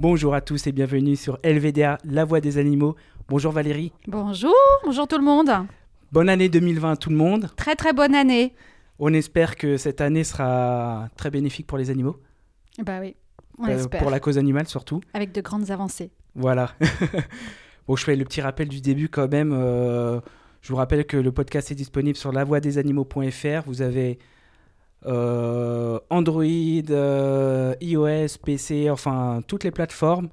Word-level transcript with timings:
Bonjour 0.00 0.34
à 0.34 0.40
tous 0.40 0.66
et 0.66 0.72
bienvenue 0.72 1.14
sur 1.14 1.38
LVDA, 1.44 1.98
la 2.04 2.24
voix 2.24 2.40
des 2.40 2.56
animaux. 2.56 2.96
Bonjour 3.28 3.52
Valérie. 3.52 3.92
Bonjour, 4.08 4.54
bonjour 4.84 5.06
tout 5.06 5.18
le 5.18 5.24
monde. 5.24 5.50
Bonne 6.10 6.30
année 6.30 6.48
2020 6.48 6.92
à 6.92 6.96
tout 6.96 7.10
le 7.10 7.16
monde. 7.16 7.50
Très 7.56 7.74
très 7.76 7.92
bonne 7.92 8.14
année. 8.14 8.54
On 8.98 9.12
espère 9.12 9.56
que 9.56 9.76
cette 9.76 10.00
année 10.00 10.24
sera 10.24 11.08
très 11.16 11.30
bénéfique 11.30 11.66
pour 11.66 11.76
les 11.76 11.90
animaux. 11.90 12.16
Bah 12.82 12.98
oui, 13.00 13.14
on 13.58 13.66
Euh, 13.66 13.76
espère. 13.76 14.00
pour 14.00 14.10
la 14.10 14.20
cause 14.20 14.38
animale 14.38 14.66
surtout. 14.68 15.00
Avec 15.12 15.32
de 15.32 15.42
grandes 15.42 15.70
avancées. 15.70 16.10
Voilà. 16.34 16.72
bon, 17.86 17.94
je 17.94 18.04
fais 18.04 18.16
le 18.16 18.24
petit 18.24 18.40
rappel 18.40 18.68
du 18.68 18.80
début 18.80 19.10
quand 19.10 19.30
même. 19.30 19.52
euh, 19.52 20.18
je 20.62 20.68
vous 20.70 20.76
rappelle 20.76 21.04
que 21.04 21.16
le 21.18 21.30
podcast 21.30 21.70
est 21.70 21.74
disponible 21.74 22.16
sur 22.16 22.32
lavoidesanimaux.fr. 22.32 23.62
Vous 23.66 23.82
avez 23.82 24.18
Android, 25.04 26.44
euh, 26.44 27.74
iOS, 27.80 28.38
PC, 28.44 28.90
enfin 28.90 29.40
toutes 29.46 29.64
les 29.64 29.70
plateformes 29.70 30.28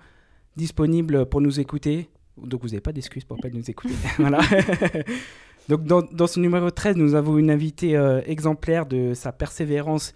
disponibles 0.56 1.26
pour 1.26 1.42
nous 1.42 1.60
écouter. 1.60 2.10
Donc 2.38 2.62
vous 2.62 2.70
n'avez 2.70 2.82
pas 2.82 2.92
d'excuses 2.92 3.26
pour 3.26 3.38
pas 3.40 3.50
nous 3.50 3.70
écouter. 3.70 3.96
Donc 5.70 5.84
dans, 5.84 6.02
dans 6.02 6.28
ce 6.28 6.40
numéro 6.40 6.72
13, 6.72 6.96
nous 6.96 7.16
avons 7.16 7.38
une 7.38 7.52
invitée 7.52 7.98
euh, 7.98 8.22
exemplaire 8.26 8.86
de 8.86 9.14
sa 9.14 9.32
persévérance 9.32 10.14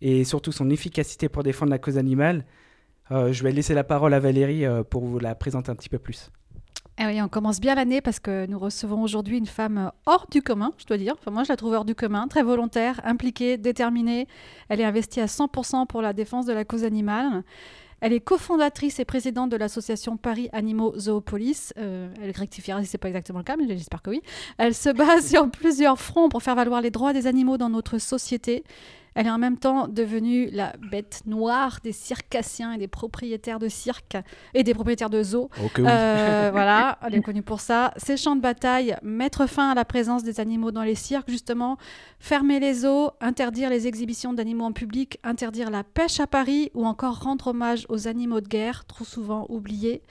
et 0.00 0.24
surtout 0.24 0.52
son 0.52 0.70
efficacité 0.70 1.28
pour 1.28 1.42
défendre 1.42 1.70
la 1.70 1.78
cause 1.78 1.98
animale. 1.98 2.44
Euh, 3.10 3.32
je 3.32 3.42
vais 3.42 3.52
laisser 3.52 3.74
la 3.74 3.84
parole 3.84 4.14
à 4.14 4.20
Valérie 4.20 4.64
euh, 4.64 4.82
pour 4.82 5.04
vous 5.04 5.18
la 5.18 5.34
présenter 5.34 5.70
un 5.70 5.74
petit 5.74 5.88
peu 5.88 5.98
plus. 5.98 6.30
Ah 6.98 7.08
oui, 7.08 7.20
on 7.20 7.28
commence 7.28 7.60
bien 7.60 7.74
l'année 7.74 8.00
parce 8.00 8.20
que 8.20 8.46
nous 8.46 8.58
recevons 8.58 9.02
aujourd'hui 9.02 9.36
une 9.36 9.46
femme 9.46 9.92
hors 10.06 10.26
du 10.30 10.40
commun, 10.40 10.72
je 10.78 10.86
dois 10.86 10.96
dire. 10.96 11.14
Moi, 11.30 11.44
je 11.44 11.50
la 11.50 11.56
trouve 11.56 11.74
hors 11.74 11.84
du 11.84 11.94
commun, 11.94 12.26
très 12.26 12.42
volontaire, 12.42 13.02
impliquée, 13.04 13.58
déterminée. 13.58 14.26
Elle 14.70 14.80
est 14.80 14.84
investie 14.84 15.20
à 15.20 15.26
100% 15.26 15.86
pour 15.86 16.00
la 16.00 16.14
défense 16.14 16.46
de 16.46 16.54
la 16.54 16.64
cause 16.64 16.84
animale. 16.84 17.44
Elle 18.00 18.14
est 18.14 18.20
cofondatrice 18.20 18.98
et 18.98 19.04
présidente 19.04 19.50
de 19.50 19.56
l'association 19.56 20.16
Paris 20.16 20.48
Animaux 20.54 20.98
Zoopolis. 20.98 21.74
Euh, 21.76 22.08
elle 22.22 22.30
rectifiera 22.30 22.80
si 22.82 22.86
ce 22.86 22.96
n'est 22.96 22.98
pas 22.98 23.08
exactement 23.08 23.40
le 23.40 23.44
cas, 23.44 23.56
mais 23.56 23.66
j'espère 23.68 24.00
que 24.00 24.10
oui. 24.10 24.22
Elle 24.56 24.74
se 24.74 24.88
base 24.88 25.26
sur 25.30 25.50
plusieurs 25.50 25.98
fronts 25.98 26.30
pour 26.30 26.42
faire 26.42 26.54
valoir 26.54 26.80
les 26.80 26.90
droits 26.90 27.12
des 27.12 27.26
animaux 27.26 27.58
dans 27.58 27.68
notre 27.68 27.98
société. 27.98 28.64
Elle 29.16 29.26
est 29.26 29.30
en 29.30 29.38
même 29.38 29.56
temps 29.56 29.88
devenue 29.88 30.50
la 30.52 30.74
bête 30.90 31.22
noire 31.24 31.78
des 31.82 31.92
circassiens 31.92 32.74
et 32.74 32.78
des 32.78 32.86
propriétaires 32.86 33.58
de 33.58 33.68
cirques 33.68 34.18
et 34.52 34.62
des 34.62 34.74
propriétaires 34.74 35.08
de 35.08 35.22
zoos. 35.22 35.48
Euh, 35.78 36.50
voilà, 36.52 36.98
elle 37.06 37.14
est 37.14 37.22
connue 37.22 37.42
pour 37.42 37.60
ça. 37.60 37.94
Ses 37.96 38.18
champs 38.18 38.36
de 38.36 38.42
bataille, 38.42 38.94
mettre 39.02 39.48
fin 39.48 39.70
à 39.70 39.74
la 39.74 39.86
présence 39.86 40.22
des 40.22 40.38
animaux 40.38 40.70
dans 40.70 40.82
les 40.82 40.94
cirques, 40.94 41.30
justement, 41.30 41.78
fermer 42.20 42.60
les 42.60 42.74
zoos, 42.74 43.10
interdire 43.22 43.70
les 43.70 43.86
exhibitions 43.86 44.34
d'animaux 44.34 44.66
en 44.66 44.72
public, 44.72 45.18
interdire 45.24 45.70
la 45.70 45.82
pêche 45.82 46.20
à 46.20 46.26
Paris 46.26 46.70
ou 46.74 46.84
encore 46.84 47.20
rendre 47.20 47.48
hommage 47.48 47.86
aux 47.88 48.08
animaux 48.08 48.42
de 48.42 48.48
guerre, 48.48 48.84
trop 48.84 49.04
souvent 49.04 49.46
oubliés. 49.48 50.02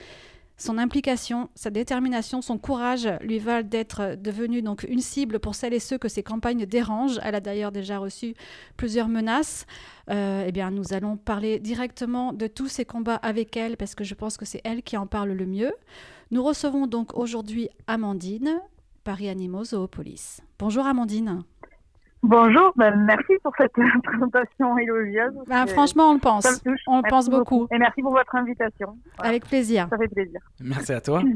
Son 0.57 0.77
implication, 0.77 1.49
sa 1.53 1.69
détermination, 1.69 2.41
son 2.41 2.57
courage 2.57 3.09
lui 3.21 3.39
valent 3.39 3.67
d'être 3.67 4.15
devenue 4.15 4.61
donc 4.61 4.85
une 4.87 5.01
cible 5.01 5.39
pour 5.39 5.53
celles 5.53 5.73
et 5.73 5.79
ceux 5.79 5.97
que 5.97 6.07
ses 6.07 6.23
campagnes 6.23 6.65
dérangent. 6.65 7.19
Elle 7.23 7.35
a 7.35 7.41
d'ailleurs 7.41 7.73
déjà 7.73 7.97
reçu 7.97 8.35
plusieurs 8.77 9.09
menaces. 9.09 9.65
Euh, 10.09 10.45
eh 10.47 10.51
bien, 10.53 10.71
nous 10.71 10.93
allons 10.93 11.17
parler 11.17 11.59
directement 11.59 12.31
de 12.31 12.47
tous 12.47 12.69
ces 12.69 12.85
combats 12.85 13.15
avec 13.15 13.57
elle 13.57 13.75
parce 13.75 13.95
que 13.95 14.05
je 14.05 14.13
pense 14.13 14.37
que 14.37 14.45
c'est 14.45 14.61
elle 14.63 14.81
qui 14.81 14.95
en 14.95 15.07
parle 15.07 15.31
le 15.31 15.45
mieux. 15.45 15.73
Nous 16.31 16.43
recevons 16.43 16.87
donc 16.87 17.17
aujourd'hui 17.17 17.67
Amandine, 17.87 18.61
Paris 19.03 19.27
Animaux 19.27 19.65
Zoopolis. 19.65 20.39
Bonjour 20.57 20.85
Amandine. 20.85 21.43
Bonjour, 22.27 22.73
ben, 22.75 22.95
merci 23.05 23.33
pour 23.43 23.53
cette 23.55 23.71
présentation 24.03 24.75
élogieuse. 24.79 25.33
Ben, 25.47 25.67
franchement, 25.67 26.09
on 26.09 26.13
le 26.15 26.19
pense. 26.19 26.43
ça 26.43 26.51
me 26.53 26.57
touche. 26.57 26.81
On 26.87 26.97
le 26.97 27.01
Merci 27.03 27.11
pense 27.11 27.29
beaucoup. 27.29 27.67
Et 27.71 27.77
merci 27.77 28.01
pour 28.01 28.13
votre 28.13 28.33
invitation. 28.35 28.97
Voilà, 29.17 29.29
Avec 29.29 29.45
plaisir. 29.45 29.85
Ça 29.91 29.97
fait 29.97 30.07
plaisir. 30.07 30.39
Merci 30.59 30.93
à 30.93 31.01
toi. 31.01 31.21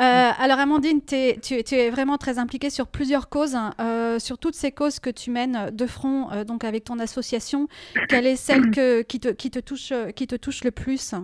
Euh, 0.00 0.30
alors 0.40 0.58
Amandine, 0.58 1.00
tu, 1.04 1.40
tu 1.40 1.74
es 1.76 1.90
vraiment 1.90 2.18
très 2.18 2.40
impliquée 2.40 2.68
sur 2.68 2.88
plusieurs 2.88 3.28
causes, 3.28 3.54
hein, 3.54 3.74
euh, 3.80 4.18
sur 4.18 4.38
toutes 4.38 4.56
ces 4.56 4.72
causes 4.72 4.98
que 4.98 5.08
tu 5.08 5.30
mènes 5.30 5.70
de 5.70 5.86
front 5.86 6.32
euh, 6.32 6.42
donc 6.42 6.64
avec 6.64 6.82
ton 6.82 6.98
association. 6.98 7.68
Quelle 8.08 8.26
est 8.26 8.34
celle 8.34 8.70
que, 8.72 9.02
qui, 9.02 9.20
te, 9.20 9.28
qui, 9.28 9.52
te 9.52 9.60
touche, 9.60 9.92
euh, 9.92 10.10
qui 10.10 10.26
te 10.26 10.34
touche 10.34 10.64
le 10.64 10.72
plus? 10.72 11.12
Euh, 11.12 11.18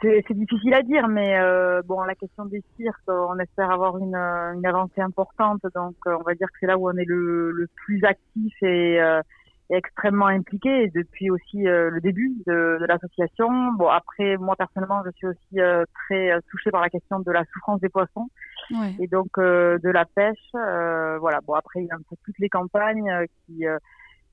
c'est 0.00 0.24
c'est 0.26 0.34
difficile 0.34 0.74
à 0.74 0.82
dire, 0.82 1.06
mais 1.08 1.38
euh, 1.38 1.82
bon, 1.84 2.02
la 2.02 2.14
question 2.14 2.46
des 2.46 2.62
cirques, 2.76 3.08
on 3.08 3.38
espère 3.38 3.70
avoir 3.70 3.98
une, 3.98 4.14
une 4.14 4.66
avancée 4.66 5.00
importante. 5.02 5.60
Donc, 5.74 5.94
euh, 6.06 6.16
on 6.18 6.22
va 6.22 6.34
dire 6.34 6.48
que 6.48 6.54
c'est 6.60 6.66
là 6.66 6.78
où 6.78 6.88
on 6.88 6.96
est 6.96 7.04
le, 7.04 7.50
le 7.52 7.66
plus 7.76 8.02
actif 8.04 8.54
et, 8.62 9.00
euh, 9.00 9.20
et 9.68 9.76
extrêmement 9.76 10.26
impliqué 10.28 10.90
depuis 10.94 11.30
aussi 11.30 11.66
euh, 11.68 11.90
le 11.90 12.00
début 12.00 12.32
de, 12.46 12.78
de 12.80 12.86
l'association. 12.86 13.50
Bon, 13.72 13.88
après, 13.88 14.36
moi 14.38 14.54
personnellement, 14.56 15.02
je 15.04 15.10
suis 15.12 15.26
aussi 15.26 15.60
euh, 15.60 15.84
très 16.06 16.30
euh, 16.32 16.40
touchée 16.50 16.70
par 16.70 16.80
la 16.80 16.88
question 16.88 17.20
de 17.20 17.30
la 17.32 17.44
souffrance 17.52 17.80
des 17.80 17.88
poissons. 17.90 18.28
Ouais. 18.70 18.94
et 18.98 19.06
donc 19.06 19.28
euh, 19.38 19.78
de 19.78 19.90
la 19.90 20.04
pêche. 20.04 20.38
euh, 20.56 21.18
voilà. 21.18 21.40
Bon 21.46 21.54
après 21.54 21.82
il 21.82 21.86
y 21.86 21.90
a 21.92 21.94
un 21.94 22.02
peu 22.08 22.16
toutes 22.24 22.38
les 22.40 22.48
campagnes 22.48 23.12
qui 23.44 23.64
euh, 23.64 23.78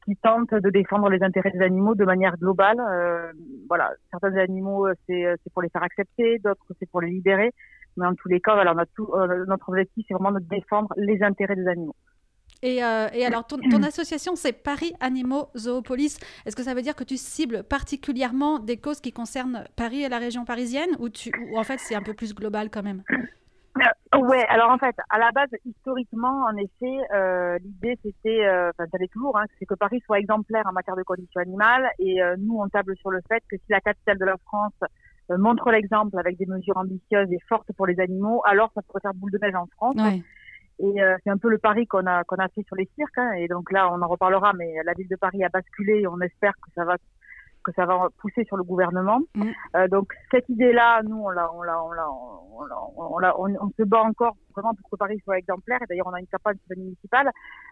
qui 0.06 0.16
tentent 0.16 0.54
de 0.54 0.70
défendre 0.70 1.10
les 1.10 1.24
intérêts 1.24 1.52
des 1.52 1.62
animaux 1.62 1.96
de 1.96 2.06
manière 2.06 2.38
globale. 2.38 2.80
Euh, 2.80 3.32
voilà, 3.68 3.92
certains 4.12 4.36
animaux 4.38 4.88
euh, 4.88 4.94
c'est 5.08 5.26
euh, 5.26 5.36
c'est 5.44 5.54
pour 5.54 5.62
les 5.62 5.70
faire 5.70 5.84
accepter, 5.84 6.40
d'autres 6.40 6.66
c'est 6.80 6.90
pour 6.90 7.02
les 7.02 7.10
libérer. 7.10 7.52
Mais 7.98 8.08
en 8.08 8.16
tous 8.16 8.28
les 8.28 8.40
cas, 8.40 8.56
voilà, 8.56 8.74
on 8.74 8.78
a 8.78 8.86
tout, 8.86 9.08
euh, 9.14 9.46
notre 9.48 9.70
objectif 9.70 10.06
c'est 10.08 10.14
vraiment 10.14 10.32
de 10.32 10.40
défendre 10.40 10.94
les 10.98 11.22
intérêts 11.24 11.56
des 11.56 11.68
animaux. 11.68 11.96
Et, 12.64 12.82
euh, 12.82 13.10
et 13.14 13.26
alors, 13.26 13.46
ton, 13.46 13.58
ton 13.58 13.84
association, 13.84 14.36
c'est 14.36 14.54
Paris 14.54 14.94
Animaux 15.02 15.50
Zoopolis. 15.58 16.18
Est-ce 16.46 16.56
que 16.56 16.64
ça 16.64 16.74
veut 16.74 16.82
dire 16.82 16.96
que 16.96 17.04
tu 17.04 17.18
cibles 17.18 17.64
particulièrement 17.64 18.58
des 18.58 18.78
causes 18.78 19.02
qui 19.02 19.12
concernent 19.12 19.66
Paris 19.76 20.04
et 20.04 20.10
la 20.10 20.18
région 20.18 20.46
parisienne 20.46 20.90
ou, 21.00 21.10
tu, 21.10 21.32
ou 21.52 21.60
en 21.60 21.64
fait 21.64 21.80
c'est 21.80 21.96
un 21.96 22.02
peu 22.02 22.14
plus 22.14 22.34
global 22.34 22.70
quand 22.70 22.84
même? 22.84 23.04
Ouais, 24.22 24.46
alors 24.48 24.72
en 24.72 24.78
fait, 24.78 24.96
à 25.10 25.18
la 25.20 25.32
base, 25.32 25.50
historiquement, 25.66 26.46
en 26.46 26.56
effet, 26.58 26.98
euh, 27.14 27.58
l'idée 27.60 27.98
c'était, 28.04 28.46
euh, 28.46 28.70
enfin, 28.70 28.88
ça 28.92 28.98
l'est 28.98 29.12
toujours, 29.12 29.38
hein, 29.38 29.46
c'est 29.60 29.66
que 29.66 29.76
Paris 29.76 30.02
soit 30.06 30.20
exemplaire 30.20 30.64
en 30.66 30.72
matière 30.72 30.96
de 30.96 31.04
conditions 31.04 31.42
animales. 31.42 31.90
Et 32.00 32.22
euh, 32.22 32.36
nous, 32.38 32.58
on 32.60 32.68
table 32.70 32.96
sur 32.98 33.12
le 33.12 33.20
fait 33.28 33.44
que 33.50 33.58
si 33.58 33.66
la 33.70 33.82
capitale 33.82 34.18
de 34.18 34.26
la 34.26 34.38
France 34.46 34.74
euh, 35.32 35.38
montre 35.38 35.72
l'exemple 35.72 36.18
avec 36.18 36.38
des 36.38 36.46
mesures 36.46 36.78
ambitieuses 36.78 37.32
et 37.32 37.40
fortes 37.48 37.72
pour 37.78 37.88
les 37.88 38.00
animaux, 38.00 38.42
alors 38.46 38.72
ça 38.74 38.82
pourrait 38.82 39.02
faire 39.02 39.14
boule 39.14 39.32
de 39.32 39.40
neige 39.42 39.56
en 39.56 39.68
France. 39.68 39.96
Ouais. 39.98 40.22
Et 40.80 41.02
euh, 41.02 41.16
c'est 41.24 41.30
un 41.30 41.38
peu 41.38 41.50
le 41.50 41.60
pari 41.60 41.86
qu'on 41.86 42.06
a 42.08 42.24
qu'on 42.24 42.38
a 42.38 42.48
fait 42.50 42.64
sur 42.64 42.76
les 42.76 42.90
cirques. 42.96 43.18
hein. 43.18 43.34
et 43.34 43.48
donc 43.48 43.72
là, 43.72 43.92
on 43.92 44.02
en 44.02 44.08
reparlera, 44.08 44.54
mais 44.54 44.74
la 44.84 44.94
ville 44.94 45.08
de 45.08 45.16
Paris 45.16 45.44
a 45.44 45.50
basculé. 45.50 46.02
Et 46.02 46.08
on 46.08 46.20
espère 46.20 46.54
que 46.54 46.72
ça 46.76 46.84
va 46.84 46.98
que 47.64 47.72
ça 47.74 47.86
va 47.86 48.08
pousser 48.20 48.44
sur 48.46 48.58
le 48.58 48.64
gouvernement. 48.64 49.20
Mm. 49.36 49.50
Euh, 49.76 49.88
donc 49.88 50.14
cette 50.32 50.48
idée-là, 50.50 51.02
nous, 51.04 51.18
on 51.18 51.30
l'a, 51.30 51.52
on 51.54 51.62
l'a, 51.64 51.84
on 51.84 51.92
l'a, 51.92 52.08
on, 52.10 52.66
l'a- 52.66 52.76
on, 52.98 53.20
l'a- 53.20 53.40
on- 53.40 53.66
on 53.66 53.70
se 53.78 53.84
bat 53.84 54.02
encore 54.04 54.36
vraiment 54.54 54.74
pour 54.74 54.90
que 54.90 54.96
Paris 54.98 55.20
soit 55.24 55.38
exemplaire. 55.38 55.80
Et 55.82 55.86
d'ailleurs, 55.88 56.08
on 56.08 56.14
a 56.14 56.20
une 56.20 56.28
campagne 56.28 56.58
sur 56.58 56.76
le 56.76 56.82
municipal. 56.84 57.30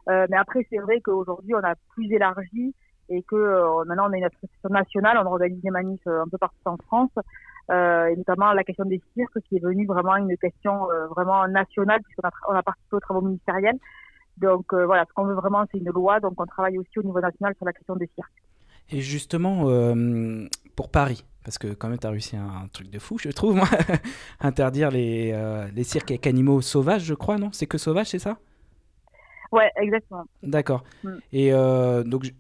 Euh, 0.10 0.26
mais 0.30 0.38
après, 0.38 0.66
c'est 0.70 0.80
vrai 0.80 1.02
qu'aujourd'hui, 1.02 1.54
on 1.56 1.64
a 1.64 1.76
plus 1.94 2.12
élargi 2.12 2.74
et 3.10 3.22
que 3.24 3.36
euh, 3.36 3.84
maintenant, 3.86 4.10
on 4.10 4.14
a 4.14 4.18
une 4.18 4.24
association 4.24 4.70
nationale. 4.70 5.18
On 5.24 5.26
organise 5.26 5.62
des 5.62 5.70
manifs 5.70 6.08
un 6.08 6.28
peu 6.32 6.38
partout 6.38 6.58
en 6.66 6.78
France. 6.78 7.12
Et 7.70 8.16
notamment 8.18 8.52
la 8.52 8.64
question 8.64 8.84
des 8.86 9.02
cirques 9.14 9.40
qui 9.48 9.56
est 9.56 9.60
devenue 9.62 9.86
vraiment 9.86 10.18
une 10.18 10.36
question 10.38 10.88
vraiment 11.16 11.48
nationale 11.48 12.02
puisqu'on 12.02 12.28
a, 12.28 12.32
on 12.50 12.56
a 12.56 12.64
participé 12.64 12.98
aux 12.98 13.00
travaux 13.00 13.22
ministériels. 13.22 13.78
Donc 14.38 14.74
voilà, 14.74 15.06
ce 15.08 15.14
qu'on 15.14 15.24
veut 15.24 15.36
vraiment, 15.36 15.64
c'est 15.72 15.78
une 15.78 15.90
loi. 15.90 16.20
Donc 16.20 16.34
on 16.38 16.46
travaille 16.46 16.78
aussi 16.78 17.00
au 17.00 17.04
niveau 17.04 17.22
national 17.22 17.56
sur 17.56 17.66
la 17.66 17.72
question 17.72 17.96
des 17.96 18.10
cirques. 18.16 18.44
Et 18.90 19.02
justement, 19.02 19.70
euh, 19.70 20.48
pour 20.76 20.90
Paris, 20.90 21.24
parce 21.44 21.58
que 21.58 21.74
quand 21.74 21.90
même, 21.90 21.98
tu 21.98 22.08
as 22.08 22.12
réussi 22.12 22.36
un, 22.36 22.68
truc 22.72 22.90
de 22.90 23.00
fou, 23.00 23.18
je 23.18 23.30
trouve, 23.30 23.56
moi, 23.56 23.68
interdire 24.40 24.92
les, 24.92 25.32
euh, 25.34 25.68
les 25.74 25.84
cirques 25.84 26.12
avec 26.12 26.28
animaux 26.28 26.62
sauvages, 26.62 27.04
je 27.04 27.14
crois, 27.14 27.38
non? 27.38 27.50
C'est 27.52 27.66
que 27.66 27.78
sauvage, 27.78 28.08
c'est 28.08 28.20
ça? 28.20 28.38
Ouais, 29.52 29.70
exactement. 29.78 30.24
D'accord. 30.44 30.84
Mm. 31.04 31.10
Et 31.34 31.54
euh, 31.54 32.04
donc, 32.04 32.32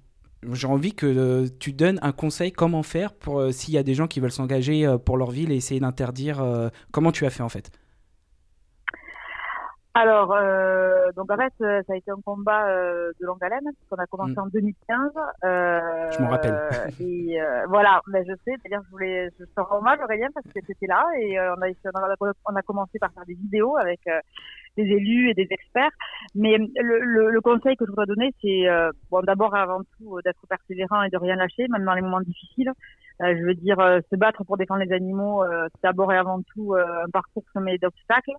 j'ai 0.53 0.67
envie 0.67 0.93
que 0.93 1.05
euh, 1.05 1.47
tu 1.59 1.73
donnes 1.73 1.99
un 2.01 2.11
conseil 2.11 2.51
comment 2.51 2.83
faire 2.83 3.13
pour 3.13 3.51
s'il 3.51 3.73
y 3.73 3.77
a 3.77 3.83
des 3.83 3.95
gens 3.95 4.07
qui 4.07 4.19
veulent 4.19 4.31
s'engager 4.31 4.95
pour 5.03 5.17
leur 5.17 5.31
ville 5.31 5.51
et 5.51 5.55
essayer 5.55 5.79
d'interdire. 5.79 6.71
comment 6.91 7.11
tu 7.11 7.25
as 7.25 7.29
fait 7.29 7.43
en 7.43 7.49
fait? 7.49 7.71
Alors, 9.93 10.31
euh, 10.31 11.11
donc 11.17 11.29
en 11.29 11.35
fait, 11.35 11.53
euh, 11.61 11.81
ça 11.85 11.93
a 11.93 11.95
été 11.97 12.11
un 12.11 12.21
combat 12.23 12.65
euh, 12.69 13.11
de 13.19 13.25
longue 13.25 13.43
haleine, 13.43 13.67
qu'on 13.89 13.97
a 13.97 14.05
commencé 14.05 14.31
Mm. 14.37 14.39
en 14.39 14.47
2015. 14.47 15.11
Euh, 15.43 16.11
Je 16.11 16.21
m'en 16.21 16.29
rappelle. 16.29 16.55
et 17.01 17.41
euh, 17.41 17.65
voilà, 17.67 18.01
mais 18.07 18.23
je 18.23 18.31
sais, 18.45 18.55
d'ailleurs, 18.63 18.83
je 18.85 18.91
voulais, 18.91 19.29
je 19.37 19.43
te 19.43 19.59
rends 19.59 19.79
hommage, 19.79 19.99
Aurélien, 20.01 20.29
parce 20.33 20.45
que 20.47 20.61
c'était 20.65 20.87
là, 20.87 21.03
et 21.19 21.37
euh, 21.37 21.53
on, 21.57 21.61
a, 21.61 22.31
on, 22.49 22.55
a, 22.55 22.61
commencé 22.61 22.99
par 22.99 23.11
faire 23.11 23.25
des 23.25 23.33
vidéos 23.33 23.75
avec 23.75 23.99
euh, 24.07 24.19
des 24.77 24.83
élus 24.83 25.29
et 25.31 25.33
des 25.33 25.47
experts. 25.51 25.91
Mais 26.35 26.57
le, 26.57 26.99
le, 26.99 27.29
le 27.29 27.41
conseil 27.41 27.75
que 27.75 27.85
je 27.85 27.89
voudrais 27.89 28.05
donner, 28.05 28.33
c'est 28.41 28.69
euh, 28.69 28.91
bon, 29.09 29.19
d'abord, 29.23 29.53
avant 29.55 29.81
tout, 29.97 30.19
d'être 30.23 30.47
persévérant 30.47 31.03
et 31.03 31.09
de 31.09 31.17
rien 31.17 31.35
lâcher, 31.35 31.67
même 31.67 31.83
dans 31.83 31.95
les 31.95 32.01
moments 32.01 32.21
difficiles. 32.21 32.71
Euh, 33.21 33.35
je 33.37 33.43
veux 33.43 33.55
dire, 33.55 33.79
euh, 33.79 33.99
se 34.09 34.15
battre 34.15 34.43
pour 34.45 34.55
défendre 34.57 34.83
les 34.83 34.93
animaux, 34.93 35.43
euh, 35.43 35.67
c'est 35.73 35.83
d'abord 35.83 36.11
et 36.13 36.17
avant 36.17 36.41
tout 36.53 36.73
euh, 36.75 37.03
un 37.05 37.09
parcours 37.09 37.43
semé 37.53 37.77
d'obstacles. 37.77 38.31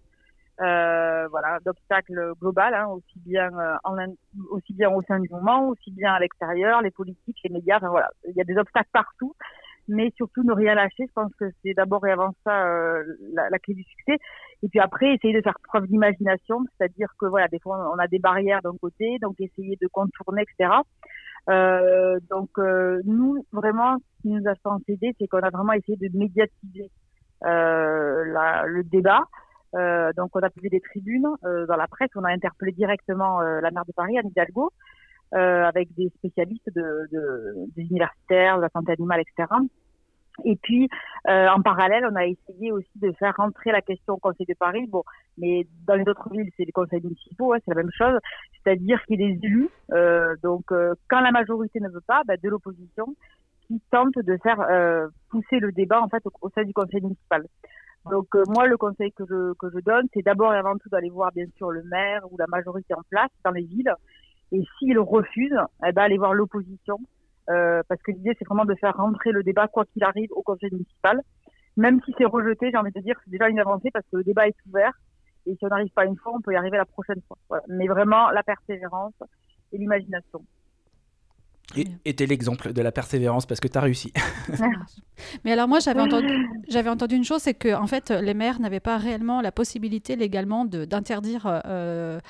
Euh, 0.63 1.27
voilà, 1.29 1.59
d'obstacles 1.65 2.35
global, 2.41 2.73
hein, 2.75 2.87
aussi 2.89 3.19
bien 3.21 3.51
euh, 3.59 3.75
en, 3.83 3.97
aussi 4.51 4.73
bien 4.75 4.91
au 4.91 5.03
sein 5.03 5.19
du 5.19 5.29
mouvement, 5.29 5.69
aussi 5.69 5.91
bien 5.91 6.13
à 6.13 6.21
l'extérieur, 6.21 6.83
les 6.83 6.91
politiques, 6.93 7.39
les 7.43 7.51
médias. 7.51 7.79
Enfin, 7.79 7.89
voilà, 7.89 8.09
il 8.29 8.37
y 8.37 8.41
a 8.41 8.45
des 8.45 8.57
obstacles 8.57 8.91
partout. 8.93 9.35
mais 9.89 10.13
surtout 10.17 10.45
ne 10.45 10.53
rien 10.53 10.75
lâcher. 10.75 11.07
Je 11.09 11.13
pense 11.13 11.35
que 11.35 11.47
c'est 11.63 11.75
d'abord 11.75 12.07
et 12.07 12.13
avant 12.13 12.31
ça 12.45 12.67
euh, 12.67 13.03
la, 13.33 13.51
la, 13.51 13.59
clé 13.59 13.75
du 13.75 13.83
succès. 13.83 14.19
Et 14.63 14.69
puis 14.69 14.79
après, 14.79 15.15
essayer 15.15 15.35
de 15.35 15.43
faire 15.43 15.59
preuve 15.65 15.87
d'imagination, 15.89 16.65
c'est-à-dire 16.79 17.09
que 17.19 17.27
voilà, 17.27 17.49
des 17.49 17.59
fois 17.59 17.93
on 17.93 17.99
a 17.99 18.07
des 18.07 18.21
barrières 18.21 18.63
d'un 18.63 18.77
côté, 18.81 19.19
donc 19.21 19.35
essayer 19.41 19.77
de 19.81 19.89
contourner, 19.89 20.43
etc. 20.43 20.71
Euh, 21.51 22.21
donc 22.31 22.51
euh, 22.59 23.01
nous, 23.05 23.45
vraiment, 23.53 23.97
ce 23.99 24.23
qui 24.23 24.29
nous 24.29 24.49
a 24.49 24.55
fait 24.55 24.99
c'est 25.19 25.27
qu'on 25.27 25.41
a 25.41 25.51
vraiment 25.51 25.73
essayé 25.73 25.97
de 25.97 26.17
médiatiser 26.17 26.91
euh, 27.45 28.25
la, 28.33 28.65
le 28.67 28.85
débat. 28.85 29.23
Euh, 29.75 30.13
donc 30.17 30.31
on 30.35 30.41
a 30.41 30.51
publié 30.51 30.71
des 30.71 30.81
tribunes 30.81 31.29
dans 31.43 31.77
la 31.77 31.87
presse, 31.89 32.11
on 32.15 32.25
a 32.25 32.31
interpellé 32.31 32.73
directement 32.73 33.41
la 33.41 33.71
maire 33.71 33.85
de 33.87 33.93
Paris, 33.93 34.19
Anne 34.19 34.29
Hidalgo, 34.29 34.71
avec 35.33 35.95
des 35.95 36.11
spécialistes 36.17 36.71
de, 36.75 37.09
de, 37.11 37.55
des 37.77 37.83
universitaires, 37.83 38.57
de 38.57 38.63
la 38.63 38.69
santé 38.69 38.93
animale, 38.93 39.21
etc. 39.21 39.47
Et 40.45 40.57
puis, 40.57 40.89
euh, 41.29 41.49
en 41.49 41.61
parallèle, 41.63 42.07
on 42.11 42.17
a 42.17 42.27
essayé 42.27 42.73
aussi 42.73 42.91
de 42.97 43.13
faire 43.13 43.35
rentrer 43.37 43.71
la 43.71 43.83
question 43.83 44.15
au 44.15 44.19
Conseil 44.19 44.47
de 44.47 44.55
Paris. 44.55 44.87
Bon, 44.89 45.03
mais 45.39 45.67
dans 45.87 45.95
les 45.95 46.09
autres 46.09 46.29
villes, 46.31 46.51
c'est 46.57 46.65
les 46.65 46.73
conseils 46.73 47.03
municipaux, 47.03 47.53
hein, 47.53 47.59
c'est 47.65 47.75
la 47.75 47.83
même 47.83 47.93
chose. 47.93 48.19
C'est-à-dire 48.63 49.03
qu'il 49.05 49.21
y 49.21 49.25
a 49.25 49.29
des 49.29 49.47
élus. 49.47 49.69
Euh, 49.93 50.35
donc, 50.43 50.73
euh, 50.73 50.95
quand 51.09 51.21
la 51.21 51.33
majorité 51.33 51.81
ne 51.81 51.89
veut 51.89 52.03
pas, 52.07 52.23
bah, 52.27 52.37
de 52.43 52.49
l'opposition, 52.49 53.15
qui 53.67 53.81
tente 53.91 54.15
de 54.17 54.37
faire 54.43 54.61
euh, 54.61 55.09
pousser 55.31 55.59
le 55.61 55.71
débat 55.71 56.03
en 56.03 56.09
fait 56.09 56.23
au, 56.41 56.51
sein 56.51 56.65
du 56.65 56.73
conseil 56.73 57.01
municipal. 57.01 57.47
Donc, 58.11 58.35
euh, 58.35 58.43
moi, 58.49 58.67
le 58.67 58.77
conseil 58.77 59.13
que 59.13 59.25
je 59.29 59.55
que 59.55 59.71
je 59.71 59.79
donne, 59.81 60.07
c'est 60.13 60.23
d'abord 60.23 60.53
et 60.53 60.57
avant 60.57 60.77
tout 60.77 60.89
d'aller 60.89 61.11
voir 61.11 61.31
bien 61.33 61.47
sûr 61.57 61.71
le 61.71 61.83
maire 61.85 62.21
ou 62.31 62.37
la 62.37 62.47
majorité 62.49 62.95
en 62.95 63.03
place 63.11 63.31
dans 63.45 63.53
les 63.53 63.63
villes. 63.63 63.95
Et 64.51 64.63
s'ils 64.79 64.99
refusent, 64.99 65.61
eh 65.87 65.93
ben, 65.93 66.03
aller 66.03 66.19
voir 66.19 66.35
l'opposition 66.35 66.99
euh, 67.51 67.83
parce 67.89 68.01
que 68.03 68.13
l'idée 68.13 68.37
c'est 68.39 68.45
vraiment 68.45 68.65
de 68.65 68.75
faire 68.75 68.97
rentrer 68.97 69.33
le 69.33 69.43
débat 69.43 69.67
quoi 69.67 69.85
qu'il 69.87 70.05
arrive 70.05 70.31
au 70.33 70.43
conseil 70.43 70.71
municipal. 70.73 71.21
Même 71.77 72.01
si 72.05 72.15
c'est 72.19 72.25
rejeté, 72.25 72.71
j'ai 72.71 72.77
envie 72.77 72.93
de 72.93 73.01
dire 73.01 73.17
c'est 73.25 73.31
déjà 73.31 73.49
une 73.49 73.59
avancée 73.59 73.91
parce 73.93 74.05
que 74.13 74.17
le 74.17 74.25
débat 74.25 74.47
est 74.47 74.57
ouvert 74.69 74.93
et 75.47 75.57
si 75.57 75.65
on 75.65 75.69
n'arrive 75.69 75.93
pas 75.93 76.05
une 76.05 76.17
fois, 76.17 76.33
on 76.35 76.41
peut 76.41 76.53
y 76.53 76.57
arriver 76.57 76.77
la 76.77 76.85
prochaine 76.85 77.21
fois. 77.27 77.37
Voilà. 77.49 77.65
Mais 77.69 77.87
vraiment 77.89 78.31
la 78.31 78.43
persévérance 78.43 79.15
et 79.73 79.79
l'imagination. 79.79 80.45
Et 82.05 82.15
t'es 82.15 82.27
l'exemple 82.27 82.73
de 82.73 82.83
la 82.83 82.93
persévérance 82.93 83.47
parce 83.47 83.61
que 83.61 83.69
tu 83.69 83.79
as 83.79 83.81
réussi. 83.81 84.13
Mais 85.45 85.53
alors 85.53 85.69
moi 85.69 85.79
j'avais 85.79 86.01
entendu, 86.01 86.29
j'avais 86.69 86.91
entendu 86.91 87.15
une 87.15 87.25
chose, 87.25 87.41
c'est 87.41 87.55
que 87.55 87.75
en 87.75 87.87
fait 87.87 88.11
les 88.11 88.35
maires 88.35 88.61
n'avaient 88.61 88.81
pas 88.81 88.99
réellement 88.99 89.41
la 89.41 89.53
possibilité 89.53 90.17
légalement 90.17 90.67
d'interdire 90.67 91.63
euh, 91.67 92.21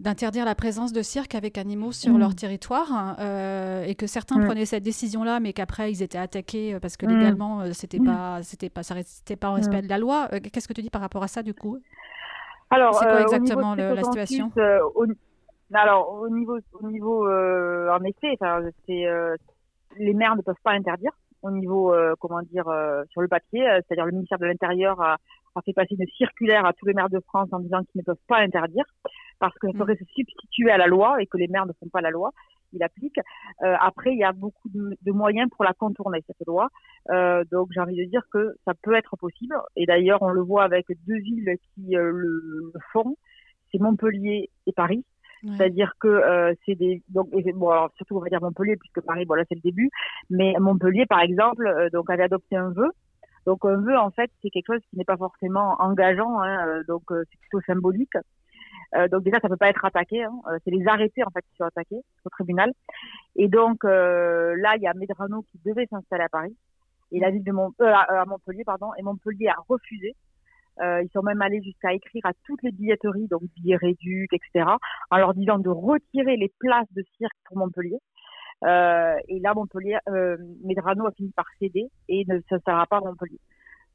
d'interdire 0.00 0.44
la 0.44 0.54
présence 0.54 0.92
de 0.92 1.02
cirques 1.02 1.34
avec 1.34 1.58
animaux 1.58 1.92
sur 1.92 2.12
mm. 2.12 2.18
leur 2.18 2.34
territoire 2.34 2.92
hein, 2.92 3.16
euh, 3.18 3.84
et 3.84 3.94
que 3.94 4.06
certains 4.06 4.38
prenaient 4.38 4.66
cette 4.66 4.84
décision-là, 4.84 5.40
mais 5.40 5.52
qu'après 5.52 5.90
ils 5.90 6.02
étaient 6.02 6.18
attaqués 6.18 6.74
euh, 6.74 6.80
parce 6.80 6.96
que 6.96 7.06
mm. 7.06 7.18
légalement 7.18 7.60
euh, 7.60 7.70
c'était 7.72 7.98
mm. 7.98 8.06
pas, 8.06 8.42
c'était 8.42 8.70
pas, 8.70 8.82
ça 8.82 8.94
restait 8.94 9.36
pas 9.36 9.50
en 9.50 9.54
respect 9.54 9.82
de 9.82 9.88
la 9.88 9.98
loi. 9.98 10.28
Qu'est-ce 10.52 10.68
que 10.68 10.72
tu 10.72 10.82
dis 10.82 10.90
par 10.90 11.00
rapport 11.00 11.22
à 11.22 11.28
ça 11.28 11.42
du 11.42 11.54
coup? 11.54 11.78
Alors, 12.70 12.94
c'est 12.94 13.06
quoi 13.06 13.22
exactement 13.22 13.74
la 13.74 14.02
situation? 14.02 14.52
Alors 15.72 16.12
au 16.12 16.28
niveau, 16.28 16.58
au 16.72 16.90
niveau, 16.90 17.28
en 17.28 18.02
effet, 18.04 18.36
c'est 18.86 19.04
les 19.98 20.14
maires 20.14 20.36
ne 20.36 20.42
peuvent 20.42 20.54
pas 20.62 20.72
interdire 20.72 21.12
au 21.42 21.50
niveau, 21.50 21.94
comment 22.20 22.42
dire, 22.42 22.64
sur 23.10 23.20
le 23.20 23.28
papier, 23.28 23.64
c'est-à-dire 23.64 24.06
le 24.06 24.12
ministère 24.12 24.38
de 24.38 24.46
l'Intérieur 24.46 25.00
a, 25.00 25.18
a 25.54 25.62
fait 25.62 25.72
passer 25.72 25.94
une 25.98 26.06
circulaire 26.16 26.64
à 26.64 26.72
tous 26.72 26.86
les 26.86 26.94
maires 26.94 27.10
de 27.10 27.20
France 27.20 27.48
en 27.52 27.60
disant 27.60 27.82
qu'ils 27.84 28.00
ne 28.00 28.04
peuvent 28.04 28.16
pas 28.26 28.38
interdire 28.38 28.84
parce 29.38 29.56
que 29.58 29.68
ça 29.72 29.84
mm. 29.84 29.96
se 29.96 30.04
substituer 30.04 30.70
à 30.70 30.78
la 30.78 30.86
loi 30.86 31.20
et 31.22 31.26
que 31.26 31.36
les 31.36 31.48
maires 31.48 31.66
ne 31.66 31.72
font 31.72 31.88
pas 31.88 32.00
la 32.00 32.10
loi, 32.10 32.32
il 32.72 32.82
applique. 32.82 33.18
Euh, 33.62 33.74
après, 33.80 34.12
il 34.12 34.18
y 34.18 34.24
a 34.24 34.32
beaucoup 34.32 34.68
de, 34.68 34.96
de, 35.00 35.12
moyens 35.12 35.48
pour 35.54 35.64
la 35.64 35.72
contourner 35.72 36.22
cette 36.26 36.46
loi. 36.46 36.68
Euh, 37.10 37.44
donc 37.50 37.68
j'ai 37.72 37.80
envie 37.80 37.96
de 37.96 38.04
dire 38.04 38.22
que 38.32 38.54
ça 38.64 38.72
peut 38.82 38.94
être 38.94 39.16
possible. 39.16 39.56
Et 39.76 39.86
d'ailleurs, 39.86 40.22
on 40.22 40.30
le 40.30 40.42
voit 40.42 40.64
avec 40.64 40.86
deux 41.06 41.18
villes 41.18 41.56
qui 41.74 41.96
euh, 41.96 42.10
le, 42.12 42.72
font, 42.92 43.16
c'est 43.70 43.80
Montpellier 43.80 44.50
et 44.66 44.72
Paris. 44.72 45.04
C'est-à-dire 45.42 45.92
que 46.00 46.08
euh, 46.08 46.52
c'est 46.64 46.74
des 46.74 47.02
donc 47.08 47.28
bon 47.30 47.70
alors, 47.70 47.90
surtout 47.96 48.16
on 48.16 48.20
va 48.20 48.28
dire 48.28 48.40
Montpellier 48.40 48.76
puisque 48.76 49.00
Paris 49.02 49.24
voilà 49.24 49.44
c'est 49.48 49.54
le 49.54 49.60
début 49.60 49.88
mais 50.30 50.54
Montpellier 50.58 51.06
par 51.06 51.20
exemple 51.20 51.66
euh, 51.66 51.88
donc 51.90 52.10
avait 52.10 52.24
adopté 52.24 52.56
un 52.56 52.70
vœu 52.70 52.90
donc 53.46 53.64
un 53.64 53.76
vœu 53.76 53.96
en 53.96 54.10
fait 54.10 54.30
c'est 54.42 54.50
quelque 54.50 54.74
chose 54.74 54.82
qui 54.90 54.96
n'est 54.96 55.04
pas 55.04 55.16
forcément 55.16 55.76
engageant 55.78 56.40
hein, 56.40 56.66
euh, 56.66 56.82
donc 56.88 57.02
c'est 57.10 57.38
plutôt 57.40 57.60
symbolique 57.66 58.14
euh, 58.94 59.08
donc 59.08 59.22
déjà, 59.22 59.38
ça 59.40 59.48
peut 59.48 59.56
pas 59.56 59.68
être 59.68 59.84
attaqué. 59.84 60.24
Hein. 60.24 60.32
Euh, 60.48 60.58
c'est 60.64 60.70
les 60.70 60.86
arrêtés 60.86 61.22
en 61.24 61.30
fait 61.30 61.42
qui 61.42 61.56
sont 61.56 61.64
attaqués 61.64 62.00
au 62.24 62.30
tribunal. 62.30 62.72
Et 63.36 63.48
donc 63.48 63.84
euh, 63.84 64.54
là, 64.56 64.76
il 64.76 64.82
y 64.82 64.86
a 64.86 64.94
Medrano 64.94 65.42
qui 65.42 65.60
devait 65.64 65.86
s'installer 65.86 66.24
à 66.24 66.28
Paris 66.28 66.56
et 67.12 67.20
la 67.20 67.30
ville 67.30 67.44
de 67.44 67.52
Mont 67.52 67.72
à 67.80 68.24
Montpellier, 68.26 68.64
pardon, 68.64 68.90
et 68.98 69.02
Montpellier 69.02 69.48
a 69.48 69.56
refusé. 69.68 70.14
Ils 70.80 71.08
sont 71.12 71.22
même 71.22 71.42
allés 71.42 71.62
jusqu'à 71.62 71.92
écrire 71.92 72.22
à 72.24 72.32
toutes 72.44 72.62
les 72.62 72.72
billetteries, 72.72 73.28
donc 73.28 73.42
billets 73.56 73.76
réduits, 73.76 74.28
etc., 74.32 74.70
en 75.10 75.16
leur 75.16 75.34
disant 75.34 75.58
de 75.58 75.68
retirer 75.68 76.36
les 76.36 76.52
places 76.58 76.92
de 76.92 77.04
cirque 77.18 77.36
pour 77.46 77.58
Montpellier. 77.58 77.98
Euh, 78.64 79.16
et 79.28 79.38
là, 79.40 79.54
Montpellier, 79.54 79.98
euh, 80.08 80.36
Medrano 80.64 81.06
a 81.06 81.12
fini 81.12 81.30
par 81.30 81.46
céder 81.58 81.86
et 82.08 82.24
ne 82.26 82.40
s'installera 82.48 82.86
pas 82.86 82.98
à 82.98 83.00
Montpellier. 83.00 83.40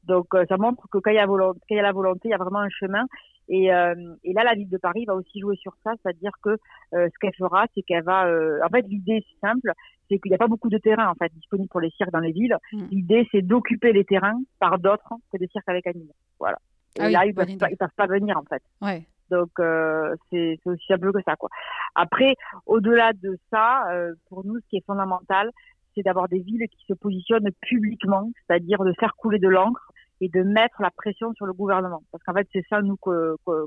Donc, 0.04 0.26
ça 0.48 0.58
montre 0.58 0.86
que 0.92 0.98
quand 0.98 1.10
il, 1.10 1.16
y 1.16 1.18
a 1.18 1.26
volonté, 1.26 1.60
quand 1.60 1.74
il 1.74 1.76
y 1.76 1.80
a 1.80 1.82
la 1.82 1.92
volonté, 1.92 2.28
il 2.28 2.30
y 2.30 2.34
a 2.34 2.38
vraiment 2.38 2.58
un 2.58 2.68
chemin. 2.68 3.06
Et, 3.48 3.72
euh, 3.72 3.94
et, 4.24 4.32
là, 4.32 4.44
la 4.44 4.54
ville 4.54 4.68
de 4.68 4.78
Paris 4.78 5.04
va 5.04 5.14
aussi 5.14 5.40
jouer 5.40 5.56
sur 5.56 5.74
ça, 5.84 5.92
c'est-à-dire 6.02 6.32
que 6.42 6.50
euh, 6.94 7.08
ce 7.12 7.18
qu'elle 7.20 7.34
fera, 7.34 7.66
c'est 7.74 7.82
qu'elle 7.82 8.04
va. 8.04 8.26
Euh, 8.26 8.60
en 8.64 8.68
fait, 8.68 8.86
l'idée 8.88 9.24
c'est 9.28 9.46
simple, 9.46 9.72
c'est 10.08 10.18
qu'il 10.18 10.30
n'y 10.30 10.34
a 10.34 10.38
pas 10.38 10.46
beaucoup 10.46 10.70
de 10.70 10.78
terrain 10.78 11.08
en 11.08 11.14
fait 11.14 11.32
disponible 11.34 11.68
pour 11.68 11.80
les 11.80 11.90
cirques 11.90 12.12
dans 12.12 12.20
les 12.20 12.32
villes. 12.32 12.56
Mm. 12.72 12.86
L'idée, 12.90 13.28
c'est 13.32 13.42
d'occuper 13.42 13.92
les 13.92 14.04
terrains 14.04 14.40
par 14.60 14.78
d'autres 14.78 15.14
que 15.32 15.38
des 15.38 15.48
cirques 15.48 15.68
avec 15.68 15.86
animaux. 15.86 16.14
Voilà. 16.38 16.58
Et 16.96 17.02
ah 17.02 17.10
là, 17.10 17.26
ils 17.26 17.34
peuvent, 17.34 17.56
pas, 17.56 17.70
ils 17.70 17.76
peuvent 17.76 17.88
pas 17.96 18.06
venir 18.06 18.36
en 18.38 18.44
fait. 18.44 18.62
Ouais. 18.80 19.06
Donc 19.30 19.50
euh, 19.58 20.14
c'est 20.30 20.58
aussi 20.64 20.84
simple 20.86 21.12
que 21.12 21.22
ça 21.24 21.34
quoi. 21.36 21.48
Après, 21.94 22.34
au-delà 22.66 23.12
de 23.12 23.38
ça, 23.50 23.84
pour 24.28 24.44
nous, 24.44 24.58
ce 24.60 24.68
qui 24.68 24.76
est 24.76 24.86
fondamental, 24.86 25.50
c'est 25.94 26.02
d'avoir 26.02 26.28
des 26.28 26.40
villes 26.40 26.66
qui 26.68 26.84
se 26.86 26.94
positionnent 26.94 27.50
publiquement, 27.60 28.30
c'est-à-dire 28.46 28.82
de 28.84 28.92
faire 28.98 29.14
couler 29.16 29.38
de 29.38 29.48
l'encre 29.48 29.90
et 30.20 30.28
de 30.28 30.42
mettre 30.42 30.80
la 30.80 30.90
pression 30.90 31.32
sur 31.34 31.46
le 31.46 31.52
gouvernement. 31.52 32.02
Parce 32.12 32.22
qu'en 32.24 32.34
fait, 32.34 32.48
c'est 32.52 32.64
ça, 32.68 32.80
nous, 32.82 32.96
que, 32.96 33.36
que, 33.46 33.66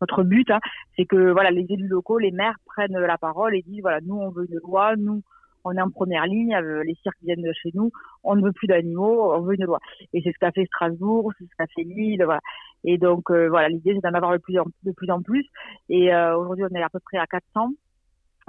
notre 0.00 0.22
but, 0.22 0.50
hein, 0.50 0.58
c'est 0.96 1.04
que 1.04 1.30
voilà, 1.30 1.50
les 1.50 1.66
élus 1.68 1.88
locaux, 1.88 2.18
les 2.18 2.30
maires 2.30 2.56
prennent 2.64 2.98
la 2.98 3.18
parole 3.18 3.54
et 3.54 3.62
disent, 3.62 3.82
voilà, 3.82 4.00
nous, 4.00 4.16
on 4.16 4.30
veut 4.30 4.46
une 4.50 4.58
loi, 4.58 4.96
nous, 4.96 5.22
on 5.68 5.76
est 5.76 5.82
en 5.82 5.90
première 5.90 6.26
ligne, 6.26 6.54
euh, 6.54 6.82
les 6.84 6.94
cirques 7.02 7.18
viennent 7.22 7.42
de 7.42 7.52
chez 7.52 7.70
nous, 7.74 7.90
on 8.24 8.36
ne 8.36 8.42
veut 8.42 8.52
plus 8.52 8.66
d'animaux, 8.66 9.32
on 9.32 9.40
veut 9.40 9.54
une 9.54 9.64
loi. 9.64 9.78
Et 10.12 10.22
c'est 10.22 10.32
ce 10.32 10.38
qu'a 10.38 10.52
fait 10.52 10.64
Strasbourg, 10.66 11.32
c'est 11.38 11.44
ce 11.44 11.56
qu'a 11.56 11.66
fait 11.74 11.82
Lille, 11.82 12.22
voilà. 12.24 12.40
Et 12.84 12.98
donc, 12.98 13.30
euh, 13.30 13.48
voilà, 13.48 13.68
l'idée, 13.68 13.94
c'est 13.94 14.08
d'en 14.08 14.16
avoir 14.16 14.32
de 14.32 14.38
plus 14.38 14.58
en, 14.58 14.64
de 14.84 14.92
plus 14.92 15.10
en 15.10 15.22
plus. 15.22 15.46
Et 15.88 16.12
euh, 16.14 16.36
aujourd'hui, 16.36 16.64
on 16.70 16.74
est 16.76 16.82
à 16.82 16.88
peu 16.88 17.00
près 17.00 17.18
à 17.18 17.26
400 17.26 17.70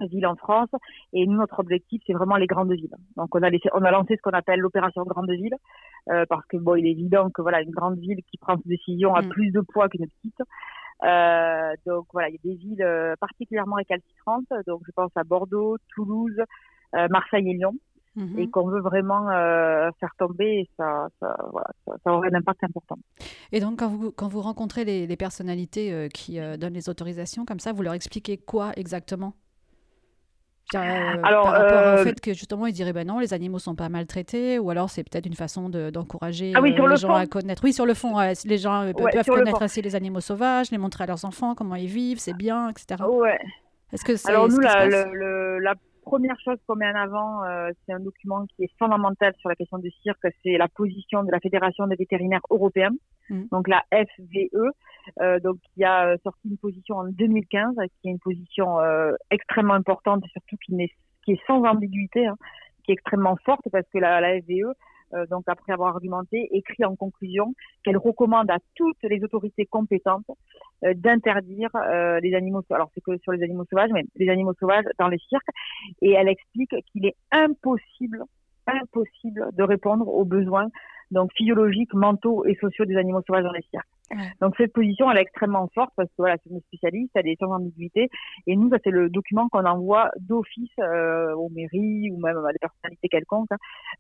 villes 0.02 0.28
en 0.28 0.36
France. 0.36 0.70
Et 1.14 1.26
nous, 1.26 1.38
notre 1.38 1.60
objectif, 1.60 2.02
c'est 2.06 2.14
vraiment 2.14 2.38
les 2.38 2.48
grandes 2.48 2.72
villes. 2.72 2.96
Donc, 3.18 3.36
on 3.36 3.42
a, 3.42 3.50
laissé, 3.50 3.70
on 3.74 3.84
a 3.84 3.92
lancé 3.92 4.16
ce 4.16 4.22
qu'on 4.22 4.38
appelle 4.38 4.60
l'opération 4.60 5.04
grande 5.04 5.32
ville, 5.32 5.56
euh, 6.10 6.26
parce 6.30 6.46
que 6.46 6.58
bon, 6.58 6.76
il 6.76 6.86
est 6.86 6.92
évident 6.92 7.30
que 7.30 7.42
voilà, 7.42 7.62
une 7.62 7.72
grande 7.72 7.98
ville 7.98 8.22
qui 8.30 8.38
prend 8.38 8.56
ses 8.58 8.70
décisions 8.70 9.14
a 9.16 9.22
mm. 9.22 9.30
plus 9.30 9.52
de 9.52 9.62
poids 9.62 9.90
qu'une 9.90 10.08
petite. 10.08 10.42
Euh, 11.02 11.74
donc 11.86 12.08
voilà, 12.12 12.30
il 12.30 12.34
y 12.34 12.38
a 12.38 12.42
des 12.44 12.56
villes 12.56 13.16
particulièrement 13.20 13.76
récalcitrantes. 13.76 14.48
Donc, 14.68 14.82
je 14.86 14.92
pense 14.92 15.12
à 15.16 15.24
Bordeaux, 15.24 15.78
Toulouse, 15.96 16.40
Marseille 16.94 17.50
et 17.50 17.54
Lyon. 17.54 17.74
Mm-hmm. 18.18 18.40
Et 18.40 18.50
qu'on 18.50 18.68
veut 18.68 18.82
vraiment 18.82 19.30
euh, 19.30 19.92
faire 20.00 20.10
tomber, 20.18 20.68
ça, 20.76 21.08
ça, 21.20 21.38
voilà, 21.52 21.68
ça, 21.86 21.94
ça, 22.04 22.12
aurait 22.12 22.30
un 22.34 22.40
impact 22.40 22.64
important. 22.64 22.98
Et 23.52 23.60
donc, 23.60 23.80
quand 23.80 23.88
vous, 23.88 24.12
quand 24.12 24.28
vous 24.28 24.42
rencontrez 24.42 24.84
les, 24.84 25.06
les 25.06 25.16
personnalités 25.16 25.94
euh, 25.94 26.08
qui 26.10 26.40
donnent 26.58 26.74
les 26.74 26.90
autorisations 26.90 27.46
comme 27.46 27.60
ça, 27.60 27.72
vous 27.72 27.84
leur 27.84 27.94
expliquez 27.94 28.38
quoi 28.38 28.72
exactement? 28.76 29.36
Euh, 30.76 30.80
alors, 31.24 31.46
par 31.46 31.54
rapport 31.54 31.78
au 31.78 31.98
euh, 31.98 32.04
fait 32.04 32.20
que 32.22 32.34
justement 32.34 32.68
ils 32.68 32.74
diraient 32.74 32.94
ben 32.94 33.08
non 33.08 33.18
les 33.18 33.34
animaux 33.34 33.58
sont 33.58 33.74
pas 33.74 33.90
maltraités 33.90 34.60
ou 34.60 34.70
alors 34.70 34.92
c'est 34.92 35.04
peut-être 35.04 35.26
une 35.26 35.34
façon 35.34 35.68
d'encourager 35.68 36.54
ah 36.56 36.60
euh, 36.60 36.88
les 36.90 36.96
gens 36.96 37.16
à 37.16 37.26
connaître 37.26 37.64
oui 37.64 37.74
sur 37.74 37.88
le 37.88 37.96
fond 37.96 38.14
les 38.20 38.58
gens 38.60 38.92
peuvent 38.96 39.26
connaître 39.26 39.64
assez 39.64 39.82
les 39.82 39.96
animaux 39.96 40.20
sauvages 40.20 40.70
les 40.70 40.78
montrer 40.78 41.06
à 41.06 41.08
leurs 41.08 41.26
enfants 41.26 41.56
comment 41.56 41.74
ils 41.74 41.88
vivent 41.88 42.20
c'est 42.20 42.38
bien 42.38 42.70
etc 42.70 43.04
ouais. 43.04 43.40
est-ce 43.92 44.06
que 44.06 44.30
alors 44.30 44.48
nous 44.48 44.60
la, 44.60 44.86
la, 44.88 45.74
première 46.10 46.40
chose 46.40 46.58
qu'on 46.66 46.76
met 46.76 46.90
en 46.90 46.96
avant 46.96 47.42
c'est 47.86 47.94
un 47.94 48.00
document 48.00 48.46
qui 48.48 48.64
est 48.64 48.72
fondamental 48.78 49.34
sur 49.40 49.50
la 49.50 49.56
question 49.56 49.78
du 49.78 49.92
cirque 50.04 50.26
c'est 50.44 50.58
la 50.58 50.68
position 50.68 51.24
de 51.24 51.32
la 51.32 51.40
fédération 51.40 51.88
des 51.88 51.96
vétérinaires 51.96 52.46
européens 52.50 52.96
mm. 53.30 53.44
donc 53.52 53.68
la 53.68 53.84
FVE 53.92 54.74
euh, 55.22 55.40
donc 55.40 55.58
il 55.78 55.84
a 55.84 56.08
euh, 56.08 56.18
sorti 56.24 56.50
une 56.50 56.58
position 56.58 56.98
en 56.98 57.06
2015 57.06 57.76
qui 58.02 58.08
est 58.08 58.12
une 58.12 58.20
position 58.20 58.80
euh, 58.80 59.12
extrêmement 59.32 59.74
importante 59.74 60.24
et 60.26 60.30
surtout 60.30 60.58
qui, 60.66 60.82
est, 60.82 60.92
qui 61.24 61.34
est 61.34 61.42
sans 61.48 61.64
ambiguïté, 61.64 62.28
hein, 62.28 62.38
qui 62.84 62.92
est 62.92 62.94
extrêmement 62.94 63.38
forte 63.46 63.62
parce 63.72 63.88
que 63.92 63.98
la, 63.98 64.22
la 64.22 64.40
FVE 64.42 64.50
euh, 64.52 64.74
donc 65.30 65.44
après 65.48 65.74
avoir 65.74 65.96
argumenté, 65.96 66.50
écrit 66.52 66.86
en 66.86 66.96
conclusion 66.96 67.54
qu'elle 67.84 67.98
recommande 67.98 68.50
à 68.52 68.58
toutes 68.76 69.02
les 69.04 69.24
autorités 69.24 69.66
compétentes 69.66 70.30
euh, 70.86 70.94
d'interdire 70.96 71.70
euh, 71.76 72.20
les 72.20 72.34
animaux. 72.36 72.64
Alors 72.70 72.90
c'est 72.94 73.02
que 73.02 73.18
sur 73.18 73.32
les 73.32 73.44
animaux 73.44 73.66
sauvages, 73.70 73.92
mais 73.94 74.06
les 74.16 74.30
animaux 74.30 74.54
sauvages 74.60 74.86
dans 74.98 75.08
les 75.08 75.20
cirques. 75.30 75.50
Et 76.02 76.12
elle 76.12 76.30
explique 76.30 76.74
qu'il 76.92 77.06
est 77.06 77.16
impossible 77.32 78.24
impossible 78.68 79.50
de 79.54 79.64
répondre 79.64 80.08
aux 80.08 80.26
besoins 80.26 80.68
donc 81.12 81.32
physiologiques, 81.36 81.94
mentaux 81.94 82.46
et 82.46 82.56
sociaux 82.56 82.86
des 82.86 82.98
animaux 82.98 83.22
sauvages 83.26 83.44
dans 83.44 83.52
les 83.52 83.66
cirques. 83.72 83.88
Donc 84.42 84.56
cette 84.58 84.74
position, 84.74 85.10
elle 85.12 85.18
est 85.18 85.22
extrêmement 85.22 85.70
forte 85.74 85.92
parce 85.96 86.10
que 86.10 86.16
voilà, 86.18 86.38
c'est 86.44 86.50
une 86.50 86.62
spécialiste, 86.62 87.12
elle 87.16 87.28
est 87.28 87.40
sans 87.40 87.52
ambiguïté. 87.52 88.10
Et 88.48 88.56
nous, 88.56 88.70
ça 88.70 88.78
c'est 88.84 88.92
le 88.92 89.10
document 89.10 89.50
qu'on 89.50 89.66
envoie 89.66 90.10
d'office 90.20 90.72
euh, 90.80 91.34
aux 91.36 91.50
mairies 91.50 92.10
ou 92.12 92.20
même 92.20 92.38
à 92.38 92.52
des 92.52 92.60
personnalités 92.60 93.10
quelconques, 93.10 93.52
hein, 93.52 93.58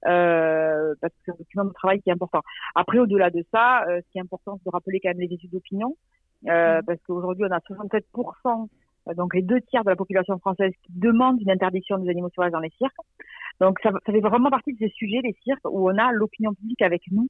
euh, 0.08 0.94
parce 1.01 1.13
que 1.13 1.20
c'est 1.25 1.32
un 1.32 1.36
document 1.36 1.66
de 1.66 1.74
travail 1.74 2.01
qui 2.01 2.10
est 2.10 2.13
important. 2.13 2.42
Après, 2.75 3.00
au-delà 3.00 3.30
de 3.30 3.44
ça, 3.54 3.84
euh, 3.88 4.01
ce 4.01 4.12
qui 4.12 4.18
est 4.18 4.22
important, 4.22 4.58
c'est 4.58 4.66
de 4.66 4.72
rappeler 4.72 5.00
quand 5.00 5.10
même 5.10 5.20
les 5.20 5.34
études 5.34 5.51
d'opinion, 5.51 5.96
euh, 6.48 6.82
parce 6.86 7.00
qu'aujourd'hui, 7.06 7.46
on 7.50 7.54
a 7.54 7.60
67% 7.60 8.68
euh, 9.08 9.13
donc 9.13 9.34
les 9.34 9.42
deux 9.42 9.62
tiers 9.62 9.84
de 9.84 9.89
la 9.89 9.96
population 9.96 10.38
française 10.39 10.72
qui 10.84 10.92
demandent 10.94 11.42
une 11.42 11.51
interdiction 11.51 11.98
des 11.98 12.10
animaux 12.10 12.30
sauvages 12.36 12.51
dans 12.51 12.60
les 12.60 12.72
cirques. 12.78 12.94
Donc 13.60 13.80
ça, 13.84 13.92
ça 14.06 14.12
fait 14.12 14.20
vraiment 14.20 14.50
partie 14.50 14.74
de 14.74 14.78
ces 14.80 14.89
sujets, 14.89 15.20
les 15.24 15.36
cirques, 15.44 15.66
où 15.66 15.89
on 15.89 15.98
a 15.98 16.12
l'opinion 16.12 16.54
publique 16.54 16.82
avec 16.82 17.04
nous. 17.12 17.28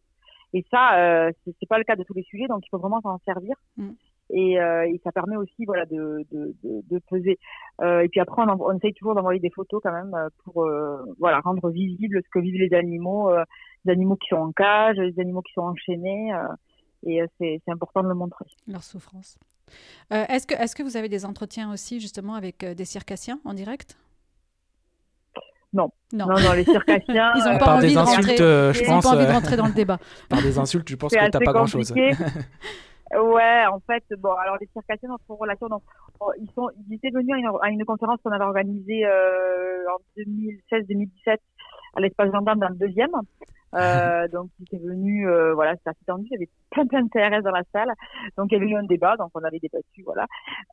Et 0.53 0.65
ça, 0.71 0.97
euh, 0.97 1.31
c'est 1.45 1.67
pas 1.67 1.77
le 1.77 1.83
cas 1.83 1.95
de 1.95 2.03
tous 2.03 2.13
les 2.13 2.23
sujets, 2.23 2.47
donc 2.47 2.63
il 2.65 2.69
faut 2.69 2.79
vraiment 2.79 3.01
s'en 3.01 3.19
servir. 3.25 3.55
Mm. 3.77 3.91
Et, 4.31 4.59
euh, 4.59 4.87
et, 4.87 5.01
ça 5.03 5.11
permet 5.11 5.37
aussi 5.37 5.65
voilà 5.65 5.85
de, 5.85 6.23
de, 6.31 6.55
de, 6.63 6.83
de 6.87 6.99
peser. 7.09 7.39
Euh, 7.81 8.01
et 8.01 8.09
puis 8.09 8.19
après, 8.19 8.43
on, 8.43 8.61
on 8.61 8.77
essaye 8.77 8.93
toujours 8.93 9.15
d'envoyer 9.15 9.39
des 9.39 9.49
photos 9.49 9.81
quand 9.81 9.91
même 9.91 10.13
euh, 10.13 10.29
pour 10.43 10.65
euh, 10.65 11.03
voilà 11.17 11.39
rendre 11.39 11.67
visible 11.71 12.21
ce 12.23 12.29
que 12.29 12.39
vivent 12.39 12.61
les 12.61 12.75
animaux, 12.75 13.31
les 13.85 13.91
animaux 13.91 14.17
qui 14.17 14.27
sont 14.27 14.35
en 14.35 14.51
cage, 14.51 14.97
les 14.97 15.19
animaux 15.19 15.41
qui 15.41 15.53
sont 15.53 15.61
enchaînés. 15.61 16.31
et 17.07 17.23
c'est 17.39 17.61
important 17.67 18.03
de 18.03 18.09
le 18.09 18.13
montrer. 18.13 18.45
Leur 18.67 18.83
souffrance. 18.83 19.39
est-ce 20.11 20.45
que 20.45 20.53
est-ce 20.53 20.75
que 20.75 20.83
vous 20.83 20.95
avez 20.97 21.09
des 21.09 21.25
entretiens 21.25 21.71
aussi 21.73 21.99
justement 21.99 22.35
avec 22.35 22.63
des 22.63 22.85
circassiens 22.85 23.39
en 23.45 23.53
direct? 23.55 23.97
Non. 25.73 25.91
non. 26.13 26.27
Non, 26.27 26.53
les 26.53 26.63
circassiens. 26.63 27.33
Ils 27.35 27.43
n'ont 27.43 27.57
pas, 27.59 27.75
envie, 27.75 27.93
de 27.93 27.99
rentrer, 27.99 28.41
euh, 28.41 28.73
je 28.73 28.83
pense, 28.83 29.03
pas 29.03 29.11
envie 29.11 29.25
de 29.25 29.31
rentrer 29.31 29.55
dans 29.55 29.67
le 29.67 29.73
débat. 29.73 29.99
Par 30.29 30.41
des 30.41 30.57
insultes, 30.57 30.89
je 30.89 30.95
pense 30.95 31.11
que 31.11 31.17
tu 31.17 31.37
n'as 31.37 31.45
pas 31.45 31.53
grand-chose. 31.53 31.91
ouais, 31.93 33.65
en 33.71 33.79
fait, 33.85 34.03
bon, 34.17 34.33
alors 34.33 34.57
les 34.59 34.67
circassiens, 34.73 35.09
notre 35.09 35.39
relation, 35.39 35.67
donc, 35.67 35.83
ils, 36.39 36.49
sont, 36.55 36.69
ils 36.87 36.95
étaient 36.95 37.11
venus 37.11 37.35
à 37.61 37.69
une, 37.69 37.85
conférence 37.85 38.19
qu'on 38.23 38.31
avait 38.31 38.45
organisée 38.45 39.05
euh, 39.05 39.85
en 39.93 40.21
2016-2017 40.21 41.37
à 41.95 42.01
l'espace 42.01 42.31
gendarme 42.31 42.59
dans 42.59 42.69
le 42.69 42.75
deuxième. 42.75 43.11
Euh, 43.75 44.27
donc, 44.29 44.49
il 44.59 44.63
était 44.63 44.83
venu, 44.83 45.27
euh, 45.27 45.53
voilà, 45.53 45.75
c'était 45.75 45.91
assez 45.91 46.05
tendu. 46.05 46.25
Il 46.29 46.33
y 46.33 46.35
avait 46.35 46.49
plein, 46.71 46.87
plein 46.87 47.03
de 47.03 47.09
CRS 47.09 47.43
dans 47.43 47.51
la 47.51 47.63
salle. 47.71 47.91
Donc, 48.37 48.47
il 48.51 48.55
y 48.55 48.57
avait 48.57 48.69
eu 48.69 48.75
un 48.75 48.83
débat. 48.83 49.15
Donc, 49.17 49.31
on 49.35 49.43
avait 49.43 49.59
débattu, 49.59 50.03
voilà. 50.03 50.25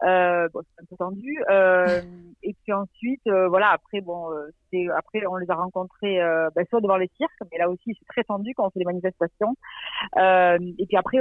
Euh, 0.05 0.49
bon, 0.53 0.61
c'était 0.63 0.83
un 0.83 0.87
peu 0.89 0.97
tendu. 0.97 1.39
Euh, 1.51 2.03
et 2.43 2.55
puis 2.63 2.73
ensuite, 2.73 3.27
euh, 3.27 3.49
voilà, 3.49 3.71
après, 3.71 4.01
bon, 4.01 4.33
euh, 4.33 4.47
c'est, 4.71 4.87
après, 4.97 5.27
on 5.27 5.37
les 5.37 5.51
a 5.51 5.55
rencontrés, 5.55 6.19
ben, 6.55 6.65
soit 6.71 6.81
devant 6.81 6.97
les 6.97 7.11
cirques, 7.17 7.33
mais 7.53 7.59
là 7.59 7.69
aussi, 7.69 7.95
c'est 7.99 8.07
très 8.09 8.25
tendu 8.25 8.53
quand 8.55 8.67
on 8.67 8.71
fait 8.71 8.81
des 8.81 8.85
manifestations. 8.85 9.55
et 10.17 10.87
puis 10.87 10.97
après, 10.97 11.19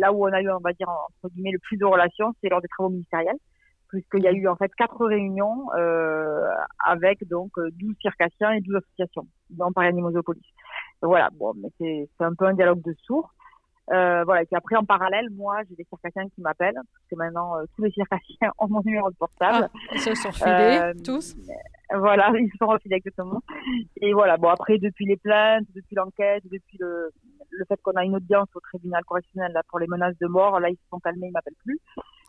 là 0.00 0.12
où 0.12 0.26
on 0.26 0.32
a 0.32 0.40
eu, 0.40 0.50
on 0.50 0.60
va 0.60 0.72
dire, 0.72 0.88
entre 0.88 1.32
guillemets, 1.32 1.52
le 1.52 1.58
plus 1.58 1.76
de 1.76 1.84
relations, 1.84 2.32
c'est 2.40 2.48
lors 2.48 2.60
des 2.60 2.68
travaux 2.68 2.90
ministériels 2.90 3.38
puisqu'il 3.88 4.22
y 4.22 4.28
a 4.28 4.32
eu 4.32 4.46
en 4.48 4.56
fait 4.56 4.70
quatre 4.76 5.04
réunions 5.04 5.66
euh, 5.76 6.46
avec 6.84 7.26
donc 7.28 7.50
12 7.56 7.96
circassiens 8.00 8.52
et 8.52 8.60
12 8.60 8.76
associations 8.76 9.26
dans 9.50 9.72
Paris 9.72 9.88
Animosopolis 9.88 10.42
voilà, 11.02 11.30
bon, 11.32 11.54
mais 11.56 11.70
c'est 11.78 12.24
un 12.24 12.34
peu 12.34 12.46
un 12.46 12.54
dialogue 12.54 12.82
de 12.82 12.94
sourds. 13.04 13.32
Euh, 13.90 14.22
voilà, 14.24 14.42
et 14.42 14.44
puis 14.44 14.56
après, 14.56 14.76
en 14.76 14.84
parallèle, 14.84 15.28
moi, 15.30 15.60
j'ai 15.68 15.76
des 15.76 15.84
circassiens 15.84 16.28
qui 16.34 16.42
m'appellent, 16.42 16.74
parce 16.74 17.06
que 17.10 17.16
maintenant, 17.16 17.56
euh, 17.56 17.64
tous 17.74 17.84
les 17.84 17.90
circassiens 17.90 18.52
ont 18.58 18.68
mon 18.68 18.82
numéro 18.84 19.10
de 19.10 19.16
portable. 19.16 19.70
Ah, 19.72 19.78
ils 19.94 20.00
se 20.00 20.14
sont 20.14 20.28
refilés, 20.28 20.78
euh, 20.82 20.92
tous 21.02 21.34
Voilà, 21.94 22.30
ils 22.38 22.50
se 22.50 22.58
sont 22.58 22.66
refilés 22.66 22.96
exactement. 22.96 23.40
Et 24.02 24.12
voilà, 24.12 24.36
bon, 24.36 24.48
après, 24.48 24.78
depuis 24.78 25.06
les 25.06 25.16
plaintes, 25.16 25.64
depuis 25.74 25.96
l'enquête, 25.96 26.42
depuis 26.50 26.76
le, 26.78 27.10
le 27.50 27.64
fait 27.66 27.80
qu'on 27.82 27.92
a 27.92 28.04
une 28.04 28.16
audience 28.16 28.48
au 28.54 28.60
tribunal 28.60 29.02
correctionnel 29.04 29.52
là, 29.52 29.62
pour 29.68 29.78
les 29.78 29.86
menaces 29.86 30.18
de 30.20 30.26
mort, 30.26 30.60
là, 30.60 30.68
ils 30.68 30.76
se 30.76 30.88
sont 30.90 30.98
calmés, 30.98 31.28
ils 31.28 31.32
m'appellent 31.32 31.54
plus. 31.64 31.80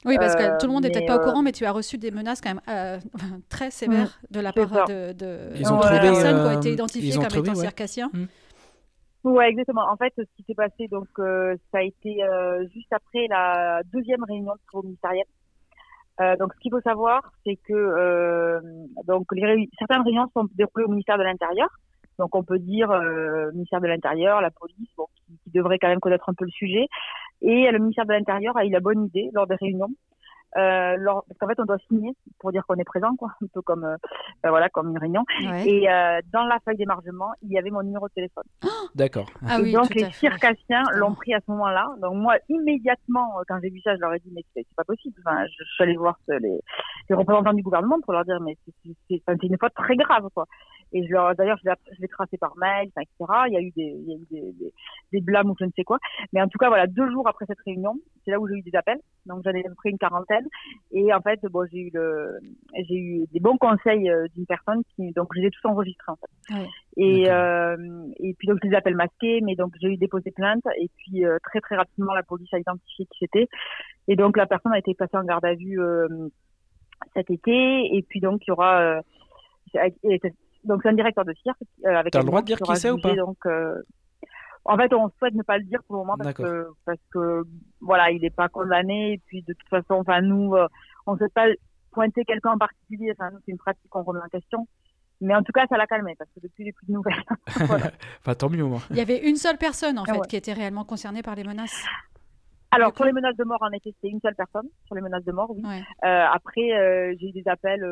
Oui, 0.05 0.15
parce 0.17 0.37
que 0.37 0.57
tout 0.61 0.67
le 0.67 0.71
monde 0.71 0.83
n'est 0.83 0.91
peut-être 0.91 1.07
pas 1.07 1.17
au 1.17 1.19
courant, 1.19 1.41
mais 1.41 1.51
tu 1.51 1.65
as 1.65 1.73
reçu 1.73 1.97
des 1.97 2.11
menaces 2.11 2.39
quand 2.39 2.53
même 2.53 3.01
très 3.49 3.69
sévères 3.69 4.17
mm. 4.29 4.33
de 4.33 4.39
la 4.39 4.53
part 4.53 4.87
de, 4.87 5.11
de, 5.11 5.39
ils 5.55 5.73
ont 5.73 5.77
trouvé, 5.77 5.99
personnes 5.99 6.41
qui 6.41 6.55
ont 6.55 6.59
été 6.59 6.71
identifiées 6.71 7.15
comme 7.15 7.43
étant 7.43 7.55
circassiens. 7.55 8.09
Mm. 8.13 8.25
Ouais, 9.23 9.49
exactement. 9.49 9.83
En 9.89 9.97
fait, 9.97 10.13
ce 10.17 10.23
qui 10.37 10.43
s'est 10.43 10.55
passé, 10.55 10.87
donc, 10.87 11.07
euh, 11.19 11.55
ça 11.71 11.79
a 11.79 11.81
été 11.81 12.23
euh, 12.23 12.65
juste 12.73 12.91
après 12.93 13.27
la 13.27 13.81
deuxième 13.91 14.23
réunion 14.23 14.53
de 14.53 14.59
bureau 14.71 14.83
ministériel. 14.83 15.25
Euh, 16.21 16.37
donc, 16.37 16.53
ce 16.53 16.59
qu'il 16.59 16.71
faut 16.71 16.81
savoir, 16.81 17.21
c'est 17.45 17.57
que 17.57 17.73
euh, 17.73 18.59
donc 19.05 19.25
les 19.33 19.69
certaines 19.77 20.03
réunions 20.03 20.27
sont 20.33 20.47
déroulées 20.55 20.85
au 20.85 20.89
ministère 20.89 21.17
de 21.17 21.23
l'Intérieur. 21.23 21.69
Donc, 22.17 22.35
on 22.35 22.43
peut 22.43 22.59
dire 22.59 22.89
ministère 23.53 23.79
de 23.79 23.87
l'Intérieur, 23.87 24.41
la 24.41 24.51
police, 24.51 24.89
bon, 24.97 25.05
qui, 25.15 25.37
qui, 25.43 25.51
devrait 25.51 25.79
quand 25.79 25.87
même 25.87 26.01
connaître 26.01 26.27
un 26.29 26.33
peu 26.33 26.45
le 26.45 26.51
sujet. 26.51 26.87
Et 27.41 27.71
le 27.71 27.79
ministère 27.79 28.05
de 28.05 28.13
l'Intérieur 28.13 28.57
a 28.57 28.65
eu 28.65 28.69
la 28.69 28.81
bonne 28.81 29.05
idée 29.05 29.29
lors 29.33 29.47
des 29.47 29.55
réunions 29.55 29.89
euh, 30.57 30.97
parce 31.05 31.37
qu'en 31.39 31.47
fait 31.47 31.59
on 31.59 31.65
doit 31.65 31.77
signer 31.87 32.13
pour 32.39 32.51
dire 32.51 32.63
qu'on 32.67 32.75
est 32.75 32.83
présent 32.83 33.15
quoi. 33.15 33.29
Un 33.41 33.47
peu 33.53 33.61
comme 33.61 33.83
euh, 33.83 33.97
ben 34.43 34.49
voilà 34.49 34.69
comme 34.69 34.89
une 34.89 34.97
réunion. 34.97 35.23
Et 35.65 35.89
euh, 35.89 36.19
dans 36.33 36.43
la 36.45 36.59
feuille 36.65 36.77
d'émargement 36.77 37.31
il 37.43 37.51
y 37.51 37.57
avait 37.57 37.69
mon 37.69 37.83
numéro 37.83 38.07
de 38.07 38.13
téléphone. 38.13 38.43
D'accord. 38.95 39.27
ah 39.47 39.59
oui, 39.61 39.73
donc 39.73 39.93
les 39.93 40.09
circassiens 40.11 40.83
l'ont 40.93 41.13
pris 41.13 41.33
à 41.33 41.39
ce 41.39 41.51
moment 41.51 41.69
là 41.69 41.87
donc 42.01 42.15
moi 42.15 42.35
immédiatement 42.49 43.39
euh, 43.39 43.43
quand 43.47 43.59
j'ai 43.61 43.69
vu 43.69 43.79
ça 43.81 43.95
je 43.95 44.01
leur 44.01 44.13
ai 44.13 44.19
dit 44.19 44.31
mais 44.33 44.43
c'est 44.55 44.65
pas 44.75 44.83
possible. 44.83 45.15
Enfin, 45.25 45.45
je, 45.45 45.63
suis 45.63 45.83
allée 45.83 45.97
voir 45.97 46.17
les, 46.27 46.39
les, 47.09 47.15
représentants 47.15 47.53
du 47.53 47.61
gouvernement 47.61 47.99
pour 48.01 48.13
leur 48.13 48.25
dire 48.25 48.39
mais 48.41 48.57
c'est 49.09 49.43
une 49.43 49.57
faute 49.59 49.73
très 49.75 49.95
grave 49.95 50.27
quoi 50.33 50.45
et 50.93 51.05
je 51.05 51.11
leur 51.11 51.35
d'ailleurs 51.35 51.59
je 51.63 52.01
l'ai 52.01 52.07
tracé 52.07 52.37
par 52.37 52.55
mail 52.57 52.89
etc 52.97 53.09
il 53.47 53.53
y 53.53 53.57
a 53.57 53.61
eu 53.61 53.71
des 53.71 53.95
il 53.99 54.09
y 54.09 54.13
a 54.13 54.15
eu 54.15 54.25
des, 54.31 54.53
des, 54.53 54.73
des 55.13 55.21
blâmes 55.21 55.49
ou 55.49 55.55
je 55.59 55.65
ne 55.65 55.71
sais 55.75 55.83
quoi. 55.83 55.99
Mais 56.33 56.41
en 56.41 56.47
tout 56.47 56.57
cas 56.57 56.69
voilà 56.69 56.87
deux 56.87 57.09
jours 57.11 57.27
après 57.27 57.45
cette 57.45 57.59
réunion 57.65 57.95
c'est 58.23 58.31
là 58.31 58.39
où 58.39 58.47
j'ai 58.47 58.55
eu 58.55 58.61
des 58.61 58.75
appels. 58.75 58.99
Donc 59.25 59.43
j'en 59.43 59.51
ai 59.51 59.63
pris 59.77 59.91
une 59.91 59.97
quarantaine. 59.97 60.45
Et 60.91 61.13
en 61.13 61.21
fait, 61.21 61.39
bon, 61.43 61.67
j'ai 61.71 61.79
eu 61.79 61.91
le, 61.93 62.39
j'ai 62.87 62.95
eu 62.95 63.25
des 63.31 63.39
bons 63.39 63.57
conseils 63.57 64.09
euh, 64.09 64.27
d'une 64.35 64.45
personne 64.45 64.81
qui, 64.95 65.11
donc 65.11 65.29
je 65.35 65.41
les 65.41 65.47
ai 65.47 65.51
tous 65.51 65.67
enregistrés 65.67 66.11
en 66.11 66.15
fait. 66.15 66.67
Et 66.97 67.29
euh, 67.29 67.77
et 68.17 68.33
puis 68.33 68.47
donc 68.47 68.59
je 68.63 68.69
les 68.69 68.75
appelle 68.75 68.95
masqués, 68.95 69.41
mais 69.41 69.55
donc 69.55 69.73
j'ai 69.81 69.89
eu 69.89 69.97
déposé 69.97 70.31
plainte. 70.31 70.63
Et 70.79 70.89
puis 70.97 71.25
euh, 71.25 71.37
très 71.43 71.61
très 71.61 71.75
rapidement 71.75 72.13
la 72.13 72.23
police 72.23 72.53
a 72.53 72.59
identifié 72.59 73.05
qui 73.05 73.17
c'était. 73.19 73.47
Et 74.07 74.15
donc 74.15 74.37
la 74.37 74.45
personne 74.45 74.73
a 74.73 74.79
été 74.79 74.93
placée 74.93 75.17
en 75.17 75.23
garde 75.23 75.45
à 75.45 75.53
vue 75.53 75.81
euh, 75.81 76.07
cet 77.15 77.29
été. 77.29 77.95
Et 77.95 78.01
puis 78.07 78.19
donc 78.19 78.41
il 78.45 78.49
y 78.49 78.51
aura 78.51 79.01
donc 80.63 80.81
c'est 80.83 80.89
un 80.89 80.93
directeur 80.93 81.25
de 81.25 81.33
cirque 81.41 81.57
avec. 81.85 82.13
T'as 82.13 82.19
le 82.19 82.25
droit 82.25 82.41
de 82.41 82.47
dire 82.47 82.59
qui 82.59 82.75
c'est 82.75 82.91
ou 82.91 82.99
pas 82.99 83.15
donc, 83.15 83.37
en 84.65 84.77
fait, 84.77 84.93
on 84.93 85.09
souhaite 85.17 85.33
ne 85.33 85.43
pas 85.43 85.57
le 85.57 85.63
dire 85.63 85.81
pour 85.83 85.95
le 85.95 86.01
moment 86.01 86.15
parce 86.17 86.33
que, 86.33 86.67
parce 86.85 86.99
que 87.11 87.43
voilà, 87.81 88.11
il 88.11 88.21
n'est 88.21 88.29
pas 88.29 88.49
condamné. 88.49 89.13
Et 89.13 89.17
puis, 89.25 89.41
de 89.41 89.53
toute 89.53 89.69
façon, 89.69 89.95
enfin, 89.95 90.21
nous, 90.21 90.53
euh, 90.53 90.67
on 91.07 91.13
ne 91.13 91.17
souhaite 91.17 91.33
pas 91.33 91.47
pointer 91.91 92.23
quelqu'un 92.23 92.51
en 92.51 92.57
particulier. 92.57 93.11
Enfin, 93.13 93.31
nous, 93.31 93.39
c'est 93.45 93.51
une 93.51 93.57
pratique 93.57 93.89
qu'on 93.89 94.03
remet 94.03 94.19
en 94.19 94.29
question. 94.29 94.67
Mais 95.21 95.35
en 95.35 95.41
tout 95.41 95.51
cas, 95.51 95.65
ça 95.67 95.75
l'a 95.75 95.87
calmé 95.87 96.15
parce 96.17 96.29
que 96.31 96.39
depuis, 96.41 96.65
les 96.65 96.71
plus 96.71 96.87
de 96.87 96.93
nouvelles. 96.93 97.23
enfin, 98.21 98.35
tant 98.35 98.49
mieux, 98.49 98.63
moi. 98.63 98.79
Il 98.91 98.97
y 98.97 99.01
avait 99.01 99.27
une 99.27 99.37
seule 99.37 99.57
personne, 99.57 99.97
en 99.97 100.05
fait, 100.05 100.27
qui 100.27 100.35
était 100.35 100.53
réellement 100.53 100.83
concernée 100.83 101.23
par 101.23 101.35
les 101.35 101.43
menaces. 101.43 101.83
Alors, 102.71 102.93
pour 102.93 103.05
les 103.05 103.11
menaces 103.11 103.35
de 103.37 103.43
mort, 103.45 103.61
en 103.61 103.71
effet, 103.71 103.91
c'était 103.95 104.13
une 104.13 104.21
seule 104.21 104.35
personne. 104.35 104.67
Sur 104.85 104.95
les 104.95 105.01
menaces 105.01 105.25
de 105.25 105.31
mort, 105.31 105.49
oui. 105.49 105.63
Euh, 105.65 106.25
après, 106.31 106.73
euh, 106.73 107.15
j'ai 107.19 107.29
eu 107.29 107.31
des 107.31 107.47
appels 107.47 107.83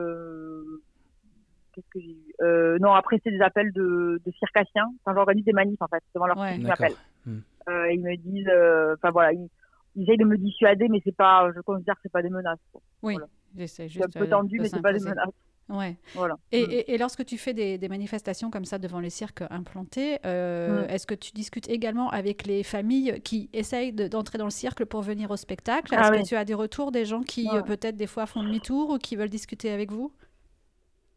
qu'est-ce 1.78 1.90
que 1.94 2.00
j'ai 2.00 2.14
eu 2.14 2.34
euh, 2.42 2.78
Non, 2.80 2.94
après 2.94 3.20
c'est 3.24 3.32
des 3.32 3.42
appels 3.42 3.72
de, 3.72 4.20
de 4.26 4.32
circassiens. 4.40 4.88
Enfin, 5.04 5.16
j'organise 5.16 5.46
des 5.46 5.54
manifs 5.54 5.82
en 5.82 5.88
fait, 5.88 6.04
devant 6.14 6.26
leur 6.26 6.38
ouais. 6.38 6.58
m'appellent. 6.58 6.94
Hmm. 7.26 7.40
Euh, 7.70 7.92
ils 7.92 8.02
me 8.02 8.16
disent, 8.18 8.48
euh, 8.50 8.96
enfin 8.96 9.12
voilà, 9.12 9.34
ils, 9.34 9.50
ils, 9.96 10.04
essayent 10.04 10.18
de 10.18 10.26
me 10.26 10.38
dissuader, 10.38 10.88
mais 10.90 11.02
c'est 11.04 11.16
pas, 11.16 11.52
je 11.56 11.62
considère 11.62 11.96
que 11.96 12.02
c'est 12.04 12.12
pas 12.12 12.22
des 12.22 12.30
menaces. 12.30 12.60
Quoi. 12.72 12.82
Oui, 13.04 13.14
voilà. 13.14 13.68
c'est 13.68 13.88
juste. 13.90 14.06
un 14.06 14.20
peu 14.20 14.28
tendu, 14.28 14.60
mais 14.60 14.70
c'est 14.70 14.82
pas 14.82 14.94
des 14.94 15.04
menaces. 15.04 15.30
Ouais. 15.70 15.98
Voilà. 16.16 16.36
Et, 16.54 16.66
mm. 16.66 16.72
et, 16.72 16.94
et, 16.94 16.98
lorsque 16.98 17.26
tu 17.26 17.38
fais 17.38 17.54
des, 17.54 17.78
des, 17.78 17.90
manifestations 17.90 18.50
comme 18.50 18.64
ça 18.64 18.78
devant 18.78 19.02
les 19.02 19.10
cirques 19.10 19.44
implantés, 19.50 20.18
euh, 20.26 20.86
mm. 20.86 20.90
est-ce 20.90 21.06
que 21.06 21.14
tu 21.14 21.32
discutes 21.34 21.70
également 21.70 22.10
avec 22.10 22.48
les 22.48 22.64
familles 22.64 23.20
qui 23.22 23.50
essayent 23.52 23.92
d'entrer 23.92 24.38
dans 24.38 24.46
le 24.46 24.52
cirque 24.52 24.86
pour 24.86 25.02
venir 25.02 25.30
au 25.30 25.36
spectacle? 25.36 25.94
Est-ce 25.94 26.04
ah, 26.04 26.12
que 26.12 26.18
oui. 26.18 26.24
tu 26.24 26.36
as 26.36 26.46
des 26.46 26.54
retours 26.54 26.94
des 26.94 27.04
gens 27.04 27.22
qui 27.22 27.50
ouais. 27.52 27.64
peut-être 27.64 27.98
des 27.98 28.08
fois 28.08 28.26
font 28.28 28.44
demi-tour 28.44 28.92
ou 28.92 28.98
qui 28.98 29.18
veulent 29.18 29.30
discuter 29.30 29.70
avec 29.70 29.92
vous? 29.92 30.14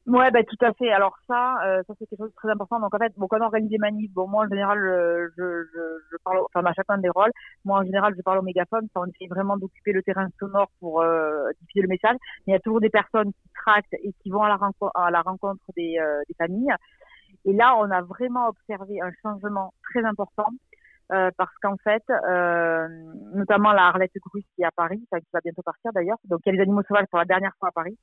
Ouais, 0.06 0.30
bah, 0.30 0.42
tout 0.42 0.56
à 0.64 0.72
fait. 0.74 0.90
Alors 0.90 1.16
ça, 1.28 1.62
euh, 1.64 1.82
ça 1.86 1.94
c'est 1.98 2.06
quelque 2.06 2.18
chose 2.20 2.30
de 2.30 2.34
très 2.34 2.50
important. 2.50 2.80
Donc 2.80 2.92
en 2.94 2.98
fait, 2.98 3.12
bon, 3.16 3.26
quand 3.28 3.38
on 3.38 3.44
organise 3.44 3.70
des 3.70 3.78
manifs, 3.78 4.10
bon, 4.12 4.26
moi 4.26 4.44
en 4.44 4.48
général, 4.48 4.78
je, 5.36 5.64
je, 5.72 5.80
je 6.10 6.16
parle, 6.24 6.40
enfin 6.52 6.64
à 6.66 6.72
chacun 6.72 6.98
des 6.98 7.10
rôles. 7.10 7.30
Moi 7.64 7.78
en 7.80 7.84
général, 7.84 8.14
je 8.16 8.22
parle 8.22 8.38
au 8.38 8.42
mégaphone. 8.42 8.88
Ça, 8.94 9.00
on 9.00 9.06
essaie 9.06 9.28
vraiment 9.28 9.56
d'occuper 9.58 9.92
le 9.92 10.02
terrain 10.02 10.26
sonore 10.38 10.68
pour 10.80 11.02
euh, 11.02 11.48
diffuser 11.60 11.82
le 11.82 11.88
message. 11.88 12.16
Mais 12.46 12.52
il 12.52 12.54
y 12.54 12.56
a 12.56 12.60
toujours 12.60 12.80
des 12.80 12.90
personnes 12.90 13.32
qui 13.32 13.48
tractent 13.54 13.94
et 14.02 14.12
qui 14.22 14.30
vont 14.30 14.42
à 14.42 14.48
la 14.48 14.56
rencontre, 14.56 14.92
à 14.96 15.10
la 15.10 15.20
rencontre 15.22 15.62
des, 15.76 15.98
euh, 16.00 16.20
des 16.28 16.34
familles. 16.34 16.74
Et 17.44 17.52
là, 17.52 17.76
on 17.78 17.90
a 17.90 18.02
vraiment 18.02 18.48
observé 18.48 19.00
un 19.02 19.10
changement 19.22 19.72
très 19.92 20.04
important. 20.04 20.46
Euh, 21.12 21.30
parce 21.36 21.52
qu'en 21.60 21.76
fait, 21.82 22.04
euh, 22.10 22.86
notamment 23.34 23.72
la 23.72 23.88
Arlette 23.88 24.12
Grus 24.26 24.44
qui 24.54 24.62
est 24.62 24.64
à 24.64 24.70
Paris, 24.70 25.00
qui 25.10 25.26
va 25.32 25.40
bientôt 25.42 25.62
partir 25.62 25.92
d'ailleurs, 25.92 26.18
donc 26.24 26.40
il 26.46 26.50
y 26.50 26.52
a 26.52 26.56
les 26.56 26.62
animaux 26.62 26.82
sauvages 26.86 27.06
pour 27.10 27.18
la 27.18 27.24
dernière 27.24 27.52
fois 27.58 27.70
à 27.70 27.72
Paris 27.72 27.98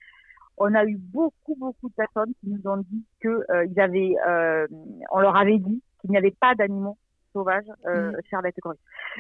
on 0.58 0.74
a 0.74 0.84
eu 0.86 0.98
beaucoup, 0.98 1.56
beaucoup 1.58 1.90
de 1.90 1.94
personnes 1.94 2.34
qui 2.42 2.50
nous 2.50 2.70
ont 2.70 2.78
dit 2.78 3.06
que 3.22 3.44
euh, 3.52 3.66
ils 3.66 3.80
avaient, 3.80 4.16
euh, 4.28 4.68
on 5.12 5.20
leur 5.20 5.36
avait 5.36 5.60
dit 5.60 5.82
qu'il 6.02 6.10
n'y 6.12 6.18
avait 6.18 6.32
pas 6.40 6.56
d'animaux 6.56 6.98
sauvages 7.34 7.66
euh, 7.86 8.12
Mm. 8.12 8.18
chez 8.30 8.36
Arlette 8.36 8.60
Corrèze. 8.62 8.80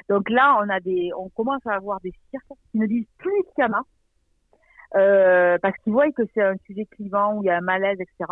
Donc 0.09 0.29
là, 0.29 0.59
on 0.63 0.69
a 0.69 0.79
des, 0.79 1.11
on 1.17 1.29
commence 1.29 1.65
à 1.67 1.73
avoir 1.75 1.99
des 2.01 2.13
cirques 2.31 2.45
qui 2.71 2.79
nous 2.79 2.87
disent 2.87 3.07
plus 3.17 3.43
qu'il 3.53 3.63
y 3.63 3.67
en 3.67 3.73
a, 3.73 3.81
euh, 4.95 5.57
parce 5.61 5.77
qu'ils 5.79 5.93
voient 5.93 6.11
que 6.11 6.23
c'est 6.33 6.41
un 6.41 6.55
sujet 6.65 6.85
clivant 6.85 7.35
où 7.35 7.43
il 7.43 7.47
y 7.47 7.49
a 7.49 7.57
un 7.57 7.61
malaise, 7.61 7.99
etc. 7.99 8.31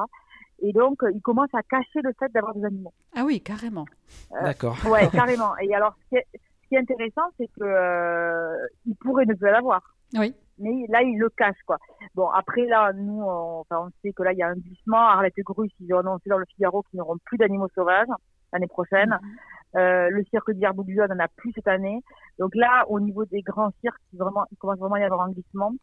Et 0.60 0.72
donc, 0.72 1.04
ils 1.14 1.22
commencent 1.22 1.54
à 1.54 1.62
cacher 1.64 2.02
le 2.02 2.12
fait 2.18 2.32
d'avoir 2.32 2.56
des 2.56 2.64
animaux. 2.66 2.94
Ah 3.16 3.24
oui, 3.26 3.42
carrément. 3.42 3.86
Euh, 4.34 4.42
D'accord. 4.44 4.78
Ouais, 4.90 5.08
carrément. 5.12 5.56
Et 5.58 5.74
alors, 5.76 5.94
ce 6.06 6.10
qui 6.10 6.16
est, 6.16 6.26
ce 6.34 6.68
qui 6.70 6.76
est 6.76 6.80
intéressant, 6.80 7.30
c'est 7.38 7.48
que 7.48 7.64
euh, 7.64 8.56
ils 8.86 8.96
pourraient 8.96 9.26
ne 9.26 9.34
plus 9.34 9.52
l'avoir. 9.52 9.96
Oui. 10.18 10.34
Mais 10.58 10.86
là, 10.90 11.02
ils 11.02 11.18
le 11.18 11.30
cachent, 11.30 11.64
quoi. 11.66 11.78
Bon, 12.16 12.30
après, 12.30 12.66
là, 12.66 12.94
nous, 12.94 13.22
on, 13.22 13.60
enfin, 13.60 13.88
on 13.88 13.90
sait 14.02 14.14
que 14.14 14.24
là, 14.24 14.32
il 14.34 14.38
y 14.38 14.44
a 14.44 14.48
un 14.48 14.56
glissement. 14.56 14.98
Arlette 14.98 15.34
Grus, 15.40 15.72
ils 15.80 15.94
ont 15.94 16.00
annoncé 16.00 16.30
dans 16.30 16.38
le 16.38 16.46
Figaro 16.46 16.82
qu'ils 16.84 16.98
n'auront 16.98 17.18
plus 17.26 17.38
d'animaux 17.38 17.68
sauvages 17.76 18.08
l'année 18.54 18.68
prochaine. 18.68 19.10
Mhm. 19.22 19.80
Euh, 19.82 20.10
le 20.10 20.24
cirque 20.26 20.52
d'Hirbouglio 20.52 21.06
n'en 21.08 21.20
a 21.20 21.28
plus 21.28 21.52
cette 21.54 21.68
année. 21.68 22.02
Donc 22.40 22.56
là, 22.56 22.86
au 22.88 23.00
niveau 23.00 23.26
des 23.26 23.42
grands 23.42 23.72
cirques, 23.82 24.02
il, 24.14 24.20
vraiment, 24.20 24.46
il 24.52 24.58
commence 24.58 24.80
vraiment 24.80 24.96
à 24.96 25.02
y 25.02 25.04
avoir 25.04 25.22
un 25.22 25.32
glissement. 25.32 25.74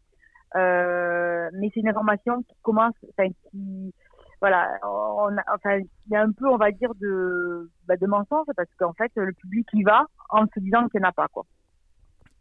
Euh, 0.55 1.49
mais 1.53 1.69
c'est 1.73 1.79
une 1.79 1.89
information 1.89 2.41
qui 2.43 2.55
commence, 2.61 2.93
enfin, 3.09 3.29
qui, 3.49 3.93
voilà, 4.41 4.69
on 4.83 5.37
a, 5.37 5.43
enfin, 5.53 5.77
il 5.77 6.11
y 6.11 6.15
a 6.15 6.21
un 6.21 6.31
peu, 6.31 6.47
on 6.47 6.57
va 6.57 6.71
dire, 6.71 6.93
de, 6.95 7.69
bah, 7.87 7.95
de 7.97 8.05
mensonge 8.07 8.45
parce 8.55 8.69
qu'en 8.77 8.93
fait, 8.93 9.11
le 9.15 9.33
public 9.33 9.67
y 9.73 9.83
va 9.83 10.05
en 10.29 10.45
se 10.45 10.59
disant 10.59 10.87
qu'il 10.89 10.99
n'y 10.99 11.05
en 11.05 11.09
a 11.09 11.13
pas, 11.13 11.27
quoi. 11.27 11.43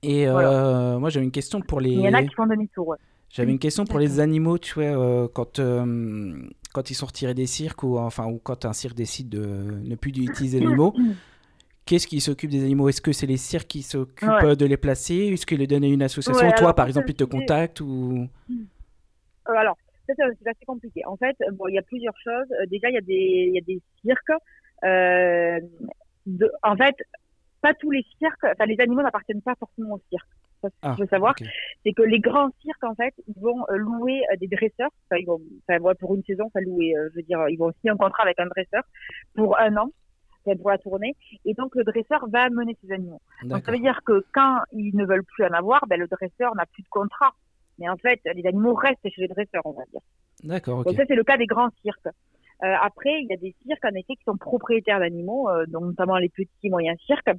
Et 0.02 0.26
euh, 0.26 0.32
Voilà. 0.32 0.98
moi, 0.98 1.10
j'avais 1.10 1.24
une 1.24 1.30
question 1.32 1.60
pour 1.60 1.80
les. 1.80 1.90
Il 1.90 2.00
y 2.00 2.08
en 2.08 2.14
a 2.14 2.22
qui 2.22 2.34
font 2.34 2.46
demi-tour, 2.46 2.88
ouais. 2.88 2.96
J'avais 3.30 3.50
une 3.52 3.58
question 3.58 3.86
pour 3.86 3.98
les 3.98 4.20
animaux, 4.20 4.58
tu 4.58 4.74
vois, 4.74 4.84
euh, 4.84 5.26
quand, 5.32 5.58
euh, 5.58 6.34
quand 6.74 6.90
ils 6.90 6.94
sont 6.94 7.06
retirés 7.06 7.32
des 7.32 7.46
cirques 7.46 7.82
ou 7.82 7.96
enfin 7.98 8.26
ou 8.26 8.38
quand 8.38 8.66
un 8.66 8.74
cirque 8.74 8.94
décide 8.94 9.30
de 9.30 9.40
ne 9.82 9.94
plus 9.94 10.10
utiliser 10.10 10.60
les 10.60 10.66
animaux, 10.66 10.94
qu'est-ce 11.86 12.06
qui 12.06 12.20
s'occupe 12.20 12.50
des 12.50 12.62
animaux? 12.62 12.90
Est-ce 12.90 13.00
que 13.00 13.12
c'est 13.12 13.26
les 13.26 13.38
cirques 13.38 13.68
qui 13.68 13.80
s'occupent 13.82 14.28
Ouais. 14.28 14.54
de 14.56 14.66
les 14.66 14.76
placer? 14.76 15.28
Est-ce 15.32 15.46
qu'ils 15.46 15.60
les 15.60 15.66
donnent 15.66 15.84
à 15.84 15.86
une 15.88 16.02
association? 16.02 16.46
Ouais, 16.48 16.54
Toi, 16.54 16.74
par 16.74 16.86
exemple, 16.88 17.08
ils 17.10 17.14
te 17.16 17.24
contactent 17.24 17.80
ou? 17.80 18.28
Euh, 18.50 19.52
alors, 19.56 19.78
c'est 20.06 20.20
assez 20.22 20.66
compliqué. 20.66 21.00
En 21.06 21.16
fait, 21.16 21.36
bon, 21.52 21.68
il 21.68 21.74
y 21.74 21.78
a 21.78 21.82
plusieurs 21.82 22.18
choses. 22.22 22.48
Déjà, 22.68 22.90
il 22.90 22.94
y 22.94 22.98
a 22.98 23.00
des, 23.00 23.44
il 23.48 23.54
y 23.54 23.58
a 23.58 23.62
des 23.62 23.80
cirques. 24.04 24.42
De, 26.26 26.52
en 26.62 26.76
fait, 26.76 26.94
pas 27.62 27.74
tous 27.74 27.90
les 27.90 28.04
cirques, 28.18 28.44
enfin, 28.44 28.66
les 28.66 28.78
animaux 28.80 29.02
n'appartiennent 29.02 29.42
pas 29.42 29.54
forcément 29.58 29.94
au 29.94 30.00
cirque. 30.10 30.28
Ça, 30.60 30.68
ce 30.68 30.74
qu'il 30.80 30.90
Ah, 30.90 30.96
faut 30.96 31.06
savoir, 31.06 31.34
ok. 31.40 31.46
c'est 31.84 31.92
que 31.92 32.02
les 32.02 32.20
grands 32.20 32.50
cirques, 32.60 32.84
en 32.84 32.94
fait, 32.94 33.14
ils 33.26 33.40
vont 33.40 33.64
euh, 33.70 33.76
louer 33.76 34.22
euh, 34.32 34.36
des 34.36 34.46
dresseurs. 34.48 34.90
Enfin, 35.06 35.20
ils 35.20 35.26
vont, 35.26 35.40
enfin, 35.68 35.80
ouais, 35.80 35.94
pour 35.94 36.14
une 36.14 36.22
saison, 36.24 36.50
ça 36.52 36.60
louer, 36.60 36.94
euh, 36.96 37.08
je 37.10 37.16
veux 37.16 37.22
dire, 37.22 37.48
ils 37.48 37.56
vont 37.56 37.72
signer 37.80 37.90
un 37.90 37.96
contrat 37.96 38.22
avec 38.24 38.38
un 38.38 38.46
dresseur 38.46 38.82
pour 39.34 39.58
un 39.58 39.76
an, 39.76 39.90
pour 40.44 40.70
la 40.70 40.78
tournée. 40.78 41.16
Et 41.44 41.54
donc, 41.54 41.74
le 41.74 41.84
dresseur 41.84 42.28
va 42.28 42.42
amener 42.42 42.76
ces 42.82 42.92
animaux. 42.92 43.20
Donc, 43.44 43.64
ça 43.64 43.72
veut 43.72 43.78
dire 43.78 44.00
que 44.04 44.24
quand 44.32 44.58
ils 44.72 44.94
ne 44.96 45.04
veulent 45.04 45.24
plus 45.24 45.44
en 45.44 45.52
avoir, 45.52 45.86
ben, 45.88 45.98
le 45.98 46.06
dresseur 46.06 46.54
n'a 46.54 46.66
plus 46.66 46.82
de 46.82 46.88
contrat. 46.88 47.32
Mais 47.78 47.88
en 47.88 47.96
fait, 47.96 48.20
les 48.34 48.46
animaux 48.46 48.74
restent 48.74 49.08
chez 49.08 49.22
les 49.22 49.28
dresseurs, 49.28 49.62
on 49.64 49.72
va 49.72 49.82
dire. 49.90 50.00
D'accord. 50.44 50.84
Donc 50.84 50.94
ça, 50.94 51.04
c'est 51.08 51.14
le 51.14 51.24
cas 51.24 51.36
des 51.36 51.46
grands 51.46 51.70
cirques. 51.82 52.06
Euh, 52.06 52.74
après, 52.80 53.22
il 53.22 53.26
y 53.28 53.32
a 53.32 53.36
des 53.36 53.54
cirques, 53.66 53.84
en 53.84 53.94
effet, 53.94 54.14
qui 54.14 54.22
sont 54.24 54.36
propriétaires 54.36 55.00
d'animaux, 55.00 55.48
euh, 55.48 55.66
donc 55.66 55.84
notamment 55.84 56.16
les 56.18 56.28
petits 56.28 56.50
et 56.62 56.70
moyens 56.70 56.96
cirques. 57.06 57.30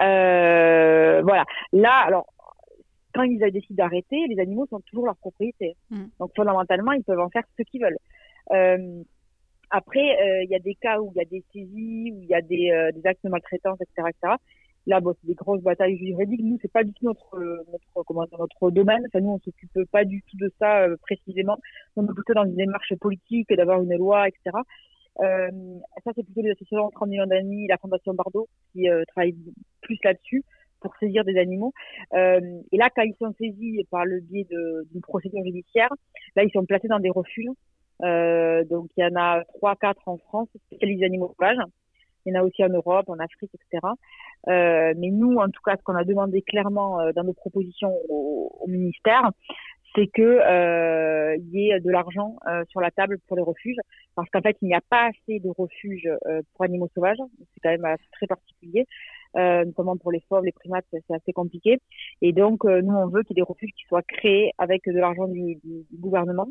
Euh, 0.00 1.22
voilà. 1.22 1.44
Là, 1.72 2.04
alors, 2.06 2.26
quand 3.14 3.22
ils 3.22 3.38
décident 3.38 3.84
d'arrêter, 3.84 4.26
les 4.28 4.40
animaux 4.40 4.66
sont 4.66 4.80
toujours 4.80 5.06
leur 5.06 5.16
propriété. 5.16 5.76
Mm. 5.90 6.04
Donc 6.18 6.32
fondamentalement, 6.34 6.92
ils 6.92 7.04
peuvent 7.04 7.20
en 7.20 7.30
faire 7.30 7.44
ce 7.58 7.62
qu'ils 7.62 7.82
veulent. 7.82 7.98
Euh, 8.52 9.02
après, 9.70 10.00
euh, 10.22 10.44
il 10.44 10.50
y 10.50 10.54
a 10.54 10.58
des 10.58 10.74
cas 10.74 11.00
où 11.00 11.12
il 11.14 11.18
y 11.18 11.22
a 11.22 11.24
des 11.24 11.42
saisies, 11.52 12.12
où 12.12 12.22
il 12.22 12.28
y 12.28 12.34
a 12.34 12.42
des, 12.42 12.90
des 12.94 13.06
actes 13.06 13.24
de 13.24 13.30
maltraitance, 13.30 13.78
etc., 13.80 14.08
etc. 14.08 14.34
Là, 14.86 15.00
bon, 15.00 15.14
c'est 15.20 15.28
des 15.28 15.34
grosses 15.34 15.62
batailles 15.62 15.96
juridiques. 15.96 16.42
Nous, 16.42 16.58
c'est 16.60 16.72
pas 16.72 16.82
du 16.82 16.92
tout 16.92 17.04
notre, 17.04 17.38
notre, 17.70 18.02
comment 18.04 18.24
dire, 18.24 18.38
notre 18.38 18.70
domaine. 18.72 19.02
Enfin, 19.06 19.20
nous, 19.20 19.30
on 19.30 19.38
s'occupe 19.38 19.78
pas 19.92 20.04
du 20.04 20.22
tout 20.22 20.36
de 20.38 20.52
ça 20.58 20.86
précisément. 21.02 21.56
On 21.96 22.04
est 22.04 22.12
plutôt 22.12 22.34
dans 22.34 22.44
une 22.44 22.56
démarche 22.56 22.92
politique 22.96 23.50
et 23.50 23.56
d'avoir 23.56 23.80
une 23.80 23.96
loi, 23.96 24.26
etc. 24.26 24.50
Euh, 25.20 25.50
ça, 26.04 26.10
c'est 26.14 26.24
plutôt 26.24 26.42
les 26.42 26.50
associations 26.50 26.90
30 26.90 27.08
millions 27.08 27.26
d'amis, 27.26 27.66
la 27.68 27.76
Fondation 27.78 28.14
Bardot, 28.14 28.48
qui 28.72 28.88
euh, 28.88 29.04
travaillent 29.08 29.36
plus 29.82 29.98
là-dessus 30.04 30.44
pour 30.80 30.94
saisir 30.96 31.24
des 31.24 31.38
animaux. 31.38 31.72
Euh, 32.14 32.40
et 32.72 32.76
là, 32.76 32.90
quand 32.94 33.02
ils 33.02 33.14
sont 33.14 33.32
saisis 33.38 33.84
par 33.90 34.04
le 34.04 34.20
biais 34.20 34.46
d'une 34.90 35.00
procédure 35.00 35.44
judiciaire, 35.44 35.90
là, 36.36 36.44
ils 36.44 36.50
sont 36.50 36.64
placés 36.64 36.88
dans 36.88 37.00
des 37.00 37.10
refuges. 37.10 37.48
Euh, 38.02 38.64
donc, 38.64 38.90
il 38.96 39.02
y 39.02 39.06
en 39.06 39.16
a 39.16 39.44
trois, 39.44 39.76
quatre 39.76 40.08
en 40.08 40.18
France, 40.18 40.48
spécialisés 40.66 41.04
animaux 41.04 41.34
sauvages. 41.38 41.62
Il 42.24 42.32
y 42.32 42.36
en 42.36 42.40
a 42.40 42.44
aussi 42.44 42.62
en 42.64 42.68
Europe, 42.68 43.08
en 43.08 43.18
Afrique, 43.18 43.50
etc. 43.54 43.84
Euh, 44.48 44.94
mais 44.96 45.10
nous, 45.10 45.36
en 45.36 45.48
tout 45.48 45.62
cas, 45.64 45.76
ce 45.76 45.82
qu'on 45.82 45.96
a 45.96 46.04
demandé 46.04 46.42
clairement 46.42 47.00
euh, 47.00 47.12
dans 47.12 47.24
nos 47.24 47.32
propositions 47.32 47.92
au, 48.08 48.56
au 48.60 48.66
ministère, 48.68 49.30
c'est 49.94 50.06
que 50.08 50.22
euh, 50.22 51.36
il 51.36 51.48
y 51.54 51.70
ait 51.70 51.80
de 51.80 51.90
l'argent 51.90 52.36
euh, 52.48 52.64
sur 52.68 52.80
la 52.80 52.90
table 52.90 53.18
pour 53.26 53.36
les 53.36 53.42
refuges, 53.42 53.76
parce 54.14 54.28
qu'en 54.30 54.40
fait, 54.40 54.56
il 54.62 54.68
n'y 54.68 54.74
a 54.74 54.80
pas 54.88 55.08
assez 55.10 55.38
de 55.40 55.50
refuges 55.50 56.08
euh, 56.26 56.42
pour 56.54 56.64
animaux 56.64 56.88
sauvages. 56.94 57.18
C'est 57.38 57.60
quand 57.62 57.70
même 57.70 57.96
très 58.12 58.26
particulier, 58.26 58.86
euh, 59.36 59.64
notamment 59.64 59.96
pour 59.96 60.12
les 60.12 60.20
fauves, 60.28 60.44
les 60.44 60.52
primates, 60.52 60.86
c'est 60.90 61.14
assez 61.14 61.32
compliqué. 61.32 61.78
Et 62.20 62.32
donc, 62.32 62.64
euh, 62.64 62.80
nous, 62.82 62.94
on 62.94 63.08
veut 63.08 63.22
qu'il 63.22 63.36
y 63.36 63.40
ait 63.40 63.42
des 63.44 63.48
refuges 63.48 63.72
qui 63.76 63.84
soient 63.86 64.02
créés 64.02 64.52
avec 64.58 64.84
de 64.86 64.98
l'argent 64.98 65.28
du, 65.28 65.56
du, 65.56 65.84
du 65.90 65.96
gouvernement, 65.98 66.48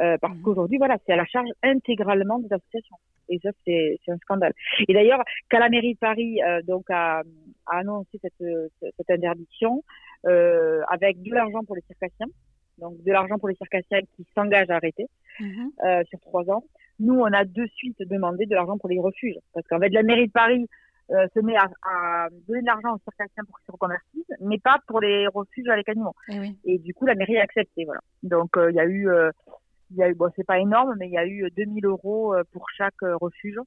euh, 0.00 0.16
parce 0.20 0.34
Mhm. 0.36 0.42
qu'aujourd'hui, 0.42 0.78
voilà, 0.78 0.96
c'est 1.06 1.12
à 1.12 1.16
la 1.16 1.26
charge 1.26 1.48
intégralement 1.62 2.38
des 2.38 2.52
associations. 2.52 2.96
Et 3.30 3.38
ça, 3.42 3.50
c'est 3.64 3.98
c'est 4.04 4.12
un 4.12 4.18
scandale. 4.18 4.52
Et 4.86 4.92
d'ailleurs, 4.92 5.22
quand 5.50 5.58
la 5.58 5.70
mairie 5.70 5.94
de 5.94 5.98
Paris 5.98 6.42
euh, 6.42 6.60
donc 6.62 6.84
a, 6.90 7.20
a 7.66 7.76
annoncé 7.78 8.18
cette, 8.20 8.44
cette 8.80 9.10
interdiction 9.10 9.82
euh, 10.26 10.82
avec 10.88 11.22
de 11.22 11.32
l'argent 11.32 11.62
pour 11.66 11.76
les 11.76 11.82
circassiens, 11.82 12.26
donc 12.78 13.02
de 13.02 13.12
l'argent 13.12 13.38
pour 13.38 13.48
les 13.48 13.54
circassiens 13.56 14.00
qui 14.16 14.26
s'engagent 14.34 14.70
à 14.70 14.76
arrêter 14.76 15.06
Mhm. 15.40 15.70
euh, 15.84 16.02
sur 16.10 16.20
trois 16.20 16.48
ans, 16.50 16.62
nous 17.00 17.14
on 17.14 17.26
a 17.32 17.44
de 17.44 17.66
suite 17.74 17.98
demandé 18.08 18.46
de 18.46 18.54
l'argent 18.54 18.78
pour 18.78 18.88
les 18.88 19.00
refuges 19.00 19.38
parce 19.52 19.66
qu'en 19.66 19.80
fait 19.80 19.88
la 19.88 20.02
mairie 20.02 20.26
de 20.28 20.32
Paris 20.32 20.66
euh, 21.10 21.26
se 21.34 21.40
met 21.40 21.56
à, 21.56 21.68
à 21.82 22.28
donner 22.48 22.62
de 22.62 22.66
l'argent 22.66 22.94
aux 22.94 22.98
circassiens 23.04 23.42
pour 23.44 23.58
qu'ils 23.58 23.66
se 23.66 23.72
reconvertissent, 23.72 24.32
mais 24.40 24.58
pas 24.58 24.78
pour 24.86 25.00
les 25.00 25.26
refuges 25.28 25.68
avec 25.68 25.86
animaux. 25.90 26.14
Eh 26.30 26.38
oui. 26.40 26.56
Et 26.64 26.78
du 26.78 26.94
coup 26.94 27.04
la 27.04 27.14
mairie 27.14 27.36
a 27.36 27.42
accepté, 27.42 27.84
voilà. 27.84 28.00
Donc 28.22 28.56
euh, 28.56 28.70
il 28.70 28.76
y 28.76 28.80
a 28.80 28.86
eu 28.86 29.08
euh, 29.10 29.30
il 29.90 29.98
y 29.98 30.02
a 30.02 30.08
eu, 30.08 30.14
bon, 30.14 30.30
c'est 30.34 30.46
pas 30.46 30.58
énorme, 30.60 30.94
mais 30.98 31.06
il 31.08 31.12
y 31.12 31.18
a 31.18 31.26
eu 31.26 31.46
2000 31.56 31.84
euros 31.84 32.34
euh, 32.34 32.42
pour 32.52 32.64
chaque 32.76 32.94
refuge. 33.02 33.58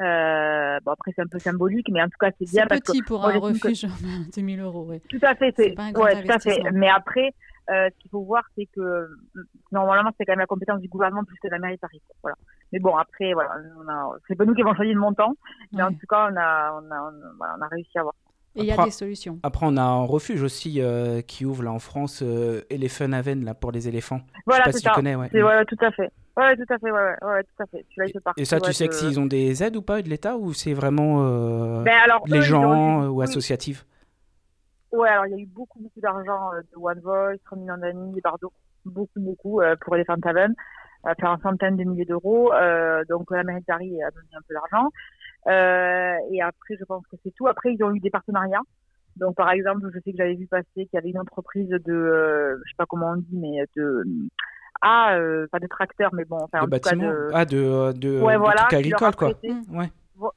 Euh, 0.00 0.78
bon, 0.84 0.92
après, 0.92 1.12
c'est 1.14 1.22
un 1.22 1.26
peu 1.26 1.38
symbolique, 1.38 1.88
mais 1.90 2.00
en 2.02 2.06
tout 2.06 2.18
cas, 2.20 2.30
c'est 2.38 2.48
bien 2.50 2.66
C'est 2.70 2.80
que 2.80 2.92
petit 2.92 3.02
pour 3.02 3.20
moi, 3.20 3.30
un 3.30 3.32
j'estime 3.52 3.58
que- 3.60 3.68
refuge, 3.68 3.86
2000 4.36 4.60
euros. 4.60 4.84
Ouais. 4.86 5.00
tout 5.08 5.18
à 5.22 5.34
fait, 5.34 5.52
C'est 5.56 5.78
ouais, 5.78 6.22
tout 6.22 6.32
à 6.32 6.38
fait. 6.38 6.60
Mais 6.72 6.88
après, 6.88 7.32
euh, 7.70 7.88
ce 7.92 7.98
qu'il 8.00 8.10
faut 8.10 8.22
voir, 8.22 8.42
c'est 8.56 8.66
que 8.66 8.80
euh, 8.80 9.06
normalement, 9.72 10.10
c'est 10.16 10.24
quand 10.24 10.32
même 10.32 10.38
la 10.40 10.46
compétence 10.46 10.80
du 10.80 10.88
gouvernement 10.88 11.24
plus 11.24 11.36
que 11.42 11.48
de 11.48 11.52
la 11.52 11.58
mairie 11.58 11.74
de 11.76 11.80
Paris. 11.80 12.00
Voilà. 12.22 12.36
Mais 12.72 12.78
bon, 12.78 12.96
après, 12.96 13.32
voilà, 13.34 13.50
on 13.82 13.88
a, 13.88 14.10
c'est 14.26 14.34
pas 14.36 14.44
nous 14.44 14.54
qui 14.54 14.62
avons 14.62 14.74
choisi 14.74 14.92
le 14.92 15.00
montant, 15.00 15.34
mais 15.72 15.82
en 15.82 15.90
tout 15.92 16.06
cas, 16.08 16.28
on 16.32 16.36
a, 16.36 16.72
on 16.80 16.90
a, 16.90 17.00
on 17.02 17.08
a, 17.08 17.32
voilà, 17.36 17.54
on 17.58 17.62
a 17.62 17.68
réussi 17.68 17.96
à 17.96 18.00
avoir. 18.00 18.14
Et 18.56 18.62
il 18.62 18.66
y 18.66 18.72
a 18.72 18.84
des 18.84 18.90
solutions. 18.90 19.38
Après, 19.44 19.66
on 19.68 19.76
a 19.76 19.82
un 19.82 20.02
refuge 20.04 20.42
aussi 20.42 20.80
euh, 20.80 21.20
qui 21.20 21.44
ouvre 21.44 21.62
là 21.62 21.70
en 21.70 21.78
France, 21.78 22.22
euh, 22.22 22.62
Elephant 22.70 23.12
Haven, 23.12 23.44
là 23.44 23.54
pour 23.54 23.70
les 23.70 23.86
éléphants. 23.86 24.20
Voilà, 24.46 24.64
Je 24.66 24.70
sais 24.70 24.72
pas 24.72 24.78
si 24.78 24.84
tu 24.84 24.90
connais, 24.92 25.14
ouais. 25.14 25.28
Voilà, 25.32 25.64
tout 25.64 25.76
à 25.80 25.92
fait. 25.92 26.10
Ouais, 26.36 26.56
tout 26.56 26.64
à 26.72 26.78
fait, 26.78 26.90
ouais, 26.90 27.00
ouais, 27.22 27.28
ouais, 27.28 27.42
tout 27.44 27.62
à 27.62 27.66
fait. 27.66 27.84
Il 27.96 28.12
fait 28.12 28.20
partie. 28.20 28.40
Et 28.40 28.44
ça, 28.44 28.58
tu 28.60 28.66
ouais, 28.68 28.72
sais 28.72 28.84
de- 28.84 28.88
que 28.90 28.94
s'ils 28.94 29.20
ont 29.20 29.26
des 29.26 29.62
aides 29.62 29.76
ou 29.76 29.82
pas 29.82 30.02
de 30.02 30.08
l'État 30.08 30.36
ou 30.36 30.52
c'est 30.54 30.72
vraiment 30.72 31.24
euh, 31.24 31.82
Ben 31.82 31.98
alors, 32.04 32.24
les 32.26 32.42
gens 32.42 33.06
ou 33.06 33.20
oui. 33.20 33.26
Ouais, 34.92 35.08
alors 35.08 35.26
il 35.26 35.32
y 35.32 35.34
a 35.34 35.38
eu 35.42 35.46
beaucoup, 35.46 35.80
beaucoup 35.80 36.00
d'argent 36.00 36.52
euh, 36.54 36.60
de 36.72 36.76
One 36.80 37.00
Voice, 37.00 37.36
30 37.46 37.58
millions 37.60 37.76
d'amis, 37.78 38.12
des 38.14 38.20
Bardo, 38.20 38.52
beaucoup, 38.84 39.20
beaucoup 39.20 39.60
euh, 39.60 39.76
pour 39.80 39.94
Elephant 39.96 40.16
Haven, 40.24 40.54
euh, 41.06 41.14
faire 41.20 41.30
une 41.32 41.40
centaine 41.42 41.76
de 41.76 41.84
milliers 41.84 42.04
d'euros. 42.06 42.52
Euh, 42.54 43.04
donc 43.08 43.30
la 43.30 43.44
mairie 43.44 43.60
de 43.60 43.66
Paris 43.66 44.02
a 44.02 44.10
donné 44.10 44.28
un 44.34 44.40
peu 44.48 44.54
d'argent. 44.54 44.88
Euh, 45.46 46.14
et 46.32 46.42
après, 46.42 46.76
je 46.78 46.84
pense 46.84 47.06
que 47.06 47.16
c'est 47.22 47.32
tout. 47.34 47.46
Après, 47.46 47.72
ils 47.74 47.82
ont 47.84 47.92
eu 47.94 48.00
des 48.00 48.10
partenariats. 48.10 48.62
Donc 49.16 49.34
par 49.36 49.50
exemple, 49.50 49.88
je 49.92 49.98
sais 50.00 50.12
que 50.12 50.16
j'avais 50.16 50.34
vu 50.36 50.46
passer 50.46 50.64
qu'il 50.74 50.88
y 50.94 50.96
avait 50.96 51.10
une 51.10 51.18
entreprise 51.18 51.68
de, 51.68 51.92
euh, 51.92 52.56
je 52.64 52.70
sais 52.70 52.76
pas 52.76 52.86
comment 52.86 53.10
on 53.12 53.16
dit, 53.16 53.36
mais 53.36 53.64
de 53.76 54.04
ah, 54.80 55.14
euh, 55.16 55.48
pas 55.50 55.58
de 55.58 55.66
tracteurs, 55.66 56.14
mais 56.14 56.24
bon, 56.24 56.36
enfin 56.40 56.60
en 56.60 56.66
de 56.66 56.70
tout 56.76 56.80
cas 56.80 56.90
bâtiments 56.90 57.10
de 57.10 57.28
Ah, 57.34 57.44
de, 57.44 57.92
de, 57.98 58.20
ouais 58.22 58.34
de 58.34 58.38
voilà, 58.38 58.60
trucs 58.62 58.74
agricoles, 58.74 59.16
quoi. 59.16 59.30
prêté- 59.30 59.52
Mm. 59.52 59.76
Ouais, 59.76 59.90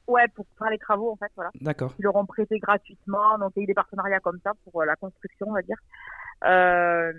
ouais 0.06 0.28
pour 0.34 0.46
faire 0.58 0.70
les 0.70 0.78
travaux 0.78 1.10
en 1.10 1.16
fait, 1.16 1.30
voilà 1.34 1.50
d'accord. 1.60 1.94
qui 1.96 2.02
leur 2.02 2.16
ont 2.16 2.26
prêté 2.26 2.58
gratuitement. 2.58 3.38
Donc, 3.38 3.52
il 3.56 3.60
y 3.60 3.62
a 3.62 3.64
eu 3.64 3.66
des 3.66 3.74
partenariats 3.74 4.20
comme 4.20 4.38
ça 4.42 4.52
pour 4.64 4.82
euh, 4.82 4.84
la 4.84 4.96
construction, 4.96 5.46
on 5.48 5.52
va 5.52 5.62
dire. 5.62 5.76
Euh, 6.44 7.12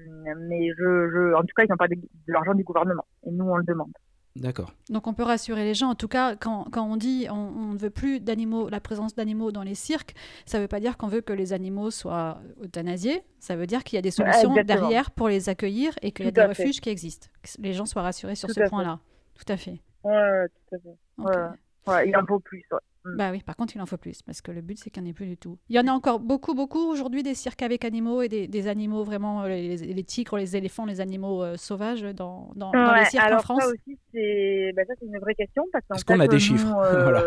mais 0.49 0.69
je, 0.77 1.09
je, 1.09 1.33
en 1.35 1.41
tout 1.41 1.53
cas, 1.55 1.63
ils 1.63 1.69
n'ont 1.69 1.77
pas 1.77 1.87
de, 1.87 1.95
de 1.95 2.33
l'argent 2.33 2.53
du 2.53 2.63
gouvernement. 2.63 3.05
Et 3.25 3.31
nous, 3.31 3.45
on 3.45 3.57
le 3.57 3.63
demande. 3.63 3.91
D'accord. 4.35 4.73
Donc 4.89 5.05
on 5.05 5.13
peut 5.13 5.21
rassurer 5.23 5.63
les 5.63 5.75
gens. 5.75 5.89
En 5.91 5.95
tout 5.95 6.07
cas, 6.07 6.35
quand, 6.35 6.65
quand 6.71 6.83
on 6.83 6.97
dit 6.97 7.27
on, 7.29 7.35
on 7.35 7.73
ne 7.73 7.77
veut 7.77 7.91
plus 7.91 8.19
d'animaux, 8.19 8.67
la 8.67 8.79
présence 8.79 9.13
d'animaux 9.13 9.51
dans 9.51 9.61
les 9.61 9.75
cirques, 9.75 10.15
ça 10.47 10.57
ne 10.57 10.63
veut 10.63 10.67
pas 10.67 10.79
dire 10.79 10.97
qu'on 10.97 11.07
veut 11.07 11.21
que 11.21 11.33
les 11.33 11.53
animaux 11.53 11.91
soient 11.91 12.39
euthanasiés. 12.63 13.21
Ça 13.39 13.55
veut 13.55 13.67
dire 13.67 13.83
qu'il 13.83 13.95
y 13.95 13.99
a 13.99 14.01
des 14.01 14.09
solutions 14.09 14.49
Exactement. 14.55 14.87
derrière 14.87 15.11
pour 15.11 15.27
les 15.27 15.49
accueillir 15.49 15.93
et 16.01 16.11
qu'il 16.11 16.25
y 16.25 16.29
a 16.29 16.31
des 16.31 16.41
fait. 16.41 16.47
refuges 16.47 16.81
qui 16.81 16.89
existent. 16.89 17.27
Que 17.43 17.61
les 17.61 17.73
gens 17.73 17.85
soient 17.85 18.01
rassurés 18.01 18.33
sur 18.33 18.47
Tout 18.47 18.55
ce 18.55 18.67
point-là. 18.69 18.99
Tout 19.35 19.53
à 19.53 19.57
fait. 19.57 19.79
Ouais, 20.03 20.47
tout 20.67 20.75
à 20.75 20.79
fait. 20.79 20.97
Ouais. 21.19 21.47
Ouais, 21.87 22.07
il 22.09 22.15
en 22.17 22.25
faut 22.25 22.39
plus. 22.39 22.63
ouais. 22.71 22.79
Mm. 23.05 23.17
Bah 23.17 23.31
oui, 23.31 23.41
par 23.43 23.55
contre, 23.57 23.75
il 23.75 23.81
en 23.81 23.85
faut 23.85 23.97
plus, 23.97 24.21
parce 24.21 24.41
que 24.41 24.51
le 24.51 24.61
but, 24.61 24.77
c'est 24.79 24.89
qu'il 24.89 25.03
n'y 25.03 25.09
en 25.09 25.11
ait 25.11 25.13
plus 25.13 25.25
du 25.25 25.37
tout. 25.37 25.57
Il 25.69 25.75
y 25.75 25.79
en 25.79 25.87
a 25.87 25.91
encore 25.91 26.19
beaucoup, 26.19 26.53
beaucoup 26.53 26.89
aujourd'hui, 26.89 27.21
des 27.21 27.33
cirques 27.35 27.61
avec 27.61 27.83
animaux 27.83 28.21
et 28.21 28.29
des, 28.29 28.47
des 28.47 28.67
animaux 28.67 29.03
vraiment, 29.03 29.43
euh, 29.43 29.49
les, 29.49 29.75
les 29.77 30.03
tigres, 30.03 30.37
les 30.37 30.55
éléphants, 30.55 30.85
les 30.85 31.01
animaux 31.01 31.43
euh, 31.43 31.57
sauvages 31.57 32.03
dans, 32.03 32.51
dans, 32.55 32.71
dans 32.71 32.93
les 32.93 33.05
cirques 33.05 33.25
alors 33.25 33.39
en 33.39 33.43
France. 33.43 33.63
ça 33.63 33.69
aussi, 33.69 33.99
c'est 34.13 34.73
ça, 34.75 34.93
c'est 34.99 35.05
une 35.05 35.19
vraie 35.19 35.35
question 35.35 35.65
parce 35.73 35.85
qu'en 35.87 35.95
Est-ce 35.95 36.05
qu'on 36.05 36.19
a 36.19 36.27
des 36.27 36.39
chiffres? 36.39 36.75
euh, 36.85 37.03
Voilà. 37.03 37.23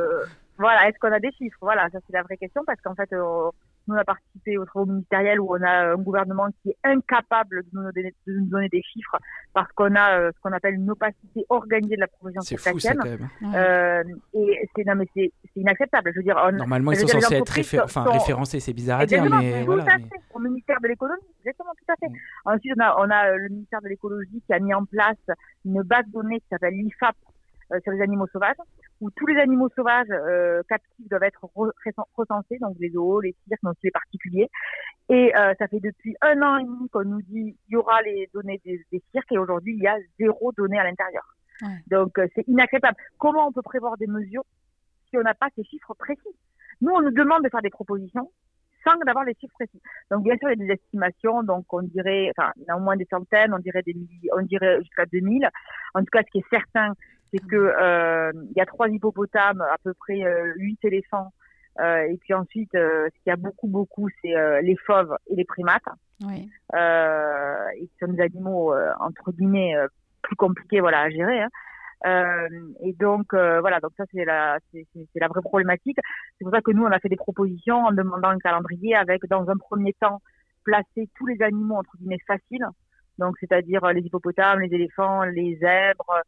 Voilà, 0.58 0.88
est-ce 0.88 0.98
qu'on 0.98 1.12
a 1.12 1.20
des 1.20 1.32
chiffres? 1.32 1.58
Voilà, 1.60 1.90
ça 1.90 1.98
c'est 2.06 2.14
la 2.14 2.22
vraie 2.22 2.38
question 2.38 2.62
parce 2.66 2.80
qu'en 2.80 2.94
fait, 2.94 3.12
euh, 3.12 3.50
nous 3.88 3.94
on 3.94 3.98
a 3.98 4.04
participé 4.04 4.58
aux 4.58 4.64
travaux 4.64 4.86
ministériels 4.86 5.40
où 5.40 5.54
on 5.54 5.62
a 5.62 5.92
un 5.92 5.96
gouvernement 5.96 6.46
qui 6.62 6.70
est 6.70 6.76
incapable 6.84 7.62
de 7.62 7.68
nous 7.72 7.92
donner, 7.92 8.14
de 8.26 8.32
nous 8.32 8.46
donner 8.46 8.68
des 8.68 8.82
chiffres 8.82 9.16
parce 9.54 9.70
qu'on 9.72 9.94
a 9.94 10.18
euh, 10.20 10.30
ce 10.34 10.40
qu'on 10.40 10.52
appelle 10.52 10.74
une 10.74 10.90
opacité 10.90 11.44
organisée 11.48 11.96
de 11.96 12.00
la 12.00 12.06
profession 12.08 12.40
C'est 12.42 12.56
fou 12.56 12.78
ça 12.78 12.92
circassienne. 12.92 12.98
quand 13.40 13.48
même. 13.48 13.52
Ouais. 13.52 13.58
Euh, 13.58 14.02
et 14.34 14.68
c'est 14.74 14.84
non 14.86 14.94
mais 14.96 15.06
c'est 15.14 15.32
inacceptable. 15.56 16.10
Je 16.14 16.18
veux 16.20 16.24
dire, 16.24 16.36
on, 16.42 16.52
Normalement, 16.52 16.92
ils 16.92 16.98
sont 16.98 17.06
dire, 17.06 17.20
censés 17.22 17.36
être 17.36 17.52
réfé- 17.52 17.80
enfin, 17.82 18.04
sont- 18.04 18.12
référencés, 18.12 18.60
c'est 18.60 18.72
bizarre 18.74 19.00
à 19.00 19.06
dire, 19.06 19.22
mais 19.24 19.60
tout 19.60 19.66
voilà. 19.66 19.84
à 19.84 19.98
mais- 19.98 20.04
fait, 20.04 20.20
au 20.34 20.38
ministère 20.38 20.80
de 20.82 20.88
l'économie, 20.88 21.20
exactement, 21.40 21.72
tout 21.78 21.92
à 21.92 21.96
fait. 21.96 22.08
Mm. 22.12 22.16
Ensuite, 22.46 22.72
on 22.76 22.82
a, 22.82 22.96
on 22.98 23.10
a 23.10 23.30
euh, 23.30 23.36
le 23.38 23.48
ministère 23.48 23.80
de 23.82 23.88
l'écologie 23.88 24.42
qui 24.46 24.52
a 24.52 24.58
mis 24.58 24.74
en 24.74 24.84
place 24.84 25.16
une 25.64 25.82
base 25.82 26.04
de 26.06 26.12
données 26.12 26.40
qui 26.40 26.46
s'appelle 26.50 26.74
l'IFAP 26.74 27.16
euh, 27.72 27.80
sur 27.82 27.92
les 27.92 28.00
animaux 28.02 28.26
sauvages, 28.32 28.56
où 29.00 29.10
tous 29.10 29.26
les 29.26 29.36
animaux 29.38 29.68
sauvages 29.76 30.06
euh, 30.10 30.62
captifs 30.68 31.08
doivent 31.08 31.22
être 31.24 31.44
re- 31.54 31.72
recen- 31.84 32.04
recensés, 32.14 32.58
donc 32.60 32.76
les 32.80 32.90
zoos, 32.90 33.20
les 33.20 33.34
cirques, 33.46 33.62
aussi 33.64 33.80
les 33.84 33.90
particuliers. 33.90 34.48
Et 35.08 35.36
euh, 35.36 35.54
ça 35.58 35.68
fait 35.68 35.80
depuis 35.80 36.16
un 36.22 36.40
an 36.42 36.56
et 36.58 36.64
demi 36.64 36.88
qu'on 36.88 37.04
nous 37.04 37.22
dit 37.22 37.56
il 37.68 37.72
y 37.72 37.76
aura 37.76 38.00
les 38.02 38.28
données 38.32 38.60
des, 38.64 38.80
des 38.90 39.02
cirques, 39.12 39.30
et 39.32 39.38
aujourd'hui 39.38 39.74
il 39.74 39.82
y 39.82 39.86
a 39.86 39.96
zéro 40.18 40.52
donnée 40.52 40.78
à 40.78 40.84
l'intérieur. 40.84 41.24
Ouais. 41.62 41.68
Donc 41.88 42.18
euh, 42.18 42.26
c'est 42.34 42.46
inacceptable. 42.48 42.96
Comment 43.18 43.48
on 43.48 43.52
peut 43.52 43.62
prévoir 43.62 43.96
des 43.96 44.06
mesures 44.06 44.44
si 45.08 45.16
on 45.18 45.22
n'a 45.22 45.34
pas 45.34 45.48
ces 45.56 45.64
chiffres 45.64 45.94
précis? 45.94 46.36
Nous, 46.80 46.90
on 46.92 47.00
nous 47.00 47.10
demande 47.10 47.42
de 47.44 47.48
faire 47.48 47.62
des 47.62 47.70
propositions 47.70 48.30
sans 48.86 48.96
d'avoir 49.04 49.24
les 49.24 49.34
chiffres 49.34 49.54
précis. 49.54 49.80
Donc 50.10 50.22
bien 50.22 50.36
sûr, 50.36 50.48
il 50.50 50.60
y 50.60 50.62
a 50.62 50.66
des 50.66 50.72
estimations, 50.74 51.42
donc 51.42 51.64
on 51.72 51.82
dirait, 51.82 52.30
enfin, 52.36 52.52
il 52.56 52.62
y 52.68 52.70
en 52.70 52.74
a 52.74 52.78
au 52.78 52.82
moins 52.82 52.96
des 52.96 53.06
centaines, 53.10 53.52
on 53.52 53.58
dirait 53.58 53.82
des 53.82 53.94
milliers, 53.94 54.28
on 54.36 54.42
dirait 54.42 54.78
jusqu'à 54.80 55.06
2000. 55.06 55.48
En 55.94 56.00
tout 56.00 56.06
cas, 56.12 56.22
ce 56.24 56.30
qui 56.30 56.38
est 56.38 56.48
certain, 56.50 56.92
c'est 57.36 57.46
que 57.48 57.56
euh, 57.56 58.32
il 58.50 58.56
y 58.56 58.60
a 58.60 58.66
trois 58.66 58.88
hippopotames, 58.88 59.60
à 59.60 59.76
peu 59.82 59.92
près 59.94 60.22
euh, 60.24 60.52
huit 60.56 60.78
éléphants, 60.84 61.32
euh, 61.80 62.02
et 62.02 62.16
puis 62.18 62.34
ensuite, 62.34 62.70
ce 62.72 63.08
qu'il 63.22 63.28
y 63.28 63.30
a 63.30 63.36
beaucoup, 63.36 63.68
beaucoup, 63.68 64.08
c'est 64.22 64.62
les 64.62 64.76
fauves 64.86 65.16
et 65.28 65.36
les 65.36 65.44
primates, 65.44 65.82
Oui. 66.24 66.50
et 66.74 67.86
qui 67.86 67.96
sont 68.00 68.12
des 68.12 68.22
animaux 68.22 68.74
entre 69.00 69.32
guillemets 69.32 69.74
plus 70.22 70.36
compliqués, 70.36 70.80
voilà, 70.80 71.02
à 71.02 71.10
gérer. 71.10 71.42
hein. 71.42 71.48
Euh, 72.06 72.48
et 72.82 72.92
donc 72.92 73.32
euh, 73.32 73.60
voilà, 73.60 73.80
donc 73.80 73.92
ça 73.96 74.04
c'est 74.12 74.24
la 74.26 74.58
c'est 74.72 74.86
la 75.14 75.28
vraie 75.28 75.40
problématique. 75.40 75.96
C'est 76.36 76.44
pour 76.44 76.52
ça 76.52 76.60
que 76.60 76.70
nous 76.70 76.84
on 76.84 76.92
a 76.92 76.98
fait 76.98 77.08
des 77.08 77.16
propositions 77.16 77.78
en 77.86 77.92
demandant 77.92 78.28
un 78.28 78.38
calendrier 78.38 78.94
avec 78.94 79.24
dans 79.28 79.48
un 79.48 79.56
premier 79.56 79.94
temps 79.94 80.20
placer 80.64 81.08
tous 81.16 81.26
les 81.26 81.40
animaux 81.42 81.76
entre 81.76 81.96
guillemets 81.96 82.18
faciles, 82.26 82.66
donc 83.18 83.36
c'est-à-dire 83.40 83.86
les 83.92 84.02
hippopotames, 84.02 84.60
les 84.60 84.74
éléphants, 84.74 85.22
les 85.24 85.56
zèbres, 85.56 86.20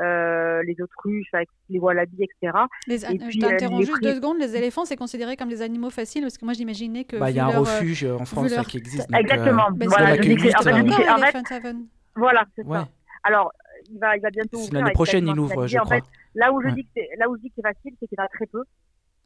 euh, 0.00 0.62
les 0.64 0.76
autruches, 0.82 1.28
avec 1.32 1.48
les 1.70 1.78
wallabies, 1.78 2.24
etc. 2.24 2.56
Les, 2.86 3.04
Et 3.04 3.18
je 3.20 3.26
puis, 3.28 3.38
t'interromps 3.38 3.82
euh, 3.82 3.86
juste 3.86 3.92
prix- 3.92 4.02
deux 4.06 4.14
secondes. 4.16 4.38
Les 4.38 4.56
éléphants, 4.56 4.84
c'est 4.84 4.96
considéré 4.96 5.36
comme 5.36 5.48
des 5.48 5.62
animaux 5.62 5.90
faciles 5.90 6.22
parce 6.22 6.36
que 6.38 6.44
moi, 6.44 6.54
j'imaginais 6.54 7.04
que. 7.04 7.16
Bah, 7.16 7.30
il 7.30 7.36
y 7.36 7.38
a 7.40 7.46
un 7.46 7.52
leur, 7.52 7.56
euh, 7.58 7.60
refuge 7.60 8.04
en 8.04 8.24
France 8.24 8.50
là, 8.50 8.64
qui 8.64 8.78
existe. 8.78 9.08
donc, 9.10 9.20
Exactement. 9.20 9.70
Ben, 9.72 9.88
voilà, 9.88 10.16
je 10.16 10.20
que 10.22 10.24
c'est- 10.40 10.56
en 10.56 10.62
fait, 10.62 10.70
je 10.76 10.82
que- 10.82 11.12
en 11.12 11.18
fait, 11.18 11.28
Elephant 11.38 11.54
Haven. 11.56 11.86
voilà, 12.16 12.44
c'est 12.56 12.64
Ouais. 12.66 12.78
ça. 12.78 12.88
Alors, 13.22 13.52
il 13.90 13.98
va, 13.98 14.16
il 14.16 14.20
va 14.22 14.30
bientôt 14.30 14.58
C'est 14.58 14.64
ouvrir. 14.66 14.80
l'année 14.80 14.92
prochaine, 14.92 15.26
il 15.28 15.38
ouvre, 15.38 15.66
je 15.66 15.78
crois. 15.78 15.96
fait, 15.96 16.04
là 16.34 16.52
où 16.52 16.60
je 16.60 16.66
Ouais. 16.68 16.72
dis 16.74 16.84
que 16.84 16.90
c'est, 16.96 17.08
là 17.18 17.28
où 17.28 17.36
je 17.36 17.40
dis 17.42 17.48
que 17.50 17.54
c'est 17.56 17.62
facile, 17.62 17.92
c'est 18.00 18.06
qu'il 18.06 18.18
y 18.18 18.20
en 18.20 18.24
a 18.24 18.28
très 18.28 18.46
peu 18.46 18.62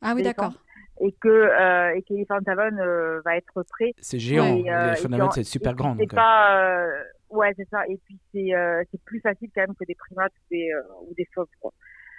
Ah 0.03 0.13
oui, 0.15 0.23
d'accord. 0.23 0.53
et 1.01 1.13
que 1.21 1.29
euh, 1.29 1.95
et 1.97 2.03
qu'Elephant 2.03 2.39
Haven 2.47 2.79
euh, 2.81 3.21
va 3.25 3.37
être 3.37 3.63
prêt. 3.71 3.95
C'est 4.01 4.19
géant. 4.19 4.45
Et, 4.57 4.71
euh, 4.73 4.95
c'est 5.33 5.45
super 5.45 5.75
grand. 5.75 5.97
C'est 5.99 6.07
pas, 6.15 6.61
euh, 6.61 7.03
ouais, 7.31 7.53
c'est 7.57 7.69
ça. 7.69 7.87
Et 7.89 7.99
puis 8.05 8.19
c'est 8.33 8.55
euh, 8.55 8.83
c'est 8.91 9.01
plus 9.03 9.21
facile 9.21 9.51
quand 9.55 9.63
même 9.63 9.75
que 9.75 9.85
des 9.85 9.95
primates 9.95 10.33
ou 10.33 10.47
des 10.51 10.71
euh, 10.73 10.83
ou 11.09 11.15
des 11.15 11.27
fauves. 11.35 11.47
Quoi. 11.61 11.73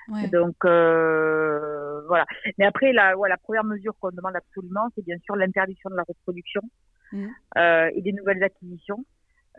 Ouais. 0.09 0.27
Donc 0.29 0.55
euh, 0.65 2.01
voilà. 2.07 2.25
Mais 2.57 2.65
après 2.65 2.91
la 2.93 3.17
ouais, 3.17 3.29
la 3.29 3.37
première 3.37 3.63
mesure 3.63 3.93
qu'on 3.99 4.11
demande 4.11 4.35
absolument, 4.35 4.87
c'est 4.95 5.03
bien 5.05 5.17
sûr 5.23 5.35
l'interdiction 5.35 5.89
de 5.89 5.95
la 5.95 6.03
reproduction 6.07 6.61
Mhm. 7.11 7.29
euh, 7.57 7.89
et 7.95 8.01
des 8.01 8.11
nouvelles 8.13 8.43
acquisitions. 8.43 9.03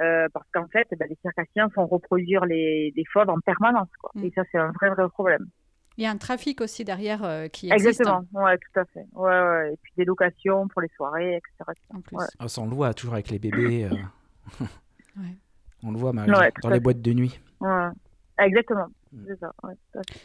Euh, 0.00 0.28
parce 0.32 0.46
qu'en 0.54 0.66
fait, 0.68 0.86
ben, 0.98 1.06
les 1.10 1.18
circassiens 1.20 1.68
font 1.70 1.84
reproduire 1.86 2.44
les, 2.46 2.92
les 2.96 3.04
fauves 3.12 3.28
en 3.28 3.38
permanence. 3.40 3.88
Quoi. 4.00 4.10
Mhm. 4.14 4.24
Et 4.24 4.30
ça, 4.34 4.42
c'est 4.50 4.58
un 4.58 4.70
vrai, 4.70 4.88
vrai 4.90 5.08
problème. 5.08 5.46
Il 5.98 6.04
y 6.04 6.06
a 6.06 6.10
un 6.10 6.16
trafic 6.16 6.60
aussi 6.62 6.84
derrière 6.84 7.22
euh, 7.24 7.48
qui 7.48 7.70
existe. 7.70 8.00
Exactement, 8.00 8.24
ouais, 8.44 8.56
tout 8.56 8.80
à 8.80 8.84
fait. 8.86 9.04
Ouais, 9.12 9.28
ouais. 9.42 9.72
Et 9.74 9.76
puis 9.82 9.92
des 9.96 10.04
locations 10.04 10.68
pour 10.68 10.80
les 10.80 10.88
soirées, 10.96 11.34
etc. 11.36 11.72
En 11.92 12.00
plus. 12.00 12.16
Ouais. 12.16 12.24
ah, 12.38 12.46
on 12.58 12.66
le 12.68 12.74
voit 12.76 12.94
toujours 12.94 13.14
avec 13.14 13.28
les 13.30 13.38
bébés. 13.40 13.84
euh, 13.90 13.96
Ouais. 15.20 15.36
On 15.82 15.90
le 15.92 15.98
voit 15.98 16.12
Marie, 16.12 16.30
Ouais, 16.30 16.50
tout 16.52 16.60
dans 16.62 16.68
les 16.70 16.76
fait. 16.76 16.80
boîtes 16.80 17.00
de 17.02 17.12
nuit. 17.12 17.40
Ouais. 17.60 17.88
Exactement, 18.38 18.86
Mm. 19.12 19.24
c'est 19.28 19.38
ça. 19.40 19.52
Ouais, 19.62 19.74
tout 19.92 19.98
à 19.98 20.02
fait. 20.04 20.20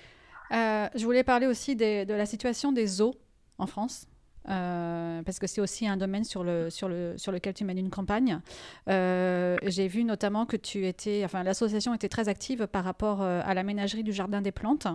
Euh, 0.51 0.89
je 0.99 1.03
voulais 1.05 1.23
parler 1.23 1.47
aussi 1.47 1.75
des- 1.75 2.05
de 2.05 2.13
la 2.13 2.25
situation 2.25 2.71
des 2.71 2.85
zoos 2.87 3.15
en 3.57 3.65
France. 3.67 4.07
Euh, 4.49 5.21
parce 5.23 5.39
que 5.39 5.47
c'est 5.47 5.61
aussi 5.61 5.87
un 5.87 5.97
domaine 5.97 6.23
sur, 6.23 6.43
le, 6.43 6.69
sur, 6.69 6.87
le, 6.87 7.13
sur 7.17 7.31
lequel 7.31 7.53
tu 7.53 7.63
mènes 7.65 7.77
une 7.77 7.89
campagne. 7.89 8.39
Euh, 8.89 9.57
J'ai 9.63 9.87
vu 9.87 10.03
notamment 10.03 10.45
que 10.45 10.57
tu 10.57 10.85
étais, 10.87 11.23
enfin, 11.25 11.43
l'association 11.43 11.93
était 11.93 12.09
très 12.09 12.29
active 12.29 12.67
par 12.67 12.83
rapport 12.83 13.21
euh, 13.21 13.41
à 13.43 13.53
la 13.53 13.63
ménagerie 13.63 14.03
du 14.03 14.13
Jardin 14.13 14.41
des 14.41 14.51
Plantes 14.51 14.87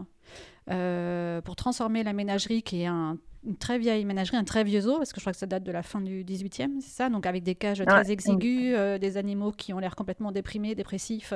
euh, 0.70 1.40
pour 1.40 1.56
transformer 1.56 2.02
la 2.04 2.12
ménagerie 2.12 2.62
qui 2.62 2.82
est 2.82 2.86
un- 2.86 3.18
une 3.46 3.56
très 3.56 3.78
vieille 3.78 4.04
ménagerie, 4.04 4.36
un 4.36 4.44
très 4.44 4.64
vieux 4.64 4.82
zoo, 4.82 4.98
parce 4.98 5.14
que 5.14 5.18
je 5.18 5.22
crois 5.24 5.32
que 5.32 5.38
ça 5.38 5.46
date 5.46 5.62
de 5.64 5.72
la 5.72 5.82
fin 5.82 6.02
du 6.02 6.24
18e, 6.24 6.80
c'est 6.82 6.90
ça? 6.94 7.08
Donc 7.08 7.24
avec 7.24 7.42
des 7.42 7.54
cages 7.54 7.82
très 7.86 8.04
Ouais. 8.06 8.10
exiguës, 8.12 9.00
des 9.00 9.16
animaux 9.16 9.50
qui 9.50 9.72
ont 9.72 9.78
l'air 9.78 9.96
complètement 9.96 10.30
déprimés, 10.30 10.74
dépressifs 10.74 11.32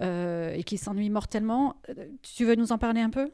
et 0.00 0.62
qui 0.64 0.76
s'ennuient 0.76 1.08
mortellement. 1.10 1.76
Tu 2.22 2.44
veux 2.44 2.54
nous 2.54 2.70
en 2.72 2.76
parler 2.78 3.00
un 3.00 3.08
peu? 3.08 3.30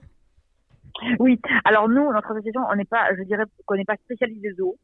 Oui, 1.19 1.41
alors 1.65 1.89
nous, 1.89 2.13
notre 2.13 2.31
association, 2.33 2.63
on 2.71 2.75
n'est 2.77 2.85
pas, 2.85 3.15
je 3.17 3.23
dirais 3.23 3.45
qu'on 3.67 3.77
n'est 3.77 3.85
pas 3.85 3.97
spécialisé 3.97 4.53
zoos, 4.55 4.77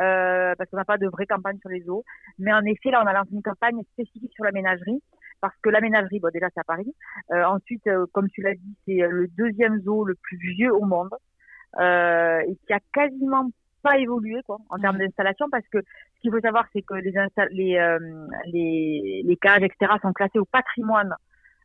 euh, 0.00 0.54
parce 0.56 0.68
qu'on 0.70 0.76
n'a 0.76 0.84
pas 0.84 0.98
de 0.98 1.06
vraie 1.08 1.26
campagne 1.26 1.58
sur 1.60 1.70
les 1.70 1.82
zoos. 1.82 2.04
Mais 2.38 2.52
en 2.52 2.64
effet, 2.64 2.90
là, 2.90 3.02
on 3.04 3.06
a 3.06 3.12
lancé 3.12 3.30
une 3.32 3.42
campagne 3.42 3.80
spécifique 3.92 4.32
sur 4.34 4.44
la 4.44 4.52
ménagerie, 4.52 5.02
parce 5.40 5.54
que 5.62 5.70
la 5.70 5.80
ménagerie, 5.80 6.20
bon, 6.20 6.30
déjà, 6.32 6.48
c'est 6.54 6.60
à 6.60 6.64
Paris. 6.64 6.94
Euh, 7.32 7.44
ensuite, 7.44 7.86
euh, 7.86 8.06
comme 8.12 8.28
tu 8.30 8.42
l'as 8.42 8.54
dit, 8.54 8.76
c'est 8.86 9.02
euh, 9.02 9.08
le 9.10 9.28
deuxième 9.28 9.80
zoo 9.82 10.04
le 10.04 10.14
plus 10.14 10.38
vieux 10.38 10.72
au 10.74 10.84
monde, 10.84 11.10
euh, 11.80 12.40
et 12.40 12.56
qui 12.66 12.72
a 12.72 12.80
quasiment 12.92 13.50
pas 13.82 13.98
évolué, 13.98 14.40
quoi, 14.46 14.58
en 14.70 14.78
termes 14.78 14.96
Ouais. 14.96 15.06
d'installation, 15.06 15.48
parce 15.50 15.66
que 15.68 15.78
ce 15.80 16.20
qu'il 16.20 16.30
faut 16.32 16.40
savoir, 16.40 16.66
c'est 16.72 16.82
que 16.82 16.94
les, 16.94 17.12
les, 17.50 17.76
euh, 17.76 17.98
les, 18.46 19.22
les 19.24 19.36
cages, 19.36 19.62
etc., 19.62 19.92
sont 20.00 20.12
classées 20.12 20.38
au 20.38 20.46
patrimoine 20.46 21.14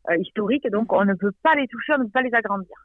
euh, 0.09 0.17
historique, 0.17 0.67
donc 0.69 0.91
on 0.93 1.05
ne 1.05 1.13
peut 1.13 1.31
pas 1.43 1.55
les 1.55 1.67
toucher, 1.67 1.93
on 1.95 1.99
ne 1.99 2.03
peut 2.05 2.09
pas 2.11 2.21
les 2.21 2.33
agrandir. 2.33 2.75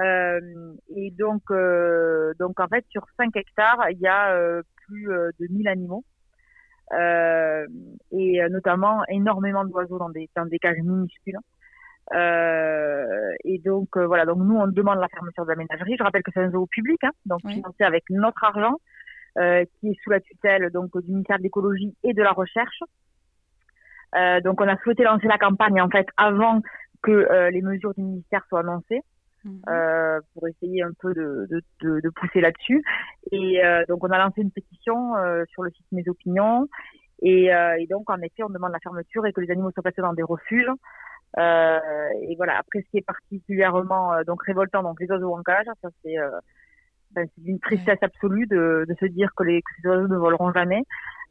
Euh, 0.00 0.74
et 0.96 1.10
donc, 1.12 1.42
euh, 1.50 2.32
donc 2.38 2.58
en 2.60 2.68
fait, 2.68 2.84
sur 2.88 3.04
5 3.16 3.36
hectares, 3.36 3.90
il 3.90 3.98
y 3.98 4.06
a 4.06 4.32
euh, 4.34 4.62
plus 4.86 5.06
de 5.06 5.46
1000 5.50 5.68
animaux. 5.68 6.04
Euh, 6.92 7.66
et 8.12 8.42
euh, 8.42 8.48
notamment 8.50 9.02
énormément 9.08 9.64
d'oiseaux 9.64 9.98
dans 9.98 10.10
des, 10.10 10.28
dans 10.36 10.44
des 10.46 10.58
cages 10.58 10.78
minuscules. 10.78 11.38
Euh, 12.14 13.32
et 13.44 13.58
donc 13.58 13.96
euh, 13.96 14.06
voilà, 14.06 14.26
donc 14.26 14.38
nous 14.38 14.56
on 14.56 14.66
demande 14.66 14.98
la 14.98 15.08
fermeture 15.08 15.44
de 15.44 15.50
la 15.50 15.56
ménagerie. 15.56 15.96
Je 15.98 16.02
rappelle 16.02 16.22
que 16.22 16.30
c'est 16.34 16.40
un 16.42 16.50
zoo 16.50 16.66
public, 16.66 17.02
hein, 17.02 17.10
donc 17.24 17.40
Oui. 17.44 17.54
financé 17.54 17.82
avec 17.84 18.04
notre 18.10 18.44
argent, 18.44 18.76
euh, 19.38 19.64
qui 19.80 19.88
est 19.88 19.98
sous 20.02 20.10
la 20.10 20.20
tutelle 20.20 20.70
donc 20.70 20.96
du 21.00 21.10
ministère 21.10 21.38
de 21.38 21.42
l'écologie 21.42 21.96
et 22.04 22.12
de 22.12 22.22
la 22.22 22.32
recherche. 22.32 22.80
Euh, 24.14 24.40
donc 24.42 24.60
on 24.60 24.68
a 24.68 24.76
souhaité 24.82 25.02
lancer 25.04 25.26
la 25.26 25.38
campagne 25.38 25.80
en 25.80 25.88
fait 25.88 26.06
avant 26.16 26.60
que 27.02 27.10
euh, 27.10 27.50
les 27.50 27.62
mesures 27.62 27.94
du 27.94 28.02
ministère 28.02 28.44
soient 28.48 28.60
annoncées 28.60 29.00
Mhm. 29.44 29.60
euh, 29.68 30.20
pour 30.32 30.48
essayer 30.48 30.82
un 30.82 30.92
peu 30.98 31.12
de, 31.12 31.46
de, 31.50 31.60
de, 31.82 32.00
de 32.00 32.08
pousser 32.10 32.40
là-dessus. 32.40 32.82
Et 33.30 33.64
euh, 33.64 33.84
donc 33.88 34.02
on 34.02 34.10
a 34.10 34.18
lancé 34.18 34.40
une 34.40 34.50
pétition 34.50 35.16
euh, 35.16 35.44
sur 35.48 35.62
le 35.62 35.70
site 35.70 35.86
Mes 35.92 36.08
Opinions. 36.08 36.66
Et, 37.22 37.54
euh, 37.54 37.76
et 37.78 37.86
donc 37.86 38.08
en 38.10 38.20
effet 38.22 38.42
on 38.42 38.48
demande 38.48 38.72
la 38.72 38.80
fermeture 38.80 39.24
et 39.26 39.32
que 39.32 39.40
les 39.40 39.50
animaux 39.50 39.70
soient 39.70 39.82
placés 39.82 40.02
dans 40.02 40.14
des 40.14 40.22
refuges. 40.22 40.70
Euh, 41.38 41.78
et 42.22 42.36
voilà. 42.36 42.58
Après 42.58 42.80
ce 42.80 42.90
qui 42.90 42.98
est 42.98 43.06
particulièrement 43.06 44.14
euh, 44.14 44.24
donc 44.24 44.42
révoltant, 44.44 44.82
donc 44.82 45.00
les 45.00 45.10
oiseaux 45.10 45.34
en 45.34 45.42
cage, 45.42 45.66
ça 45.82 45.88
c'est 46.02 46.18
euh, 46.18 46.30
ben, 47.10 47.26
d'une 47.36 47.60
tristesse 47.60 48.02
absolue 48.02 48.46
de, 48.46 48.86
de 48.88 48.94
se 48.98 49.06
dire 49.06 49.30
que, 49.36 49.44
les, 49.44 49.60
que 49.60 49.70
ces 49.82 49.88
oiseaux 49.88 50.08
ne 50.08 50.16
voleront 50.16 50.52
jamais. 50.52 50.82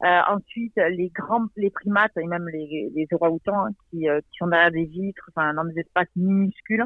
ensuite, 0.02 0.76
les 0.76 1.10
grands, 1.10 1.48
les 1.56 1.70
primates 1.72 2.16
et 2.18 2.28
même 2.28 2.48
les, 2.50 2.92
les 2.96 3.08
orang-outans 3.12 3.66
hein, 3.66 3.70
qui, 3.90 4.00
qui 4.08 4.38
sont 4.38 4.48
derrière 4.48 4.72
des 4.72 4.86
vitres, 4.86 5.30
enfin 5.30 5.54
dans 5.54 5.66
des 5.66 5.80
espaces 5.80 6.10
minuscules. 6.16 6.86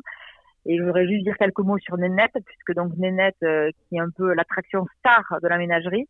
Et 0.67 0.77
je 0.77 0.83
voudrais 0.83 1.07
juste 1.07 1.23
dire 1.23 1.37
quelques 1.37 1.59
mots 1.59 1.77
sur 1.79 1.97
Nénette, 1.97 2.37
puisque 2.45 2.73
donc 2.73 2.95
Nénette, 2.97 3.39
qui 3.39 3.95
est 3.95 3.99
un 3.99 4.09
peu 4.09 4.33
l'attraction 4.33 4.85
star 4.99 5.23
de 5.41 5.47
la 5.47 5.57
ménagerie. 5.57 6.07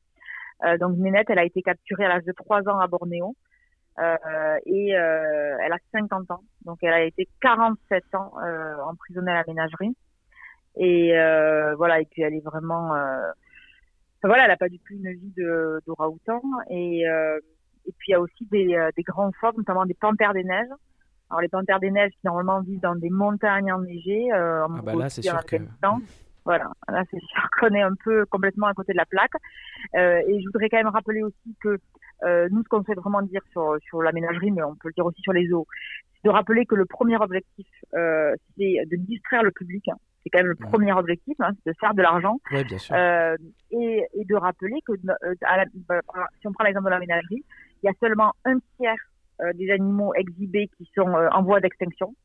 donc 0.79 0.97
Nénette, 0.97 1.29
elle 1.29 1.39
a 1.39 1.45
été 1.45 1.61
capturée 1.61 2.05
à 2.05 2.09
l'âge 2.09 2.25
de 2.25 2.31
3 2.31 2.67
ans 2.67 2.79
à 2.79 2.87
Bornéo. 2.87 3.35
Euh, 3.99 4.57
et 4.67 4.95
euh, 4.95 5.57
elle 5.63 5.73
a 5.73 5.77
50 5.91 6.29
ans. 6.31 6.43
Donc 6.65 6.77
elle 6.81 6.93
a 6.93 7.03
été 7.03 7.27
47 7.41 8.03
ans 8.13 8.31
euh, 8.43 8.75
emprisonnée 8.83 9.31
à 9.31 9.35
la 9.35 9.43
ménagerie. 9.47 9.95
Et 10.79 11.13
voilà, 11.75 11.99
et 12.01 12.05
puis 12.05 12.21
elle 12.21 12.35
est 12.35 12.43
vraiment... 12.43 12.89
voilà, 14.23 14.43
elle 14.43 14.49
n'a 14.49 14.57
pas 14.57 14.69
du 14.69 14.77
tout 14.79 14.93
une 14.93 15.11
vie 15.11 15.33
de, 15.35 15.81
de 15.87 15.93
et 17.89 17.93
puis 17.97 18.09
il 18.09 18.11
y 18.11 18.13
a 18.13 18.19
aussi 18.19 18.45
des, 18.51 18.77
des 18.95 19.03
grands 19.03 19.31
phoques, 19.39 19.57
notamment 19.57 19.85
des 19.85 19.95
panthères 19.95 20.33
des 20.33 20.43
neiges. 20.43 20.67
Alors 21.29 21.41
les 21.41 21.49
panthères 21.49 21.79
des 21.79 21.91
neiges 21.91 22.11
qui 22.11 22.25
normalement 22.25 22.61
vivent 22.61 22.79
dans 22.79 22.95
des 22.95 23.09
montagnes 23.09 23.71
enneigées, 23.71 24.31
euh, 24.33 24.65
en 24.65 24.77
ah 24.77 24.81
bah 24.81 24.95
là, 24.95 25.09
c'est 25.09 25.21
sûr 25.21 25.45
que... 25.45 25.57
Voilà, 26.45 26.71
là 26.87 27.03
c'est 27.11 27.19
sûr 27.19 27.49
qu'on 27.59 27.75
est 27.75 27.81
un 27.81 27.93
peu 28.05 28.25
complètement 28.27 28.67
à 28.67 28.73
côté 28.73 28.93
de 28.93 28.97
la 28.97 29.05
plaque. 29.05 29.33
Euh, 29.95 30.21
et 30.25 30.39
je 30.39 30.45
voudrais 30.45 30.69
quand 30.69 30.77
même 30.77 30.87
rappeler 30.87 31.21
aussi 31.21 31.55
que 31.61 31.77
euh, 32.23 32.47
nous, 32.51 32.63
ce 32.63 32.69
qu'on 32.69 32.83
souhaite 32.83 32.99
vraiment 32.99 33.21
dire 33.21 33.41
sur, 33.51 33.75
sur 33.81 34.01
la 34.01 34.13
ménagerie, 34.13 34.51
mais 34.51 34.63
on 34.63 34.75
peut 34.75 34.87
le 34.87 34.93
dire 34.93 35.05
aussi 35.05 35.21
sur 35.21 35.33
les 35.33 35.51
eaux, 35.51 35.67
c'est 36.15 36.29
de 36.29 36.33
rappeler 36.33 36.65
que 36.65 36.75
le 36.75 36.85
premier 36.85 37.17
objectif, 37.17 37.67
euh, 37.95 38.33
c'est 38.57 38.85
de 38.89 38.95
distraire 38.95 39.43
le 39.43 39.51
public. 39.51 39.89
Hein. 39.89 39.97
C'est 40.23 40.29
quand 40.29 40.39
même 40.39 40.47
le 40.47 40.55
premier 40.55 40.93
objectif, 40.93 41.35
hein, 41.39 41.51
c'est 41.63 41.71
de 41.71 41.75
faire 41.79 41.93
de 41.93 42.01
l'argent. 42.01 42.39
Oui, 42.51 42.63
bien 42.63 42.77
sûr. 42.77 42.95
Euh, 42.95 43.35
et, 43.71 44.03
et, 44.13 44.25
de 44.25 44.35
rappeler 44.35 44.79
que, 44.85 44.93
euh, 44.93 45.35
à 45.41 45.57
la, 45.57 45.65
bah, 45.87 45.99
si 46.39 46.47
on 46.47 46.53
prend 46.53 46.63
l'exemple 46.63 46.85
de 46.85 46.91
la 46.91 46.99
ménagerie, 46.99 47.43
il 47.83 47.85
y 47.85 47.89
a 47.89 47.93
seulement 47.99 48.33
un 48.45 48.57
tiers 48.77 48.95
euh, 48.95 49.16
des 49.55 49.71
animaux 49.71 50.13
exhibés 50.15 50.69
qui 50.77 50.89
sont 50.95 51.07
en 51.07 51.43
voie 51.43 51.59
d'extinction. 51.59 52.15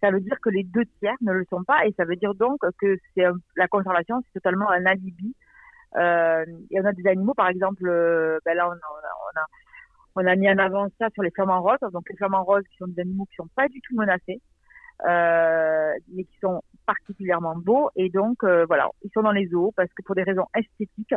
Ça 0.00 0.10
veut 0.10 0.20
dire 0.20 0.36
que 0.40 0.50
les 0.50 0.64
deux 0.64 0.84
tiers 0.98 1.16
ne 1.20 1.32
le 1.32 1.44
sont 1.50 1.64
pas, 1.64 1.86
et 1.86 1.92
ça 1.96 2.04
veut 2.04 2.16
dire 2.16 2.34
donc 2.34 2.60
que 2.80 2.98
c'est 3.14 3.24
la 3.56 3.68
conservation, 3.68 4.20
c'est 4.24 4.40
totalement 4.40 4.70
un 4.70 4.86
alibi 4.86 5.34
euh, 5.96 6.44
et 6.70 6.80
on 6.80 6.84
a 6.84 6.92
des 6.92 7.06
animaux, 7.06 7.34
par 7.34 7.48
exemple, 7.48 7.86
euh, 7.86 8.38
ben 8.44 8.54
là, 8.54 8.68
on 8.68 8.72
a, 8.72 8.74
on, 8.74 9.40
a, 9.40 9.46
on 10.16 10.26
a, 10.26 10.36
mis 10.36 10.50
en 10.50 10.58
avant 10.58 10.88
ça 10.98 11.08
sur 11.14 11.22
les 11.22 11.30
flamants 11.30 11.62
roses. 11.62 11.78
Donc, 11.92 12.08
les 12.10 12.16
flamants 12.16 12.44
roses, 12.44 12.64
qui 12.70 12.76
sont 12.76 12.88
des 12.88 13.00
animaux 13.00 13.24
qui 13.26 13.36
sont 13.36 13.48
pas 13.56 13.68
du 13.68 13.80
tout 13.80 13.94
menacés, 13.96 14.40
euh, 15.08 15.92
mais 16.12 16.24
qui 16.24 16.38
sont 16.40 16.62
particulièrement 16.86 17.56
beaux. 17.56 17.90
Et 17.96 18.10
donc, 18.10 18.44
euh, 18.44 18.66
voilà, 18.66 18.90
ils 19.02 19.10
sont 19.12 19.22
dans 19.22 19.32
les 19.32 19.54
eaux 19.54 19.72
parce 19.76 19.92
que 19.94 20.02
pour 20.02 20.14
des 20.14 20.24
raisons 20.24 20.46
esthétiques. 20.54 21.14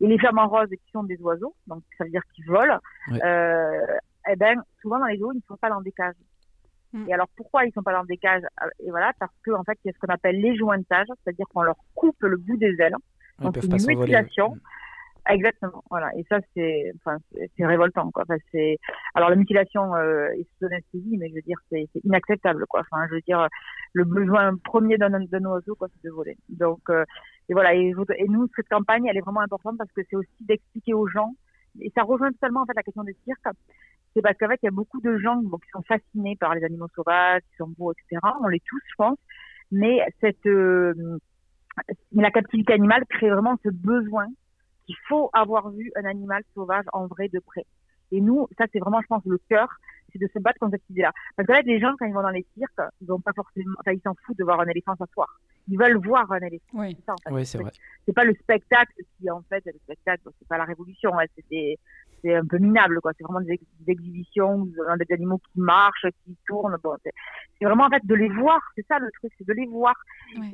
Et 0.00 0.06
les 0.06 0.18
flamants 0.18 0.48
roses, 0.48 0.70
qui 0.70 0.90
sont 0.92 1.04
des 1.04 1.20
oiseaux, 1.20 1.54
donc 1.66 1.82
ça 1.98 2.04
veut 2.04 2.10
dire 2.10 2.22
qu'ils 2.34 2.46
volent, 2.46 2.78
euh, 3.10 3.86
eh 4.30 4.36
ben, 4.36 4.62
souvent 4.80 4.98
dans 4.98 5.06
les 5.06 5.22
eaux, 5.22 5.32
ils 5.32 5.36
ne 5.36 5.42
sont 5.48 5.56
pas 5.56 5.68
dans 5.68 5.80
des 5.80 5.92
cages. 5.92 6.14
Mm. 6.92 7.08
Et 7.08 7.14
alors 7.14 7.28
pourquoi 7.36 7.64
ils 7.64 7.72
sont 7.72 7.82
pas 7.82 7.92
dans 7.92 8.04
des 8.04 8.16
cages? 8.16 8.42
Et 8.80 8.90
voilà, 8.90 9.12
parce 9.18 9.32
qu'en 9.44 9.60
en 9.60 9.64
fait, 9.64 9.78
il 9.84 9.88
y 9.88 9.90
a 9.90 9.92
ce 9.94 9.98
qu'on 9.98 10.12
appelle 10.12 10.40
les 10.40 10.56
jointages, 10.56 11.08
c'est-à-dire 11.22 11.46
qu'on 11.52 11.62
leur 11.62 11.76
coupe 11.94 12.22
le 12.22 12.36
bout 12.36 12.56
des 12.56 12.74
ailes 12.80 12.96
donc 13.40 13.56
une 13.62 13.72
mutilation. 13.72 14.56
Exactement, 15.26 15.82
voilà. 15.88 16.10
Et 16.18 16.24
ça, 16.28 16.38
c'est, 16.54 16.92
enfin, 16.96 17.16
c'est 17.32 17.64
révoltant, 17.64 18.10
quoi. 18.10 18.24
Enfin, 18.24 18.36
c'est, 18.52 18.78
alors 19.14 19.30
la 19.30 19.36
mutilation 19.36 19.94
euh, 19.94 20.28
est 20.32 20.46
sous 20.58 20.66
anesthésie, 20.66 21.16
mais 21.16 21.30
je 21.30 21.36
veux 21.36 21.40
dire, 21.40 21.56
c'est 21.70 21.88
inacceptable, 22.04 22.66
quoi. 22.68 22.80
Enfin, 22.80 23.06
je 23.08 23.14
veux 23.14 23.22
dire, 23.22 23.48
le 23.94 24.04
besoin 24.04 24.54
premier 24.64 24.98
d'un 24.98 25.14
oiseau, 25.46 25.76
quoi, 25.76 25.88
c'est 25.94 26.06
de 26.06 26.12
voler. 26.12 26.36
Donc, 26.50 26.80
euh, 26.90 27.06
et 27.48 27.54
voilà. 27.54 27.74
Et, 27.74 27.94
et, 28.18 28.28
nous, 28.28 28.48
cette 28.54 28.68
campagne, 28.68 29.06
elle 29.06 29.16
est 29.16 29.22
vraiment 29.22 29.40
importante 29.40 29.78
parce 29.78 29.90
que 29.92 30.02
c'est 30.10 30.16
aussi 30.16 30.28
d'expliquer 30.40 30.92
aux 30.92 31.08
gens, 31.08 31.32
et 31.80 31.90
ça 31.94 32.02
rejoint 32.02 32.30
totalement 32.32 32.60
en 32.60 32.66
fait 32.66 32.74
la 32.76 32.82
question 32.82 33.04
des 33.04 33.16
cirques. 33.24 33.56
C'est 34.14 34.22
parce 34.22 34.36
qu'en 34.38 34.48
fait, 34.48 34.60
il 34.62 34.66
y 34.66 34.68
a 34.68 34.72
beaucoup 34.72 35.00
de 35.00 35.18
gens 35.18 35.36
bon, 35.36 35.58
qui 35.58 35.68
sont 35.70 35.82
fascinés 35.82 36.36
par 36.36 36.54
les 36.54 36.64
animaux 36.64 36.88
sauvages, 36.94 37.42
qui 37.50 37.56
sont 37.56 37.72
beaux, 37.76 37.92
etc. 37.92 38.20
On 38.42 38.46
les 38.46 38.60
tous, 38.60 38.80
je 38.88 38.94
pense. 38.96 39.18
Mais 39.72 40.00
cette 40.20 40.46
euh, 40.46 41.18
la 42.12 42.30
captivité 42.30 42.72
animale 42.72 43.04
crée 43.08 43.30
vraiment 43.30 43.56
ce 43.64 43.70
besoin 43.70 44.26
qu'il 44.86 44.96
faut 45.08 45.30
avoir 45.32 45.70
vu 45.70 45.90
un 45.96 46.04
animal 46.04 46.42
sauvage 46.54 46.84
en 46.92 47.06
vrai 47.06 47.28
de 47.28 47.40
près. 47.40 47.64
Et 48.12 48.20
nous, 48.20 48.48
ça 48.58 48.66
c'est 48.72 48.78
vraiment, 48.78 49.00
je 49.00 49.06
pense, 49.06 49.22
le 49.24 49.38
cœur, 49.48 49.68
c'est 50.12 50.20
de 50.20 50.28
se 50.32 50.38
battre 50.38 50.58
contre 50.60 50.72
cette 50.72 50.90
idée-là. 50.90 51.12
Parce 51.36 51.46
que 51.46 51.52
là, 51.52 51.62
les 51.62 51.80
gens, 51.80 51.94
quand 51.98 52.06
ils 52.06 52.14
vont 52.14 52.22
dans 52.22 52.28
les 52.28 52.46
cirques, 52.56 52.80
ils 53.00 53.10
ont 53.10 53.20
pas 53.20 53.32
forcément, 53.32 53.74
enfin, 53.80 53.92
ils 53.92 54.00
s'en 54.02 54.14
foutent 54.24 54.38
de 54.38 54.44
voir 54.44 54.60
un 54.60 54.66
éléphant 54.66 54.94
s'asseoir. 54.96 55.40
Ils 55.68 55.78
veulent 55.78 55.96
voir 55.96 56.30
un 56.30 56.40
éléphant. 56.40 56.64
Oui, 56.74 56.96
c'est 57.04 57.10
en 57.10 57.16
fait. 57.16 57.58
vrai. 57.58 57.70
C'est 58.06 58.12
pas 58.12 58.24
le 58.24 58.34
spectacle 58.34 58.92
qui, 59.18 59.30
en 59.30 59.42
fait, 59.48 59.64
le 59.64 59.78
spectacle, 59.82 60.28
c'est 60.38 60.46
pas 60.46 60.58
la 60.58 60.64
révolution, 60.64 61.18
hein, 61.18 61.24
c'est 61.50 61.78
c'est 62.24 62.34
un 62.34 62.46
peu 62.46 62.58
minable, 62.58 63.00
quoi. 63.00 63.12
C'est 63.16 63.24
vraiment 63.24 63.40
des, 63.40 63.60
exhibitions, 63.86 64.64
des 64.64 65.14
animaux 65.14 65.38
qui 65.52 65.60
marchent, 65.60 66.06
qui 66.24 66.36
tournent. 66.46 66.76
Bon, 66.82 66.96
c'est 67.04 67.64
vraiment 67.64 67.84
en 67.84 67.90
fait 67.90 68.04
de 68.04 68.14
les 68.14 68.28
voir. 68.28 68.60
C'est 68.74 68.86
ça 68.86 68.98
le 68.98 69.10
truc, 69.18 69.32
c'est 69.36 69.46
de 69.46 69.52
les 69.52 69.66
voir. 69.66 69.94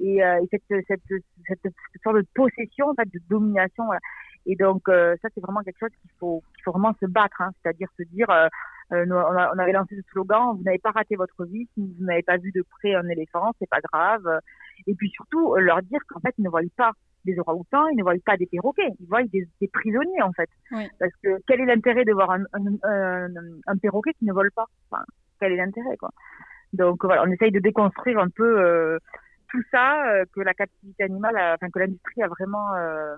Et, 0.00 0.22
euh, 0.22 0.42
et 0.42 0.48
cette, 0.50 0.84
cette, 0.88 1.00
cette, 1.46 1.60
cette, 1.62 2.02
sorte 2.02 2.16
de 2.16 2.26
possession, 2.34 2.88
en 2.88 2.94
fait, 2.94 3.08
de 3.12 3.20
domination. 3.28 3.84
Voilà. 3.84 4.00
Et 4.46 4.56
donc 4.56 4.88
euh, 4.88 5.14
ça, 5.22 5.28
c'est 5.34 5.40
vraiment 5.40 5.60
quelque 5.60 5.78
chose 5.78 5.94
qu'il 6.00 6.10
faut, 6.18 6.42
qu'il 6.54 6.64
faut 6.64 6.72
vraiment 6.72 6.94
se 7.00 7.06
battre. 7.06 7.40
Hein. 7.40 7.50
C'est-à-dire 7.62 7.88
se 7.96 8.02
dire, 8.04 8.28
euh, 8.30 8.48
euh 8.92 9.06
on, 9.08 9.58
avait 9.58 9.72
lancé 9.72 9.96
ce 9.96 10.02
slogan, 10.10 10.56
vous 10.56 10.64
n'avez 10.64 10.78
pas 10.78 10.90
raté 10.90 11.14
votre 11.14 11.44
vie, 11.44 11.68
si 11.74 11.94
vous 11.98 12.04
n'avez 12.04 12.22
pas 12.22 12.38
vu 12.38 12.50
de 12.52 12.64
près 12.78 12.94
un 12.94 13.08
éléphant, 13.08 13.52
c'est 13.60 13.68
pas 13.68 13.80
grave. 13.92 14.40
Et 14.86 14.94
puis 14.94 15.10
surtout 15.10 15.54
leur 15.56 15.82
dire 15.82 16.00
qu'en 16.08 16.20
fait, 16.20 16.34
ils 16.38 16.44
ne 16.44 16.50
voient 16.50 16.60
pas 16.76 16.92
des 17.24 17.38
orang-outans, 17.38 17.88
ils 17.88 17.96
ne 17.96 18.02
voient 18.02 18.14
pas 18.24 18.36
des 18.36 18.46
perroquets, 18.46 18.90
ils 18.98 19.06
voient 19.06 19.22
des, 19.24 19.46
des 19.60 19.68
prisonniers 19.68 20.22
en 20.22 20.32
fait. 20.32 20.48
Parce 20.98 21.12
que 21.22 21.38
quel 21.46 21.60
est 21.60 21.66
l'intérêt 21.66 22.04
de 22.04 22.12
voir 22.12 22.30
un, 22.30 22.44
un, 22.52 23.28
un, 23.66 23.76
perroquet 23.76 24.12
qui 24.14 24.24
ne 24.24 24.32
vole 24.32 24.50
pas? 24.52 24.66
Enfin, 24.90 25.02
Quel 25.38 25.52
est 25.52 25.56
l'intérêt 25.56 25.96
quoi? 25.96 26.10
Donc 26.72 27.04
voilà, 27.04 27.24
on 27.24 27.30
essaye 27.30 27.50
de 27.50 27.58
déconstruire 27.58 28.18
un 28.18 28.28
peu 28.28 28.60
euh, 28.60 28.98
tout 29.48 29.62
ça 29.70 30.06
euh, 30.08 30.24
que 30.34 30.40
la 30.40 30.54
captivité 30.54 31.04
animale, 31.04 31.36
enfin 31.36 31.68
que 31.70 31.78
l'industrie 31.78 32.22
a 32.22 32.28
vraiment 32.28 32.74
euh, 32.76 33.16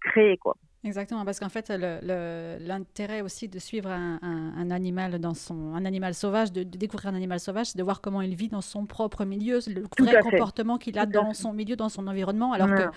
créé 0.00 0.36
quoi. 0.38 0.56
Exactement, 0.84 1.24
parce 1.24 1.40
qu'en 1.40 1.48
fait, 1.48 1.70
l'intérêt 1.70 3.22
aussi 3.22 3.48
de 3.48 3.58
suivre 3.58 3.90
un, 3.90 4.18
un, 4.22 4.70
animal 4.70 5.18
dans 5.18 5.32
son, 5.32 5.74
un 5.74 5.84
animal 5.86 6.14
sauvage, 6.14 6.52
de, 6.52 6.62
découvrir 6.62 7.12
un 7.12 7.16
animal 7.16 7.40
sauvage, 7.40 7.68
c'est 7.68 7.78
de 7.78 7.82
voir 7.82 8.02
comment 8.02 8.20
il 8.20 8.34
vit 8.34 8.48
dans 8.48 8.60
son 8.60 8.84
propre 8.84 9.24
milieu, 9.24 9.60
le 9.66 9.84
vrai 9.98 10.20
comportement 10.20 10.76
qu'il 10.76 10.98
a 10.98 11.06
dans 11.06 11.32
son 11.32 11.54
milieu, 11.54 11.74
dans 11.74 11.88
son 11.88 12.06
environnement, 12.06 12.52
alors 12.52 12.68
que 12.68 12.90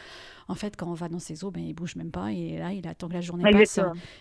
en 0.49 0.55
fait, 0.55 0.75
quand 0.77 0.87
on 0.87 0.93
va 0.93 1.09
dans 1.09 1.19
ses 1.19 1.43
eaux, 1.43 1.51
ben, 1.51 1.63
il 1.63 1.73
bouge 1.73 1.95
même 1.95 2.11
pas. 2.11 2.31
Et 2.31 2.57
là, 2.57 2.71
il 2.71 2.87
attend 2.87 3.09
que 3.09 3.13
la 3.13 3.21
journée 3.21 3.51
passe. 3.51 3.79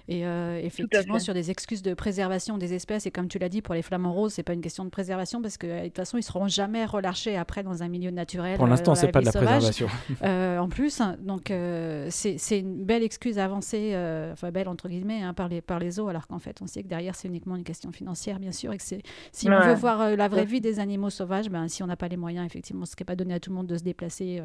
Et 0.09 0.27
euh, 0.27 0.61
effectivement, 0.63 1.19
sur 1.19 1.35
des 1.35 1.51
excuses 1.51 1.83
de 1.83 1.95
préservation 1.95 2.59
des 2.59 2.75
espèces, 2.75 3.07
et 3.07 3.11
comme 3.11 3.29
tu 3.29 3.39
l'as 3.39 3.49
dit, 3.49 3.63
pour 3.63 3.75
les 3.75 3.83
flamants 3.83 4.13
roses, 4.13 4.35
c'est 4.35 4.43
pas 4.43 4.53
une 4.53 4.61
question 4.61 4.85
de 4.85 4.91
préservation 4.91 5.41
parce 5.41 5.57
que 5.57 5.83
de 5.83 5.87
toute 5.87 5.97
façon, 5.97 6.19
ils 6.19 6.23
seront 6.23 6.49
jamais 6.49 6.85
relâchés 6.85 7.37
après 7.37 7.63
dans 7.63 7.83
un 7.83 7.89
milieu 7.89 8.11
naturel. 8.11 8.57
Pour 8.57 8.67
l'instant, 8.67 8.95
c'est 8.95 9.13
pas 9.13 9.21
de 9.21 9.27
la 9.27 9.33
préservation. 9.33 9.87
Euh, 10.23 10.59
en 10.59 10.69
plus, 10.69 11.01
donc 11.21 11.51
euh, 11.51 12.09
c'est 12.11 12.59
une 12.59 12.85
belle 12.85 13.03
excuse 13.03 13.39
avancer, 13.57 14.31
enfin 14.33 14.51
belle 14.51 14.69
entre 14.69 14.89
guillemets, 14.89 15.23
hein, 15.23 15.35
par 15.35 15.49
les 15.49 15.61
par 15.61 15.79
les 15.79 15.99
eaux, 16.01 16.09
alors 16.09 16.27
qu'en 16.27 16.39
fait, 16.39 16.61
on 16.63 16.67
sait 16.67 16.83
que 16.83 16.89
derrière, 16.89 17.15
c'est 17.15 17.29
uniquement 17.29 17.57
une 17.57 17.65
question 17.65 17.93
financière, 17.93 18.39
bien 18.39 18.53
sûr, 18.53 18.73
et 18.73 18.79
que 18.79 18.83
si 18.83 19.51
on 19.51 19.61
veut 19.61 19.75
voir 19.75 20.17
la 20.17 20.29
vraie 20.29 20.45
vie 20.45 20.61
des 20.61 20.79
animaux 20.79 21.11
sauvages, 21.11 21.49
ben 21.51 21.69
si 21.69 21.83
on 21.83 21.87
n'a 21.87 21.97
pas 21.97 22.09
les 22.09 22.17
moyens, 22.17 22.45
effectivement, 22.47 22.85
ce 22.87 22.95
qui 22.97 23.03
n'est 23.03 23.07
pas 23.07 23.17
donné 23.17 23.35
à 23.35 23.41
tout 23.41 23.51
le 23.51 23.57
monde 23.57 23.67
de 23.67 23.77
se 23.77 23.83
déplacer 23.83 24.43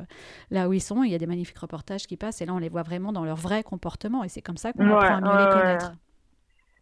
là 0.50 0.68
où 0.70 0.74
ils 0.74 0.82
sont, 0.82 1.04
il 1.04 1.12
y 1.12 1.16
a 1.16 1.18
des 1.18 1.28
magnifiques 1.28 1.60
reportages 1.60 2.08
qui 2.08 2.18
passent 2.18 2.42
et 2.42 2.46
là 2.46 2.54
on 2.54 2.60
les 2.60 2.70
voit 2.70 2.84
vraiment 2.84 3.12
dans 3.12 3.26
leur 3.26 3.38
vrai 3.38 3.64
comportement 3.64 4.24
et 4.24 4.30
c'est 4.30 4.42
comme 4.42 4.58
ça 4.58 4.74
qu'on 4.74 4.90
apprend 4.90 5.18
à 5.18 5.22
mieux 5.22 5.46
les 5.46 5.60
connaître. 5.62 5.94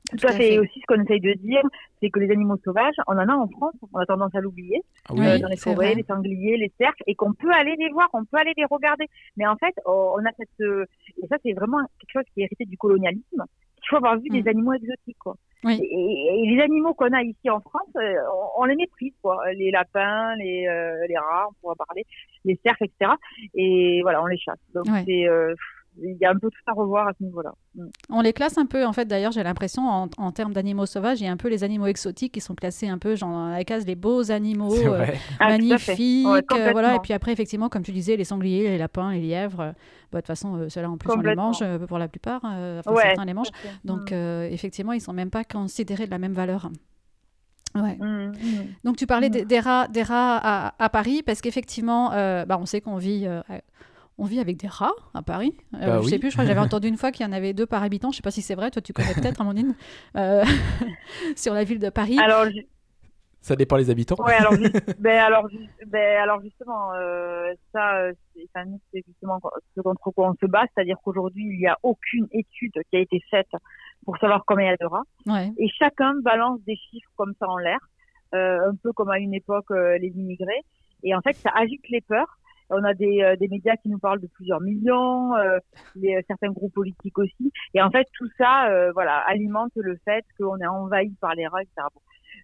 Tout, 0.10 0.28
à 0.28 0.32
fait. 0.32 0.54
Et 0.54 0.60
aussi, 0.60 0.80
ce 0.80 0.86
qu'on 0.88 1.02
essaye 1.02 1.19
de 1.19 1.34
dire, 1.34 1.62
c'est 2.02 2.10
que 2.10 2.19
les 2.19 2.32
animaux 2.32 2.58
sauvages, 2.63 2.95
on 3.08 3.13
en 3.13 3.28
a 3.28 3.34
en 3.34 3.48
France, 3.48 3.76
on 3.93 4.00
a 4.00 4.06
tendance 4.06 4.34
à 4.34 4.41
l'oublier, 4.41 4.82
ah 5.08 5.13
euh, 5.13 5.38
dans 5.39 5.48
les 5.48 5.58
forêts, 5.58 5.93
les 5.93 6.04
sangliers, 6.04 6.58
les 6.58 6.72
cerfs, 6.80 6.93
et 7.06 7.15
qu'on 7.15 7.34
peut 7.34 7.52
aller 7.52 7.76
les 7.78 7.89
voir, 7.89 8.10
on 8.13 8.26
peut 8.26 8.38
aller 8.38 8.54
les 8.58 8.65
regarder. 8.65 9.06
Mais 9.38 9.45
en 9.45 9.56
fait, 9.56 9.76
on 9.86 10.17
a 10.26 10.32
cette, 10.38 10.50
euh, 10.62 10.86
et 11.22 11.28
ça, 11.28 11.38
c'est 11.43 11.54
vraiment 11.54 11.80
quelque 12.00 12.12
chose 12.13 12.34
qui 12.34 12.41
est 12.41 12.45
hérité 12.45 12.65
du 12.65 12.78
colonialisme. 12.78 13.43
Il 13.82 13.88
faut 13.89 13.98
avoir 13.98 14.17
vu 14.17 14.30
des 14.30 14.43
mm. 14.43 14.48
animaux 14.48 14.74
exotiques, 14.74 15.17
quoi. 15.19 15.36
Et, 15.67 16.45
les 16.45 16.62
animaux 16.62 16.93
qu'on 16.93 17.12
a 17.12 17.22
ici 17.22 17.50
en 17.50 17.60
France, 17.60 17.89
euh, 17.98 18.15
on, 18.58 18.65
les 18.65 18.76
méprise, 18.76 19.13
quoi. 19.22 19.39
Les 19.54 19.72
lapins, 19.72 20.36
les, 20.38 20.67
les 21.08 21.17
rats, 21.17 21.48
on 21.50 21.54
pourra 21.62 21.76
parler, 21.76 22.06
les 22.45 22.60
cerfs, 22.65 22.82
etc. 22.82 23.12
Et 23.56 24.02
voilà, 24.02 24.24
on 24.24 24.28
les 24.28 24.38
chasse. 24.38 24.60
Donc 24.74 24.86
c'est 25.06 25.28
il 26.02 26.18
y 26.20 26.26
a 26.26 26.30
un 26.30 26.38
peu 26.38 26.50
tout 26.50 26.62
à 26.68 26.74
revoir 26.74 27.08
à 27.08 27.12
ce 27.18 27.24
niveau-là. 27.24 27.54
Mm. 27.76 27.86
On 28.10 28.22
les 28.22 28.34
classe 28.34 28.58
un 28.58 28.66
peu, 28.66 28.86
en 28.86 28.94
fait, 28.94 29.06
d'ailleurs, 29.06 29.32
j'ai 29.32 29.44
l'impression, 29.44 29.88
en, 29.88 30.32
termes 30.32 30.54
d'animaux 30.54 30.86
sauvages, 30.86 31.22
il 31.22 31.26
y 31.26 31.28
a 31.28 31.32
un 31.32 31.38
peu 31.38 31.50
les 31.50 31.64
animaux 31.64 31.88
exotiques 31.88 32.34
qui 32.34 32.42
sont 32.42 32.56
classés 32.56 32.88
un 32.88 32.98
peu, 32.98 33.16
genre, 33.16 33.36
à 33.36 33.58
la 33.58 33.64
case, 33.64 33.86
les 33.86 33.96
beaux 33.96 34.32
animaux 34.32 34.76
euh, 34.76 35.06
ah, 35.40 35.50
magnifiques. 35.50 36.28
Euh, 36.28 36.72
voilà. 36.72 36.96
Et 36.96 37.00
puis 37.00 37.14
après, 37.14 37.32
effectivement, 37.32 37.70
comme 37.70 37.84
tu 37.84 37.92
disais, 37.92 38.16
les 38.16 38.24
sangliers, 38.24 38.70
les 38.70 38.78
lapins, 38.78 39.12
les 39.12 39.22
lièvres, 39.22 39.58
bah, 39.58 39.74
de 40.14 40.18
toute 40.18 40.28
façon, 40.28 40.56
euh, 40.56 40.70
ceux-là, 40.70 40.90
en 40.90 40.98
plus, 40.98 41.12
on 41.12 41.22
les 41.22 41.36
mange 41.36 41.64
pour 41.88 41.98
la 41.98 42.08
plupart. 42.08 42.42
enfin, 42.44 42.96
certains 42.96 43.26
les 43.26 43.34
mangent. 43.34 43.52
Donc, 43.84 44.12
mm. 44.12 44.48
effectivement, 44.52 44.94
ils 44.94 44.98
ne 44.98 45.04
sont 45.04 45.14
même 45.14 45.32
pas 45.32 45.44
considérés 45.44 46.06
de 46.06 46.12
la 46.12 46.20
même 46.20 46.34
valeur. 46.34 46.70
Ouais. 47.76 47.98
Mm, 47.98 48.32
Donc 48.84 48.98
tu 48.98 49.06
parlais 49.06 49.30
des, 49.30 49.60
rats, 49.60 49.88
des 49.88 50.02
rats 50.02 50.74
à, 50.80 50.90
Paris 50.90 51.22
parce 51.24 51.40
qu'effectivement, 51.40 52.10
bah, 52.10 52.58
on 52.60 52.66
sait 52.66 52.82
qu'on 52.82 52.98
vit 52.98 53.28
On 54.20 54.26
vit 54.26 54.40
avec 54.40 54.58
des 54.58 54.68
rats 54.68 54.92
à 55.14 55.22
Paris. 55.22 55.56
Euh, 55.76 55.78
Bah 55.80 55.98
je 56.00 56.06
oui. 56.06 56.10
sais 56.10 56.20
plus, 56.20 56.30
je 56.30 56.36
crois 56.36 56.44
que 56.44 56.50
j'avais 56.50 56.60
entendu 56.68 56.88
une 56.88 56.98
fois 56.98 57.12
qu'il 57.12 57.26
y 57.26 57.30
en 57.30 57.32
avait 57.32 57.54
deux 57.54 57.66
par 57.66 57.82
habitant. 57.84 58.12
Je 58.12 58.18
sais 58.18 58.22
pas 58.22 58.32
si 58.32 58.42
c'est 58.42 58.56
vrai, 58.56 58.70
toi 58.70 58.82
tu 58.82 58.94
connais 58.94 59.14
peut-être, 59.16 59.42
Amandine, 59.42 59.76
euh, 60.18 60.44
sur 61.36 61.54
la 61.54 61.64
ville 61.64 61.80
de 61.80 61.90
Paris. 61.90 62.18
Alors, 62.20 62.46
Ça 63.42 63.56
dépend 63.56 63.78
les 63.78 63.90
habitants. 63.90 64.16
ouais, 64.20 64.34
alors, 64.34 64.54
ben, 65.00 65.18
alors, 65.18 65.48
ben, 65.88 66.18
alors 66.22 66.42
justement, 66.42 66.94
euh, 66.94 67.54
ça, 67.72 68.10
c'est 68.36 69.04
justement 69.08 69.40
ce 69.76 69.82
contre 69.82 70.12
quoi 70.12 70.30
on 70.30 70.34
se 70.36 70.46
bat, 70.46 70.66
c'est-à-dire 70.76 70.98
qu'aujourd'hui, 71.04 71.46
il 71.46 71.58
n'y 71.58 71.68
a 71.68 71.78
aucune 71.84 72.28
étude 72.32 72.74
qui 72.90 72.98
a 72.98 73.00
été 73.00 73.22
faite 73.32 73.48
pour 74.06 74.18
savoir 74.18 74.44
combien 74.46 74.66
il 74.66 74.70
y 74.70 74.74
a 74.74 74.78
de 74.78 74.86
rats. 74.86 75.04
Ouais. 75.26 75.52
et 75.58 75.68
chacun 75.78 76.14
balance 76.22 76.60
des 76.68 76.76
chiffres 76.76 77.10
comme 77.16 77.34
ça 77.40 77.48
en 77.48 77.58
l'air, 77.58 77.80
euh, 78.36 78.70
un 78.70 78.76
peu 78.84 78.92
comme 78.94 79.10
à 79.10 79.20
une 79.20 79.34
époque 79.34 79.72
euh, 79.72 79.98
les 79.98 80.10
immigrés. 80.10 80.62
Et 81.04 81.16
en 81.16 81.22
fait, 81.22 81.34
ça 81.34 81.50
agite 81.56 81.88
les 81.90 82.02
peurs. 82.02 82.38
On 82.70 82.84
a 82.84 82.94
des, 82.94 83.22
euh, 83.24 83.36
des 83.36 83.48
médias 83.48 83.76
qui 83.78 83.90
nous 83.90 84.00
parlent 84.00 84.20
de 84.22 84.28
plusieurs 84.28 84.62
millions, 84.62 85.36
euh, 85.36 85.58
les, 85.96 86.16
euh, 86.16 86.22
certains 86.28 86.52
groupes 86.52 86.74
politiques 86.74 87.18
aussi. 87.18 87.52
Et 87.74 87.82
en 87.82 87.90
fait, 87.90 88.06
tout 88.18 88.28
ça, 88.38 88.70
euh, 88.70 88.92
voilà, 88.94 89.18
alimente 89.28 89.72
le 89.76 89.98
fait 90.06 90.24
qu'on 90.40 90.58
est 90.58 90.68
envahi 90.68 91.12
par 91.22 91.34
les 91.36 91.48
rats, 91.48 91.62
etc. 91.62 91.88
Bon. 91.94 92.02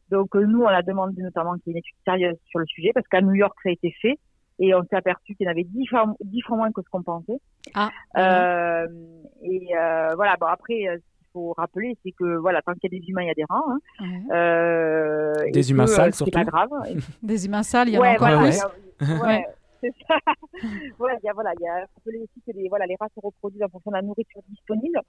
Donc 0.09 0.35
euh, 0.35 0.45
nous, 0.45 0.61
on 0.61 0.67
a 0.67 0.81
demandé 0.81 1.21
notamment 1.21 1.53
qu'il 1.55 1.67
y 1.67 1.69
ait 1.69 1.73
une 1.73 1.77
étude 1.79 1.95
sérieuse 2.05 2.37
sur 2.47 2.59
le 2.59 2.65
sujet, 2.65 2.91
parce 2.93 3.07
qu'à 3.07 3.21
New 3.21 3.33
York, 3.35 3.55
ça 3.63 3.69
a 3.69 3.71
été 3.73 3.93
fait. 4.01 4.17
Et 4.57 4.73
on 4.73 4.83
s'est 4.83 4.95
aperçu 4.95 5.35
qu'il 5.35 5.45
y 5.45 5.49
en 5.49 5.51
avait 5.51 5.65
dix 5.65 5.85
fois, 5.87 6.05
dix 6.23 6.41
fois 6.41 6.55
moins 6.57 6.71
que 6.71 6.81
ce 6.81 6.89
qu'on 6.89 7.03
pensait. 7.03 7.39
Ah, 7.73 7.89
Euh, 8.17 8.87
et 9.43 9.67
euh, 9.77 10.15
voilà, 10.15 10.35
bon 10.39 10.45
après, 10.45 10.87
euh, 10.87 10.95
ce 10.95 11.17
qu'il 11.19 11.27
faut 11.33 11.53
rappeler, 11.57 11.97
c'est 12.03 12.11
que 12.13 12.37
voilà, 12.37 12.61
tant 12.61 12.71
qu'il 12.73 12.89
y 12.91 12.95
a 12.95 12.99
des 12.99 13.05
humains, 13.09 13.23
il 13.23 13.27
y 13.27 13.31
a 13.31 13.33
des 13.33 13.43
rats. 13.49 13.63
Hein. 13.67 13.79
Euh, 14.31 15.33
Des 15.51 15.71
humains 15.71 15.85
que, 15.85 15.89
sales, 15.91 16.09
euh, 16.09 16.11
C'est 16.13 16.31
pas 16.31 16.43
surtout. 16.43 16.51
grave. 16.51 16.69
des 17.23 17.45
humains 17.45 17.63
sales, 17.63 17.89
il 17.89 17.95
y 17.95 17.97
en 17.97 18.01
a 18.01 18.03
ouais, 18.03 18.15
encore 18.15 18.27
voilà. 18.29 18.45
ouais, 18.47 19.21
Ouais. 19.21 19.45
ouais, 20.99 21.13
il 21.21 21.25
y 21.25 21.29
a 21.29 21.33
voilà, 21.33 21.51
rappeler 21.51 22.19
aussi 22.19 22.41
que 22.45 22.51
les 22.51 22.69
voilà, 22.69 22.85
les 22.85 22.95
rats 22.99 23.09
se 23.13 23.19
reproduisent 23.19 23.63
en 23.63 23.69
fonction 23.69 23.91
de 23.91 23.95
la 23.95 24.01
nourriture 24.01 24.41
disponible 24.49 24.99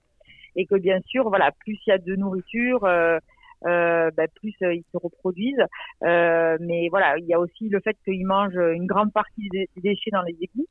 et 0.56 0.66
que 0.66 0.74
bien 0.76 1.00
sûr, 1.06 1.28
voilà, 1.28 1.52
plus 1.52 1.78
il 1.86 1.90
y 1.90 1.92
a 1.92 1.98
de 1.98 2.16
nourriture. 2.16 2.84
Euh, 2.84 3.18
euh, 3.66 4.10
bah, 4.14 4.26
plus 4.34 4.54
euh, 4.62 4.74
ils 4.74 4.84
se 4.92 4.98
reproduisent. 4.98 5.64
Mais 6.02 6.88
voilà, 6.90 7.18
il 7.18 7.26
y 7.26 7.34
a 7.34 7.40
aussi 7.40 7.68
le 7.68 7.80
fait 7.80 7.96
qu'ils 8.04 8.26
mangent 8.26 8.54
une 8.74 8.86
grande 8.86 9.12
partie 9.12 9.48
des 9.50 9.68
déchets 9.76 10.10
dans 10.10 10.22
les 10.22 10.36
égouts. 10.40 10.66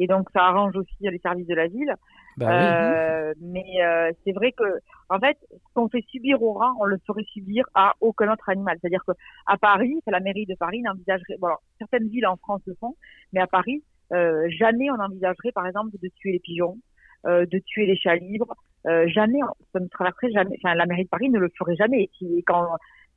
Et 0.00 0.06
donc, 0.06 0.28
ça 0.32 0.44
arrange 0.44 0.76
aussi 0.76 0.96
les 1.00 1.18
services 1.18 1.46
de 1.46 1.54
la 1.54 1.66
ville. 1.66 1.92
Bah 2.38 2.46
oui. 2.46 2.54
Euh, 2.54 3.34
mais 3.40 3.82
euh, 3.82 4.12
c'est 4.24 4.32
vrai 4.32 4.52
que, 4.52 4.64
en 5.08 5.18
fait, 5.18 5.36
ce 5.50 5.74
qu'on 5.74 5.88
fait 5.88 6.04
subir 6.08 6.40
aux 6.42 6.52
rats, 6.52 6.72
on 6.80 6.84
le 6.84 6.98
ferait 7.06 7.24
subir 7.32 7.64
à 7.74 7.94
aucun 8.00 8.32
autre 8.32 8.48
animal. 8.48 8.76
C'est-à-dire 8.80 9.02
que 9.06 9.12
à 9.46 9.56
Paris, 9.56 10.00
c'est 10.04 10.12
la 10.12 10.20
mairie 10.20 10.46
de 10.46 10.54
Paris 10.54 10.80
n'envisagerait. 10.82 11.36
Bon, 11.40 11.48
alors, 11.48 11.62
certaines 11.78 12.08
villes 12.08 12.26
en 12.26 12.36
France 12.36 12.62
le 12.66 12.76
font, 12.78 12.94
mais 13.32 13.40
à 13.40 13.46
Paris, 13.46 13.82
euh, 14.12 14.48
jamais 14.56 14.90
on 14.90 15.00
envisagerait, 15.00 15.52
par 15.52 15.66
exemple, 15.66 15.90
de 16.00 16.08
tuer 16.16 16.32
les 16.32 16.38
pigeons, 16.38 16.78
euh, 17.26 17.44
de 17.46 17.58
tuer 17.58 17.86
les 17.86 17.96
chats 17.96 18.16
libres. 18.16 18.54
Euh, 18.86 19.08
jamais, 19.08 19.40
ça 19.72 19.80
ne 19.80 19.88
traverserait 19.88 20.30
jamais. 20.30 20.56
Enfin, 20.62 20.74
la 20.74 20.86
mairie 20.86 21.04
de 21.04 21.08
Paris 21.08 21.28
ne 21.30 21.38
le 21.38 21.50
ferait 21.58 21.76
jamais. 21.76 22.08
Et 22.22 22.42
quand 22.46 22.68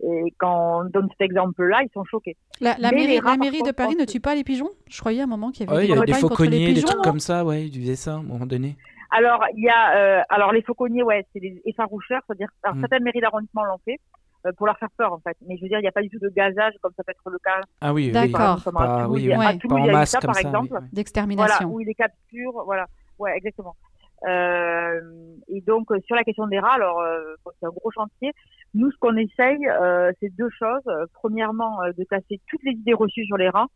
et 0.03 0.33
quand 0.39 0.81
on 0.81 0.89
donne 0.89 1.07
cet 1.11 1.21
exemple-là, 1.21 1.83
ils 1.83 1.91
sont 1.93 2.03
choqués. 2.05 2.35
La, 2.59 2.75
mairie, 2.79 3.05
les 3.05 3.19
rats, 3.19 3.31
la 3.31 3.37
mairie 3.37 3.59
par 3.59 3.67
de 3.67 3.71
Paris 3.71 3.95
ne 3.95 4.05
tue 4.05 4.19
pas 4.19 4.33
les 4.33 4.43
pigeons? 4.43 4.71
Je 4.89 4.99
croyais 4.99 5.21
à 5.21 5.25
un 5.25 5.27
moment 5.27 5.51
qu'il 5.51 5.67
y 5.67 5.69
Ouais, 5.69 5.75
avait 5.75 5.85
il 5.85 5.95
y 5.95 5.97
a 5.97 6.01
des 6.01 6.13
fauconniers, 6.13 6.67
des 6.67 6.73
pigeons, 6.73 6.87
trucs 6.87 7.03
comme 7.03 7.19
ça, 7.19 7.45
ouais, 7.45 7.67
ils 7.67 7.79
faisaient 7.79 7.95
ça 7.95 8.13
à 8.13 8.17
un 8.17 8.23
moment 8.23 8.47
donné. 8.47 8.77
Alors, 9.11 9.43
il 9.55 9.63
y 9.63 9.69
a, 9.69 9.95
euh, 9.97 10.21
alors 10.29 10.51
les 10.53 10.61
fauconniers, 10.61 11.03
ouais, 11.03 11.25
c'est 11.33 11.39
des 11.39 11.61
effaroucheurs, 11.65 12.21
c'est-à-dire, 12.25 12.47
alors, 12.63 12.77
Mm. 12.77 12.79
certaines 12.81 13.03
mairies 13.03 13.19
d'arrondissement 13.21 13.63
l'ont 13.65 13.79
fait 13.85 13.99
euh, 14.47 14.51
pour 14.57 14.65
leur 14.65 14.77
faire 14.79 14.89
peur, 14.97 15.13
en 15.13 15.19
fait. 15.19 15.37
Mais 15.47 15.55
je 15.57 15.61
veux 15.63 15.67
dire, 15.67 15.77
il 15.79 15.83
n'y 15.83 15.87
a 15.87 15.91
pas 15.91 16.01
du 16.01 16.09
tout 16.09 16.17
de 16.19 16.29
gazage 16.29 16.73
comme 16.81 16.93
ça 16.97 17.03
peut 17.03 17.11
être 17.11 17.29
le 17.29 17.37
cas. 17.39 17.59
Ah 17.81 17.93
oui, 17.93 18.05
oui. 18.07 18.11
D'accord. 18.11 18.57
Oui, 19.09 19.21
il 19.23 19.27
y 19.27 19.33
a- 19.33 19.37
oui. 19.37 19.45
à. 19.45 19.53
Toulouse, 19.57 19.77
en 19.79 19.83
il 19.83 19.85
y 19.85 19.89
a 19.89 19.91
eu 19.91 19.95
masse 19.95 20.09
ça, 20.11 20.19
comme 20.19 20.27
par 20.29 20.35
ça. 20.35 20.41
exemple. 20.41 20.63
oui, 20.63 20.69
oui. 20.71 20.77
Voilà, 20.79 20.87
D'extermination. 20.93 21.69
où 21.69 21.79
ils 21.81 21.85
les 21.85 21.93
capturent, 21.93 22.63
voilà. 22.65 22.85
Ouais, 23.19 23.35
exactement. 23.37 23.75
Euh, 24.27 25.01
et 25.47 25.61
donc, 25.61 25.91
euh, 25.91 25.99
sur 26.05 26.15
la 26.15 26.23
question 26.23 26.47
des 26.47 26.59
rats, 26.59 26.73
alors, 26.75 26.99
euh, 27.01 27.21
c'est 27.59 27.65
un 27.65 27.69
gros 27.69 27.91
chantier. 27.91 28.31
Nous, 28.73 28.89
ce 28.91 28.97
qu'on 28.97 29.15
essaye, 29.17 29.67
euh, 29.67 30.11
c'est 30.19 30.29
deux 30.35 30.49
choses. 30.57 30.89
Premièrement, 31.13 31.81
euh, 31.83 31.91
de 31.97 32.03
casser 32.03 32.39
toutes 32.47 32.63
les 32.63 32.71
idées 32.71 32.93
reçues 32.93 33.25
sur 33.25 33.37
les 33.37 33.49
rats. 33.49 33.67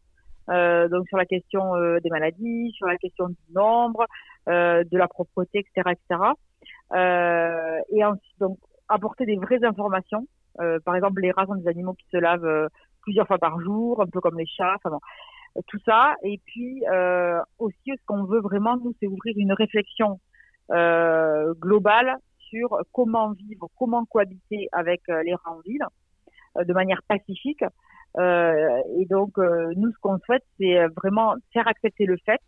Euh, 0.50 0.88
donc, 0.90 1.08
sur 1.08 1.18
la 1.18 1.26
question 1.26 1.76
euh, 1.76 2.00
des 2.00 2.10
maladies, 2.10 2.72
sur 2.76 2.88
la 2.88 2.98
question 2.98 3.30
du 3.30 3.54
nombre, 3.54 4.06
euh, 4.48 4.84
de 4.84 4.98
la 4.98 5.08
propreté, 5.08 5.60
etc., 5.60 5.92
etc. 5.92 6.22
Et 7.90 8.04
ensuite, 8.04 8.40
donc, 8.40 8.58
apporter 8.88 9.26
des 9.26 9.38
vraies 9.38 9.64
informations. 9.64 10.28
Par 10.86 10.96
exemple, 10.96 11.22
les 11.22 11.32
rats 11.32 11.46
sont 11.46 11.56
des 11.56 11.68
animaux 11.68 11.94
qui 11.94 12.06
se 12.12 12.18
lavent 12.18 12.70
plusieurs 13.02 13.28
fois 13.28 13.40
par 13.40 13.60
jour, 13.60 14.02
un 14.02 14.08
peu 14.08 14.22
comme 14.22 14.38
les 14.38 14.46
chats. 14.46 14.76
Enfin 14.76 14.90
bon, 14.92 15.00
tout 15.68 15.80
ça. 15.86 16.16
Et 16.24 16.40
puis 16.46 16.84
euh, 16.90 17.42
aussi, 17.60 17.76
ce 17.88 18.06
qu'on 18.06 18.24
veut 18.24 18.40
vraiment, 18.40 18.78
nous, 18.78 18.94
c'est 19.00 19.08
ouvrir 19.08 19.36
une 19.38 19.52
réflexion 19.52 20.20
euh, 20.72 21.54
globale 21.56 22.16
sur 22.40 22.78
comment 22.94 23.32
vivre, 23.32 23.68
comment 23.78 24.06
cohabiter 24.06 24.70
avec 24.72 25.02
les 25.08 25.34
rats 25.34 25.52
en 25.52 25.60
ville 25.60 25.86
de 26.56 26.74
manière 26.74 27.02
pacifique. 27.08 27.66
Euh, 28.18 28.82
et 28.98 29.06
donc, 29.06 29.38
euh, 29.38 29.74
nous, 29.76 29.92
ce 29.92 29.98
qu'on 30.00 30.18
souhaite, 30.20 30.44
c'est 30.60 30.78
euh, 30.80 30.88
vraiment 30.96 31.36
faire 31.54 31.68
accepter 31.68 32.06
le 32.06 32.18
fait 32.26 32.40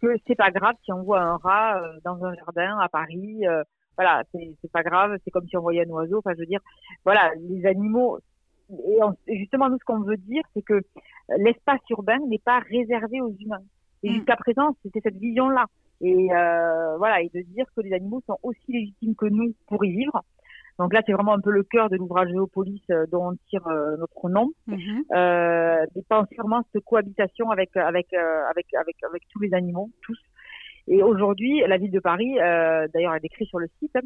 que 0.00 0.16
c'est 0.26 0.34
pas 0.34 0.50
grave 0.50 0.74
si 0.84 0.92
on 0.92 1.02
voit 1.04 1.20
un 1.20 1.36
rat 1.36 1.80
dans 2.04 2.24
un 2.24 2.34
jardin 2.34 2.76
à 2.80 2.88
Paris. 2.88 3.42
voilà, 3.96 4.22
c'est 4.32 4.72
pas 4.72 4.82
grave. 4.82 5.16
C'est 5.24 5.30
comme 5.30 5.46
si 5.46 5.56
on 5.56 5.60
voyait 5.60 5.86
un 5.86 5.90
oiseau. 5.90 6.18
Enfin, 6.18 6.32
je 6.34 6.40
veux 6.40 6.46
dire, 6.46 6.60
voilà, 7.04 7.30
les 7.48 7.64
animaux. 7.66 8.18
Et, 8.70 8.98
on- 9.02 9.16
et 9.28 9.38
justement, 9.38 9.68
nous, 9.68 9.78
ce 9.78 9.84
qu'on 9.84 10.00
veut 10.00 10.16
dire, 10.16 10.42
c'est 10.54 10.62
que 10.62 10.80
l'espace 11.38 11.78
urbain 11.90 12.18
n'est 12.28 12.40
pas 12.40 12.58
réservé 12.68 13.20
aux 13.20 13.32
humains. 13.38 13.62
Et 14.02 14.10
Mm. 14.10 14.14
jusqu'à 14.14 14.34
présent, 14.36 14.74
c'était 14.82 15.00
cette 15.04 15.18
vision-là. 15.18 15.66
Et 16.00 16.34
euh, 16.34 16.96
voilà, 16.96 17.20
et 17.22 17.28
de 17.32 17.42
dire 17.42 17.66
que 17.76 17.80
les 17.82 17.92
animaux 17.92 18.22
sont 18.26 18.38
aussi 18.42 18.72
légitimes 18.72 19.14
que 19.14 19.26
nous 19.26 19.54
pour 19.68 19.84
y 19.84 19.92
vivre. 19.92 20.20
Donc 20.78 20.92
là, 20.94 21.02
c'est 21.06 21.12
vraiment 21.12 21.34
un 21.34 21.40
peu 21.40 21.50
le 21.50 21.62
cœur 21.62 21.90
de 21.90 21.96
l'ouvrage 21.96 22.28
Géopolis 22.30 22.82
euh, 22.90 23.06
dont 23.12 23.30
on 23.32 23.36
tire 23.48 23.66
euh, 23.68 23.96
notre 23.98 24.28
nom. 24.30 24.50
Euh, 25.14 25.86
de 25.94 26.00
penser 26.08 26.34
vraiment 26.38 26.62
cette 26.72 26.84
cohabitation 26.84 27.50
avec 27.50 27.76
avec 27.76 28.12
euh, 28.14 28.44
avec 28.50 28.66
avec 28.74 28.96
avec 29.02 29.22
tous 29.30 29.40
les 29.40 29.52
animaux, 29.54 29.90
tous. 30.02 30.18
Et 30.88 31.02
aujourd'hui, 31.02 31.60
la 31.66 31.76
ville 31.78 31.90
de 31.92 32.00
Paris, 32.00 32.40
euh, 32.40 32.88
d'ailleurs, 32.92 33.14
elle 33.14 33.20
décrit 33.20 33.46
sur 33.46 33.58
le 33.60 33.68
site, 33.78 33.94
hein, 33.94 34.00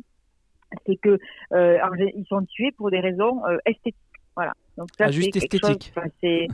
c'est 0.84 0.96
que 0.96 1.18
euh, 1.52 1.78
ils 2.14 2.26
sont 2.26 2.44
tués 2.44 2.72
pour 2.72 2.90
des 2.90 3.00
raisons 3.00 3.44
euh, 3.46 3.56
esthétiques. 3.64 3.96
Voilà. 4.34 4.52
Donc 4.76 4.88
ça, 4.98 5.04
Ah, 5.06 5.10
juste 5.10 5.32
chose- 5.34 5.44
esthétique. 5.44 5.94
c'est 6.20 6.48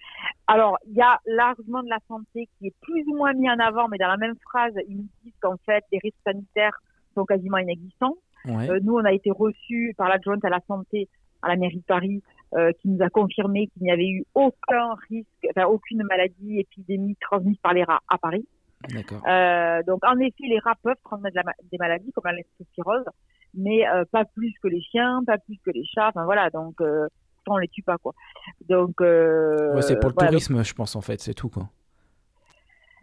alors, 0.48 0.78
il 0.86 0.94
y 0.94 1.02
a 1.02 1.20
l'argument 1.26 1.82
de 1.84 1.88
la 1.90 1.98
santé 2.08 2.48
qui 2.58 2.66
est 2.68 2.74
plus 2.80 3.04
ou 3.06 3.14
moins 3.16 3.32
mis 3.34 3.48
en 3.48 3.58
avant, 3.60 3.86
mais 3.88 3.98
dans 3.98 4.08
la 4.08 4.16
même 4.16 4.34
phrase, 4.42 4.72
ils 4.88 4.96
nous 4.96 5.06
disent 5.22 5.38
qu'en 5.40 5.56
fait, 5.64 5.84
les 5.92 5.98
risques 6.02 6.16
sanitaires 6.24 6.76
sont 7.14 7.24
quasiment 7.24 7.58
inexistants. 7.58 8.16
Ouais. 8.48 8.70
Euh, 8.70 8.80
nous, 8.82 8.94
on 8.94 9.04
a 9.04 9.12
été 9.12 9.30
reçus 9.30 9.94
par 9.96 10.08
l'adjointe 10.08 10.44
à 10.44 10.48
la 10.48 10.60
santé 10.66 11.08
à 11.42 11.48
la 11.48 11.56
mairie 11.56 11.76
de 11.78 11.84
Paris, 11.84 12.22
euh, 12.54 12.72
qui 12.80 12.88
nous 12.88 13.00
a 13.04 13.08
confirmé 13.10 13.68
qu'il 13.68 13.82
n'y 13.84 13.92
avait 13.92 14.08
eu 14.08 14.24
aucun 14.34 14.94
risque, 15.08 15.28
enfin 15.50 15.66
aucune 15.66 16.02
maladie, 16.02 16.58
épidémie 16.58 17.16
transmise 17.20 17.56
par 17.62 17.74
les 17.74 17.84
rats 17.84 18.00
à 18.08 18.18
Paris. 18.18 18.46
D'accord. 18.92 19.22
Euh, 19.28 19.82
donc, 19.84 20.04
en 20.04 20.18
effet, 20.18 20.44
les 20.48 20.58
rats 20.58 20.74
peuvent 20.82 20.96
transmettre 21.04 21.36
la 21.36 21.42
des 21.70 21.78
maladies 21.78 22.10
comme 22.12 22.24
la 22.24 22.32
leptospirose, 22.32 23.04
mais 23.54 23.86
euh, 23.88 24.04
pas 24.10 24.24
plus 24.24 24.52
que 24.62 24.68
les 24.68 24.80
chiens, 24.80 25.20
pas 25.26 25.38
plus 25.38 25.58
que 25.64 25.70
les 25.70 25.84
chats. 25.84 26.08
Enfin 26.08 26.24
voilà, 26.24 26.50
donc 26.50 26.74
on 27.50 27.56
les 27.56 27.68
tue 27.68 27.82
pas 27.82 27.96
quoi. 27.98 28.12
Donc, 28.68 29.00
Ouais, 29.00 29.82
c'est 29.82 29.98
pour 30.00 30.10
le 30.10 30.14
voilà, 30.14 30.30
donc- 30.30 30.40
tourisme, 30.40 30.62
je 30.64 30.74
pense, 30.74 30.96
en 30.96 31.00
fait, 31.00 31.20
c'est 31.20 31.34
tout, 31.34 31.48
quoi. 31.48 31.68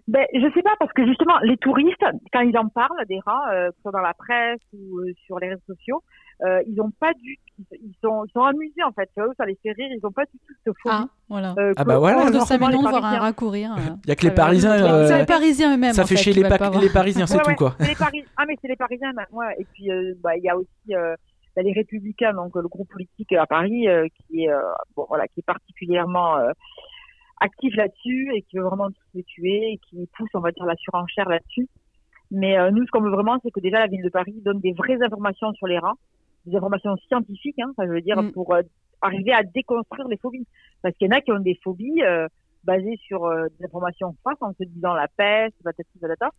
Ben, 0.08 0.24
je 0.36 0.48
sais 0.54 0.62
pas 0.62 0.76
parce 0.80 0.94
que 0.94 1.04
justement 1.06 1.34
les 1.42 1.58
touristes, 1.58 2.04
quand 2.32 2.42
ils 2.42 2.56
en 2.58 2.68
parlent 2.70 3.06
des 3.10 3.20
rats, 3.26 3.50
euh, 3.52 3.70
que 3.72 3.76
ce 3.78 3.82
soit 3.82 3.92
dans 3.92 4.02
la 4.02 4.14
presse 4.14 4.60
ou 4.74 5.00
euh, 5.00 5.12
sur 5.26 5.40
les 5.40 5.50
réseaux 5.50 5.62
sociaux, 5.68 6.04
euh, 6.46 6.62
ils 6.68 6.80
ont 6.80 6.92
pas 7.00 7.12
du, 7.14 7.38
ils 7.72 7.96
sont, 8.04 8.24
ils 8.26 8.32
sont 8.32 8.44
amusés 8.44 8.84
en 8.84 8.92
fait. 8.92 9.10
Ça 9.16 9.46
les 9.46 9.58
fait 9.64 9.72
rire. 9.72 9.88
Ils 9.92 10.06
ont 10.06 10.12
pas 10.12 10.26
du 10.26 10.38
tout 10.46 10.54
cette 10.64 10.74
folie. 10.84 10.96
Ah, 10.96 11.06
voilà. 11.28 11.56
euh, 11.58 11.74
Ah 11.76 11.84
bah 11.86 11.98
voilà. 11.98 12.18
de 12.18 12.38
normalement 12.38 12.46
5 12.46 12.60
les 12.62 12.68
millions 12.68 12.84
de 12.84 12.90
voir 12.90 13.06
un 13.06 13.18
rat 13.20 13.34
courir. 13.34 13.72
euh. 13.74 13.96
Il 14.04 14.10
y 14.10 14.12
a 14.12 14.16
que 14.16 14.26
les 14.28 14.32
Parisiens, 14.36 14.78
C'est 14.78 15.14
euh, 15.14 15.18
les 15.18 15.26
Parisiens 15.26 15.74
eux-mêmes. 15.74 15.94
ça 15.94 16.04
fait 16.06 16.16
fait, 16.18 16.24
chez 16.24 16.32
qui 16.34 16.44
les, 16.44 16.50
Pa- 16.50 16.58
Parisiens, 16.94 17.26
c'est 17.26 17.38
Ouais, 17.38 17.44
tout, 17.44 17.50
ouais, 17.50 17.56
quoi. 17.56 17.76
c'est 17.80 17.88
les 17.90 17.96
Paris- 17.96 18.26
Ah 18.38 18.44
mais 18.48 18.56
c'est 18.62 18.68
les 18.68 18.76
Parisiens, 18.76 19.12
ben, 19.16 19.26
ouais. 19.32 19.56
Et 19.58 19.66
puis 19.74 19.90
euh, 19.92 20.14
bah 20.22 20.38
il 20.38 20.44
y 20.44 20.50
a 20.50 20.56
aussi 20.56 20.70
euh, 20.92 21.16
bah, 21.56 21.64
les 21.64 21.74
Républicains, 21.74 22.34
donc 22.34 22.56
le 22.56 22.68
groupe 22.68 22.90
politique 22.92 23.34
à 23.34 23.48
Paris, 23.48 23.88
euh, 23.88 24.06
qui 24.30 24.44
est 24.44 24.52
euh, 24.52 24.60
bon 24.96 25.06
voilà, 25.10 25.28
qui 25.30 25.40
est 25.40 25.46
particulièrement 25.48 26.38
euh, 26.38 26.52
actif 27.46 27.76
là-dessus 27.76 28.32
et 28.36 28.42
qui 28.42 28.58
veut 28.58 28.64
vraiment 28.64 28.90
tous 28.90 29.10
les 29.14 29.24
tuer 29.24 29.74
et 29.74 29.80
qui 29.90 30.08
pousse, 30.18 30.30
on 30.34 30.40
va 30.40 30.52
dire, 30.52 30.66
la 30.66 30.76
surenchère 30.76 31.30
là-dessus. 31.30 31.68
Mais 32.32 32.58
euh, 32.58 32.72
nous, 32.72 32.86
ce 32.86 32.92
qu'on 32.92 33.02
veut 33.02 33.12
vraiment, 33.12 33.38
c'est 33.44 33.52
que 33.52 33.60
déjà 33.60 33.80
la 33.80 33.88
ville 33.88 34.04
de 34.04 34.10
Paris 34.10 34.36
donne 34.44 34.60
des 34.60 34.74
vraies 34.74 35.02
informations 35.02 35.54
sur 35.54 35.68
les 35.68 35.80
rats, 35.80 35.94
des 36.46 36.56
informations 36.56 36.96
scientifiques, 37.08 37.60
hein, 37.60 37.72
ça 37.76 37.86
je 37.86 37.92
veux 37.92 38.02
dire, 38.02 38.22
Mm. 38.22 38.32
pour 38.32 38.54
euh, 38.54 38.62
arriver 39.02 39.34
à 39.34 39.44
déconstruire 39.44 40.08
les 40.08 40.18
phobies. 40.18 40.48
Parce 40.82 40.96
qu'il 40.96 41.08
y 41.08 41.14
en 41.14 41.18
a 41.18 41.22
qui 41.22 41.32
ont 41.32 41.40
des 41.40 41.58
phobies 41.64 42.02
euh, 42.04 42.28
basées 42.64 42.98
sur 43.06 43.30
des 43.60 43.66
informations 43.66 44.16
fausses 44.24 44.42
en 44.42 44.52
se 44.54 44.64
disant 44.64 44.94
la 44.94 45.08
peste, 45.08 45.56
patati 45.64 46.00
patata. 46.02 46.32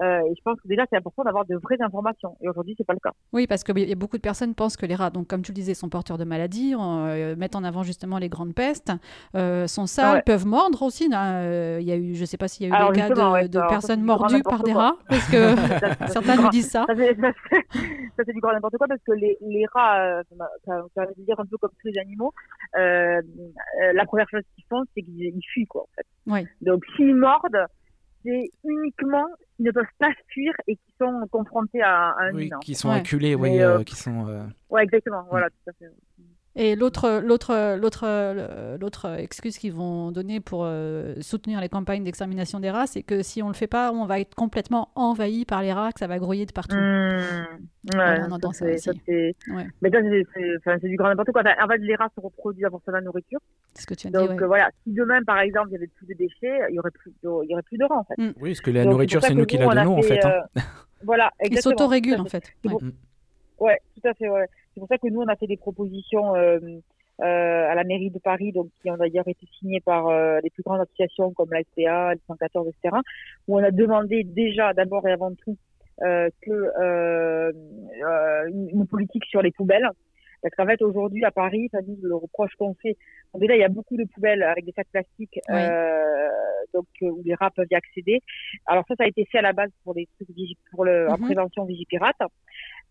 Euh, 0.00 0.20
et 0.20 0.34
je 0.34 0.42
pense 0.42 0.60
que 0.60 0.68
déjà, 0.68 0.84
c'est 0.88 0.96
important 0.96 1.22
d'avoir 1.22 1.44
de 1.44 1.56
vraies 1.56 1.80
informations. 1.80 2.36
Et 2.40 2.48
aujourd'hui, 2.48 2.74
c'est 2.78 2.86
pas 2.86 2.94
le 2.94 2.98
cas. 2.98 3.12
Oui, 3.32 3.46
parce 3.46 3.62
qu'il 3.62 3.78
y 3.78 3.92
a 3.92 3.94
beaucoup 3.94 4.16
de 4.16 4.22
personnes 4.22 4.54
pensent 4.54 4.76
que 4.76 4.86
les 4.86 4.94
rats, 4.94 5.10
donc 5.10 5.28
comme 5.28 5.42
tu 5.42 5.52
le 5.52 5.56
disais, 5.56 5.74
sont 5.74 5.88
porteurs 5.88 6.18
de 6.18 6.24
maladies, 6.24 6.74
euh, 6.78 7.36
mettent 7.36 7.56
en 7.56 7.64
avant 7.64 7.82
justement 7.82 8.18
les 8.18 8.28
grandes 8.28 8.54
pestes, 8.54 8.92
euh, 9.34 9.66
sont 9.66 9.86
sales, 9.86 10.22
peuvent 10.24 10.46
mordre 10.46 10.82
aussi. 10.82 11.04
Il 11.04 11.10
y 11.10 11.92
a 11.92 11.96
eu, 11.96 12.14
je 12.14 12.24
sais 12.24 12.38
pas 12.38 12.48
s'il 12.48 12.68
y 12.68 12.72
a 12.72 12.88
eu 12.88 12.92
des 12.92 12.98
cas 13.00 13.08
de, 13.08 13.68
personnes 13.68 14.02
mordues 14.02 14.42
par 14.42 14.62
des 14.62 14.72
rats, 14.72 14.96
parce 15.08 15.28
que 15.30 15.54
certains 16.08 16.36
nous 16.36 16.48
disent 16.50 16.70
ça. 16.70 16.86
Ça, 18.16 18.24
c'est 18.26 18.32
du 18.34 18.40
grand 18.40 18.52
n'importe 18.52 18.76
quoi, 18.76 18.86
parce 18.86 19.00
que 19.06 19.12
les, 19.12 19.38
les 19.40 19.64
rats, 19.72 20.22
ça, 20.66 20.82
ça, 20.94 21.06
veut 21.06 21.24
dire 21.24 21.38
un 21.40 21.46
peu 21.46 21.56
comme 21.56 21.70
tous 21.80 21.88
les 21.88 21.98
animaux, 21.98 22.32
la 22.74 24.04
première 24.04 24.28
chose 24.28 24.42
qu'ils 24.54 24.64
font, 24.68 24.82
c'est 24.94 25.02
qu'ils 25.02 25.40
fuient, 25.52 25.66
quoi, 25.66 25.82
en 25.82 25.88
fait. 25.96 26.46
Donc, 26.60 26.84
s'ils 26.96 27.14
mordent, 27.14 27.66
c'est 28.24 28.50
uniquement 28.64 29.26
qu'ils 29.56 29.66
ne 29.66 29.70
peuvent 29.70 29.84
pas 29.98 30.10
fuir 30.28 30.52
et 30.66 30.76
qui 30.76 30.94
sont 31.00 31.26
confrontés 31.30 31.82
à, 31.82 32.14
un 32.18 32.32
oui, 32.34 32.50
qui 32.62 32.74
sont 32.74 32.90
acculés, 32.90 33.34
oui, 33.34 33.60
euh, 33.60 33.78
euh, 33.78 33.84
qui 33.84 33.96
sont. 33.96 34.28
Euh... 34.28 34.44
Ouais, 34.70 34.84
exactement. 34.84 35.24
Voilà, 35.30 35.48
tout 35.50 35.70
à 35.70 35.72
fait. 35.72 35.90
Et 36.54 36.76
l'autre, 36.76 37.22
l'autre, 37.24 37.76
l'autre, 37.76 38.76
l'autre 38.78 39.18
excuse 39.18 39.56
qu'ils 39.56 39.72
vont 39.72 40.12
donner 40.12 40.40
pour 40.40 40.64
euh, 40.64 41.14
soutenir 41.20 41.60
les 41.62 41.70
campagnes 41.70 42.04
d'extermination 42.04 42.60
des 42.60 42.70
rats, 42.70 42.86
c'est 42.86 43.02
que 43.02 43.22
si 43.22 43.42
on 43.42 43.48
le 43.48 43.54
fait 43.54 43.66
pas, 43.66 43.90
on 43.90 44.04
va 44.04 44.20
être 44.20 44.34
complètement 44.34 44.90
envahi 44.94 45.46
par 45.46 45.62
les 45.62 45.72
rats, 45.72 45.92
que 45.92 45.98
ça 46.00 46.06
va 46.06 46.18
grouiller 46.18 46.44
de 46.44 46.52
partout. 46.52 46.76
Mmh. 46.76 47.96
Ouais, 47.96 48.18
on 48.28 48.32
entend 48.32 48.52
ça, 48.52 48.66
aussi. 48.66 48.90
c'est... 49.06 49.34
Mais 49.80 49.90
ça, 49.90 49.98
c'est, 50.78 50.88
du 50.88 50.96
grand 50.96 51.08
n'importe 51.08 51.32
quoi. 51.32 51.42
en 51.42 51.68
fait, 51.68 51.78
les 51.78 51.94
rats 51.94 52.10
se 52.14 52.20
reproduisent 52.20 52.66
avant 52.66 52.82
la 52.86 53.00
nourriture. 53.00 53.40
C'est 53.72 53.82
ce 53.82 53.86
que 53.86 53.94
tu 53.94 54.08
as 54.08 54.10
Donc, 54.10 54.22
dit. 54.22 54.28
Donc 54.36 54.42
voilà, 54.42 54.68
si 54.84 54.92
demain, 54.92 55.22
par 55.24 55.38
exemple, 55.40 55.68
il 55.70 55.72
y 55.72 55.76
avait 55.76 55.86
plus 55.86 56.06
de 56.06 56.14
déchets, 56.14 56.60
il 56.68 56.74
y 56.74 56.78
aurait 56.78 56.90
plus, 56.90 57.12
de, 57.22 57.30
il 57.44 57.50
y 57.50 57.54
aurait 57.54 57.62
plus 57.62 57.78
de 57.78 57.84
rats 57.84 57.98
en 57.98 58.04
fait. 58.04 58.18
Mmh. 58.18 58.32
Oui, 58.40 58.50
parce 58.50 58.60
que 58.60 58.70
la 58.70 58.84
nourriture, 58.84 59.22
c'est 59.22 59.34
nous 59.34 59.46
qui 59.46 59.56
la 59.56 59.66
donnons 59.68 59.98
en 59.98 60.02
fait. 60.02 60.22
Hein. 60.22 60.42
Euh, 60.56 60.60
voilà, 61.02 61.30
exactement. 61.40 61.58
Ils 61.58 61.62
s'autorégulent 61.62 62.20
en 62.20 62.26
fait. 62.26 62.52
Ouais. 62.64 62.74
ouais, 63.58 63.78
tout 63.94 64.08
à 64.08 64.12
fait. 64.12 64.28
Ouais. 64.28 64.46
C'est 64.74 64.80
pour 64.80 64.88
ça 64.88 64.98
que 64.98 65.08
nous, 65.08 65.20
on 65.20 65.28
a 65.28 65.36
fait 65.36 65.46
des 65.46 65.56
propositions 65.56 66.34
euh, 66.34 66.58
euh, 67.20 67.70
à 67.70 67.74
la 67.74 67.84
mairie 67.84 68.10
de 68.10 68.18
Paris, 68.18 68.52
donc 68.52 68.68
qui 68.80 68.90
ont 68.90 68.96
d'ailleurs 68.96 69.28
été 69.28 69.46
signées 69.58 69.80
par 69.80 70.08
euh, 70.08 70.40
les 70.42 70.50
plus 70.50 70.62
grandes 70.62 70.80
associations 70.80 71.32
comme 71.32 71.50
la 71.52 71.62
SPA, 71.62 72.14
le 72.14 72.20
114, 72.26 72.68
etc., 72.68 72.96
où 73.48 73.58
on 73.58 73.62
a 73.62 73.70
demandé 73.70 74.24
déjà, 74.24 74.72
d'abord 74.72 75.06
et 75.06 75.12
avant 75.12 75.34
tout, 75.34 75.56
euh, 76.02 76.30
que 76.40 76.50
euh, 76.50 77.52
euh, 78.04 78.48
une 78.72 78.86
politique 78.86 79.24
sur 79.26 79.42
les 79.42 79.50
poubelles. 79.52 79.88
Parce 80.42 80.54
qu'en 80.56 80.66
fait, 80.66 80.82
aujourd'hui, 80.82 81.24
à 81.24 81.30
Paris, 81.30 81.68
ça 81.70 81.80
dit 81.82 81.96
le 82.02 82.16
reproche 82.16 82.50
qu'on 82.58 82.74
fait. 82.74 82.96
déjà, 83.36 83.54
il 83.54 83.60
y 83.60 83.64
a 83.64 83.68
beaucoup 83.68 83.96
de 83.96 84.04
poubelles 84.04 84.42
avec 84.42 84.64
des 84.64 84.72
sacs 84.72 84.88
plastiques, 84.90 85.38
oui. 85.48 85.54
euh, 85.54 86.28
donc 86.74 86.86
où 87.02 87.22
les 87.24 87.34
rats 87.34 87.50
peuvent 87.50 87.68
y 87.70 87.76
accéder. 87.76 88.20
Alors 88.66 88.84
ça, 88.88 88.96
ça 88.96 89.04
a 89.04 89.06
été 89.06 89.24
fait 89.26 89.38
à 89.38 89.42
la 89.42 89.52
base 89.52 89.70
pour 89.84 89.94
les 89.94 90.08
trucs 90.16 90.28
pour 90.72 90.84
le, 90.84 91.04
mm 91.04 91.06
-hmm. 91.06 91.12
en 91.12 91.18
prévention 91.18 91.64
vigipirate. 91.64 92.22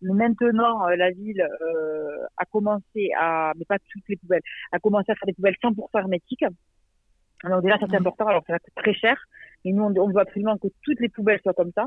Maintenant, 0.02 0.88
euh, 0.88 0.96
la 0.96 1.10
ville 1.10 1.40
euh, 1.40 2.26
a 2.36 2.44
commencé 2.44 3.10
à, 3.18 3.52
mais 3.56 3.64
pas 3.64 3.78
toutes 3.78 4.08
les 4.08 4.16
poubelles, 4.16 4.42
a 4.72 4.78
commencé 4.78 5.12
à 5.12 5.14
faire 5.14 5.26
des 5.26 5.32
poubelles 5.32 5.56
100% 5.62 5.98
hermétiques. 5.98 6.44
Alors 7.44 7.62
déjà, 7.62 7.78
ça 7.78 7.86
c'est 7.90 7.96
important. 7.96 8.26
Alors 8.26 8.44
ça 8.46 8.58
coûte 8.58 8.74
très 8.76 8.94
cher. 8.94 9.16
Et 9.64 9.72
nous, 9.72 9.82
on, 9.82 9.94
on 9.96 10.08
veut 10.08 10.20
absolument 10.20 10.56
que 10.58 10.68
toutes 10.82 11.00
les 11.00 11.08
poubelles 11.08 11.40
soient 11.42 11.54
comme 11.54 11.72
ça. 11.74 11.86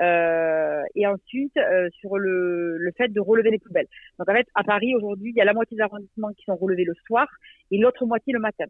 Euh, 0.00 0.82
et 0.94 1.06
ensuite, 1.06 1.56
euh, 1.56 1.88
sur 1.98 2.16
le, 2.16 2.76
le 2.78 2.92
fait 2.96 3.08
de 3.08 3.20
relever 3.20 3.50
les 3.50 3.58
poubelles. 3.58 3.88
Donc 4.18 4.28
en 4.28 4.32
fait, 4.32 4.46
à 4.54 4.62
Paris 4.62 4.94
aujourd'hui, 4.94 5.30
il 5.30 5.36
y 5.36 5.40
a 5.40 5.44
la 5.44 5.52
moitié 5.52 5.76
des 5.76 5.82
arrondissements 5.82 6.32
qui 6.36 6.44
sont 6.44 6.56
relevés 6.56 6.84
le 6.84 6.94
soir 7.06 7.26
et 7.70 7.78
l'autre 7.78 8.06
moitié 8.06 8.32
le 8.32 8.38
matin. 8.38 8.66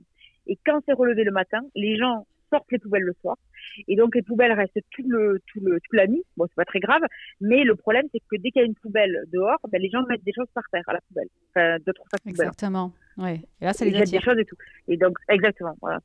Et 0.47 0.59
quand 0.65 0.81
c'est 0.87 0.95
relevé 0.95 1.25
le 1.25 1.31
matin, 1.31 1.61
les 1.75 1.97
gens 1.97 2.27
sortent 2.51 2.71
les 2.73 2.79
poubelles 2.79 3.03
le 3.03 3.15
soir. 3.21 3.37
Et 3.89 3.97
donc 3.97 4.15
les 4.15 4.23
poubelles 4.23 4.53
restent 4.53 4.81
tout 4.91 5.05
le, 5.07 5.41
tout 5.47 5.61
le, 5.61 5.81
toute 5.81 5.97
la 5.97 6.07
nuit. 6.07 6.23
Bon, 6.37 6.47
c'est 6.49 6.57
pas 6.57 6.65
très 6.65 6.81
grave, 6.81 7.03
mais 7.41 7.65
le 7.65 7.75
problème 7.75 8.07
c'est 8.13 8.21
que 8.21 8.37
dès 8.41 8.51
qu'il 8.51 8.61
y 8.61 8.65
a 8.65 8.67
une 8.67 8.75
poubelle 8.75 9.25
dehors, 9.33 9.59
ben, 9.71 9.81
les 9.81 9.91
gens 9.91 10.03
mettent 10.09 10.25
des 10.25 10.33
choses 10.33 10.49
par 10.55 10.65
terre 10.73 10.85
à 10.87 10.95
la 10.95 11.01
poubelle, 11.09 11.29
enfin, 11.51 11.77
d'autres 11.87 12.05
sacs 12.11 12.23
poubelles. 12.23 12.49
Exactement. 12.49 12.93
Ouais. 13.17 13.43
Et 13.61 13.65
là, 13.67 13.73
ça 13.73 13.85
les 13.85 13.91
mettent 13.91 14.11
des 14.11 14.21
choses 14.21 14.39
et 14.39 14.45
tout. 14.45 14.57
Et 14.89 14.97
donc 14.97 15.19
exactement, 15.29 15.77
voilà. 15.81 16.01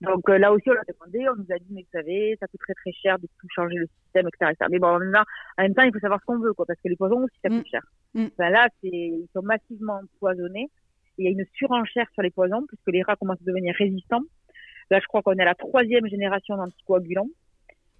Donc 0.00 0.28
euh, 0.28 0.38
là 0.38 0.52
aussi, 0.52 0.68
on 0.70 0.74
l'a 0.74 0.82
demandé, 0.88 1.28
on 1.28 1.36
nous 1.36 1.54
a 1.54 1.58
dit, 1.58 1.68
mais 1.70 1.82
vous 1.82 1.98
savez, 1.98 2.36
ça 2.40 2.46
coûte 2.46 2.60
très 2.60 2.74
très 2.74 2.92
cher 2.92 3.18
de 3.18 3.26
tout 3.38 3.46
changer 3.54 3.76
le 3.76 3.86
système, 4.04 4.28
etc. 4.28 4.52
etc. 4.52 4.68
Mais 4.70 4.78
bon, 4.78 4.88
en 4.88 4.98
même, 4.98 5.74
temps, 5.74 5.82
il 5.82 5.92
faut 5.92 5.98
savoir 5.98 6.20
ce 6.20 6.26
qu'on 6.26 6.38
veut, 6.38 6.52
quoi, 6.52 6.64
parce 6.66 6.80
que 6.80 6.88
les 6.88 6.96
poisons 6.96 7.24
aussi, 7.24 7.36
ça 7.42 7.48
coûte 7.48 7.66
mm. 7.66 7.70
cher. 7.70 7.82
Mm. 8.14 8.26
Enfin, 8.32 8.50
là, 8.50 8.68
c'est, 8.82 8.88
ils 8.88 9.28
sont 9.34 9.42
massivement 9.42 10.00
empoisonnés. 10.02 10.68
Il 11.18 11.24
y 11.24 11.28
a 11.28 11.30
une 11.30 11.44
surenchère 11.54 12.06
sur 12.12 12.22
les 12.22 12.30
poisons, 12.30 12.64
puisque 12.66 12.88
les 12.88 13.02
rats 13.02 13.16
commencent 13.16 13.40
à 13.42 13.44
devenir 13.44 13.74
résistants. 13.76 14.22
Là, 14.90 15.00
je 15.00 15.06
crois 15.06 15.22
qu'on 15.22 15.32
est 15.34 15.42
à 15.42 15.46
la 15.46 15.54
troisième 15.54 16.06
génération 16.06 16.56
d'anticoagulants. 16.56 17.28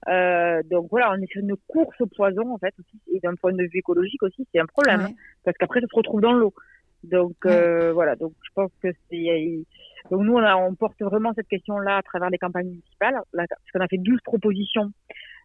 Euh, 0.09 0.63
donc 0.71 0.89
voilà, 0.91 1.13
on 1.13 1.21
est 1.21 1.31
sur 1.31 1.43
une 1.43 1.57
course 1.67 2.01
au 2.01 2.07
poison 2.07 2.55
en 2.55 2.59
fait 2.59 2.75
aussi, 2.79 3.01
et 3.13 3.19
d'un 3.21 3.35
point 3.35 3.53
de 3.53 3.63
vue 3.63 3.79
écologique 3.79 4.23
aussi, 4.23 4.47
c'est 4.53 4.61
un 4.61 4.67
problème 4.67 5.01
ouais. 5.01 5.07
hein, 5.07 5.15
parce 5.45 5.57
qu'après 5.57 5.81
ça 5.81 5.87
se 5.91 5.97
retrouve 5.97 6.21
dans 6.21 6.33
l'eau. 6.33 6.55
Donc 7.03 7.35
ouais. 7.45 7.51
euh, 7.51 7.93
voilà, 7.93 8.15
donc 8.15 8.33
je 8.43 8.51
pense 8.55 8.71
que 8.83 8.89
c'est 9.11 9.65
donc 10.11 10.23
nous 10.23 10.35
on, 10.35 10.43
a, 10.43 10.55
on 10.57 10.75
porte 10.75 11.01
vraiment 11.01 11.33
cette 11.35 11.49
question-là 11.49 11.97
à 11.97 12.03
travers 12.03 12.31
les 12.31 12.39
campagnes 12.39 12.69
municipales, 12.69 13.21
là, 13.33 13.47
parce 13.49 13.71
qu'on 13.73 13.81
a 13.81 13.89
fait 13.89 13.99
12 13.99 14.21
propositions 14.23 14.93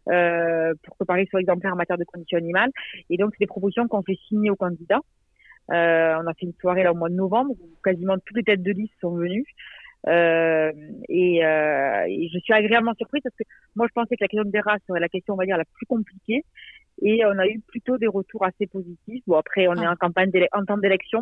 euh, 0.09 0.73
pour 0.83 0.97
que 0.97 1.05
Paris 1.05 1.27
soit 1.31 1.39
exemplaire 1.39 1.73
en 1.73 1.77
matière 1.77 1.97
de 1.97 2.03
conditions 2.03 2.37
animales, 2.37 2.69
et 3.09 3.17
donc 3.17 3.31
c'est 3.33 3.45
des 3.45 3.47
propositions 3.47 3.87
qu'on 3.87 4.03
fait 4.03 4.19
signer 4.27 4.51
aux 4.51 4.55
candidats. 4.55 5.01
Euh, 5.71 6.15
on 6.21 6.27
a 6.27 6.33
fait 6.33 6.45
une 6.45 6.53
soirée 6.59 6.83
là 6.83 6.91
au 6.91 6.95
mois 6.95 7.09
de 7.09 7.15
novembre 7.15 7.51
où 7.51 7.69
quasiment 7.83 8.17
toutes 8.25 8.37
les 8.37 8.43
têtes 8.43 8.63
de 8.63 8.71
liste 8.71 8.93
sont 8.99 9.15
venues. 9.15 9.45
Euh, 10.08 10.72
et, 11.10 11.45
euh, 11.45 12.06
et, 12.08 12.30
je 12.34 12.39
suis 12.39 12.54
agréablement 12.54 12.95
surprise 12.95 13.22
parce 13.24 13.36
que 13.36 13.43
moi 13.76 13.86
je 13.88 13.93
pensais 13.93 14.16
que 14.16 14.24
la 14.24 14.28
question 14.28 14.49
des 14.49 14.60
rats 14.60 14.78
serait 14.88 14.99
la 14.99 15.10
question 15.10 15.36
on 15.36 15.38
va 15.38 15.45
dire 15.45 15.58
la 15.58 15.66
plus 15.66 15.86
compliquée 15.86 16.43
et 17.04 17.24
on 17.24 17.38
a 17.38 17.45
eu 17.45 17.60
plutôt 17.68 17.99
des 17.99 18.08
retours 18.08 18.43
assez 18.43 18.66
positifs. 18.66 19.24
Bon 19.28 19.38
après 19.38 19.68
on 19.68 19.78
ah. 19.78 19.84
est 19.84 19.88
en 19.88 19.95
campagne 19.95 20.32
en 20.54 20.66
temps 20.66 20.80
d'élection 20.80 21.22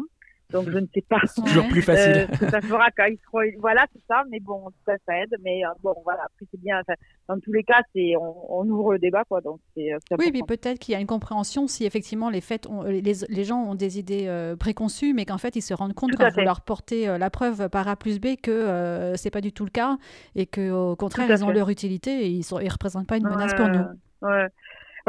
donc 0.52 0.70
je 0.70 0.78
ne 0.78 0.88
sais 0.94 1.04
pas. 1.08 1.20
C'est 1.26 1.42
toujours 1.42 1.68
plus 1.68 1.82
facile. 1.82 2.28
Euh, 2.42 2.50
ça 2.50 2.62
fera 2.62 2.90
quand 2.96 3.06
ils 3.06 3.20
seront. 3.26 3.42
Voilà, 3.60 3.86
c'est 3.94 4.02
ça. 4.08 4.24
Mais 4.30 4.40
bon, 4.40 4.70
ça, 4.86 4.94
ça 5.06 5.18
aide. 5.18 5.36
Mais 5.44 5.64
euh, 5.66 5.70
bon, 5.84 5.94
voilà. 6.04 6.22
Après, 6.22 6.46
c'est 6.52 6.60
bien. 6.60 6.80
Enfin, 6.80 6.94
dans 7.28 7.40
tous 7.40 7.54
les 7.54 7.64
cas, 7.64 7.82
c'est 7.94 8.16
on, 8.16 8.60
on, 8.60 8.70
ouvre 8.70 8.94
le 8.94 9.00
débat, 9.00 9.24
quoi. 9.26 9.42
Donc 9.42 9.60
c'est. 9.76 9.92
Oui, 10.18 10.32
mais 10.34 10.42
peut-être 10.48 10.80
qu'il 10.80 10.94
y 10.94 10.96
a 10.96 11.00
une 11.00 11.08
compréhension 11.08 11.68
si 11.68 11.86
effectivement 11.86 12.30
les 12.30 12.42
faits, 12.42 12.68
ont, 12.68 12.84
les, 12.84 13.02
les, 13.02 13.44
gens 13.44 13.64
ont 13.64 13.76
des 13.76 14.00
idées 14.00 14.26
euh, 14.28 14.56
préconçues, 14.56 15.14
mais 15.14 15.26
qu'en 15.26 15.38
fait 15.38 15.56
ils 15.56 15.62
se 15.62 15.74
rendent 15.74 15.94
compte 15.94 16.16
quand 16.16 16.30
vous 16.34 16.42
leur 16.42 16.62
portez 16.62 17.08
euh, 17.08 17.18
la 17.18 17.30
preuve 17.30 17.70
par 17.70 17.88
A 17.88 17.96
plus 17.96 18.20
B 18.20 18.36
que 18.42 18.52
euh, 18.52 19.16
c'est 19.16 19.32
pas 19.32 19.42
du 19.42 19.52
tout 19.52 19.66
le 19.66 19.72
cas 19.72 19.98
et 20.36 20.46
que 20.46 20.72
au 20.72 20.96
contraire 20.96 21.30
ils 21.30 21.44
ont 21.44 21.52
leur 21.52 21.70
utilité 21.70 22.26
et 22.26 22.28
ils 22.28 22.46
ils 22.62 22.70
représentent 22.70 23.08
pas 23.08 23.18
une 23.18 23.28
menace 23.28 23.54
pour 23.54 23.68
nous. 23.68 23.86
Ouais. 24.22 24.48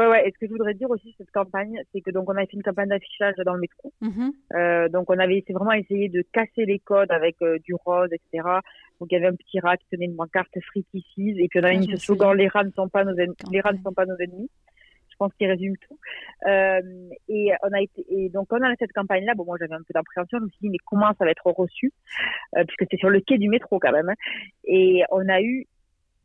Ouais, 0.01 0.07
ouais. 0.07 0.27
Et 0.27 0.31
ce 0.31 0.37
que 0.39 0.47
je 0.47 0.51
voudrais 0.51 0.73
dire 0.73 0.89
aussi 0.89 1.13
cette 1.17 1.29
campagne, 1.31 1.79
c'est 1.91 2.01
que 2.01 2.09
donc 2.09 2.27
on 2.27 2.35
a 2.35 2.41
fait 2.41 2.53
une 2.53 2.63
campagne 2.63 2.89
d'affichage 2.89 3.35
dans 3.45 3.53
le 3.53 3.59
métro. 3.59 3.93
Mm 4.01 4.09
-hmm. 4.09 4.31
euh, 4.55 4.89
donc 4.89 5.09
on 5.11 5.19
avait 5.19 5.43
c'est 5.45 5.53
vraiment 5.53 5.73
essayé 5.73 6.09
de 6.09 6.21
casser 6.33 6.65
les 6.65 6.79
codes 6.79 7.11
avec 7.11 7.35
euh, 7.41 7.59
du 7.59 7.73
rose, 7.85 8.09
etc. 8.11 8.29
Donc 8.99 9.11
il 9.11 9.13
y 9.15 9.17
avait 9.17 9.27
un 9.33 9.35
petit 9.35 9.59
rat 9.59 9.77
qui 9.77 9.87
tenait 9.91 10.05
une 10.11 10.15
pancarte 10.15 10.55
Free 10.69 10.85
Kisses 10.91 11.37
et 11.43 11.47
puis 11.49 11.59
on 11.59 11.63
avait 11.63 11.77
mis 11.77 11.91
ce 11.95 11.97
slogan 12.05 12.33
les 12.35 12.47
rats 12.53 12.63
ne 12.63 12.75
sont 12.79 12.89
pas 12.95 13.03
nos 13.03 13.15
ennemis. 13.21 13.35
Les 13.51 13.61
rats 13.61 13.73
ne 13.79 13.83
sont 13.87 13.95
pas 13.99 14.07
nos 14.11 14.17
ennemis. 14.25 14.49
Je 15.11 15.15
pense 15.19 15.33
qu'il 15.35 15.49
résume 15.55 15.75
tout. 15.85 15.99
Euh, 16.53 16.81
et 17.37 17.45
on 17.65 17.71
a 17.77 17.81
été 17.87 17.99
et 18.15 18.29
donc 18.35 18.45
on 18.55 18.61
a 18.67 18.69
cette 18.81 18.95
campagne 18.99 19.25
là. 19.29 19.33
Bon 19.37 19.45
moi 19.49 19.57
j'avais 19.59 19.77
un 19.81 19.85
peu 19.87 19.93
d'appréhension. 19.93 20.39
Je 20.39 20.45
me 20.45 20.51
suis 20.53 20.63
dit 20.65 20.71
mais 20.75 20.83
comment 20.89 21.11
ça 21.17 21.25
va 21.25 21.31
être 21.35 21.49
reçu? 21.63 21.87
Puisque 22.67 22.85
c'est 22.89 23.01
sur 23.03 23.11
le 23.15 23.19
quai 23.27 23.37
du 23.43 23.49
métro 23.55 23.73
quand 23.83 23.93
même. 23.97 24.09
Hein. 24.09 24.19
Et 24.77 25.03
on 25.11 25.25
a 25.37 25.39
eu 25.49 25.55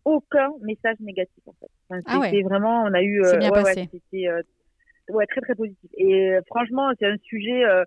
aucun 0.07 0.53
message 0.63 0.97
négatif 1.01 1.43
en 1.47 1.53
fait. 1.61 1.71
Enfin, 1.91 2.01
ah 2.07 2.19
ouais. 2.21 2.43
vraiment, 2.43 2.85
on 2.85 2.95
a 2.95 3.03
eu, 3.03 3.23
euh, 3.23 3.37
bien 3.39 3.51
ouais, 3.51 3.63
passé. 3.63 3.81
ouais, 3.81 3.89
c'était 3.93 4.29
euh, 4.29 4.41
ouais, 5.11 5.27
très 5.27 5.41
très 5.41 5.55
positif. 5.57 5.91
Et 5.95 6.31
euh, 6.31 6.41
franchement, 6.47 6.93
c'est 6.99 7.07
un 7.07 7.17
sujet, 7.19 7.65
euh, 7.65 7.85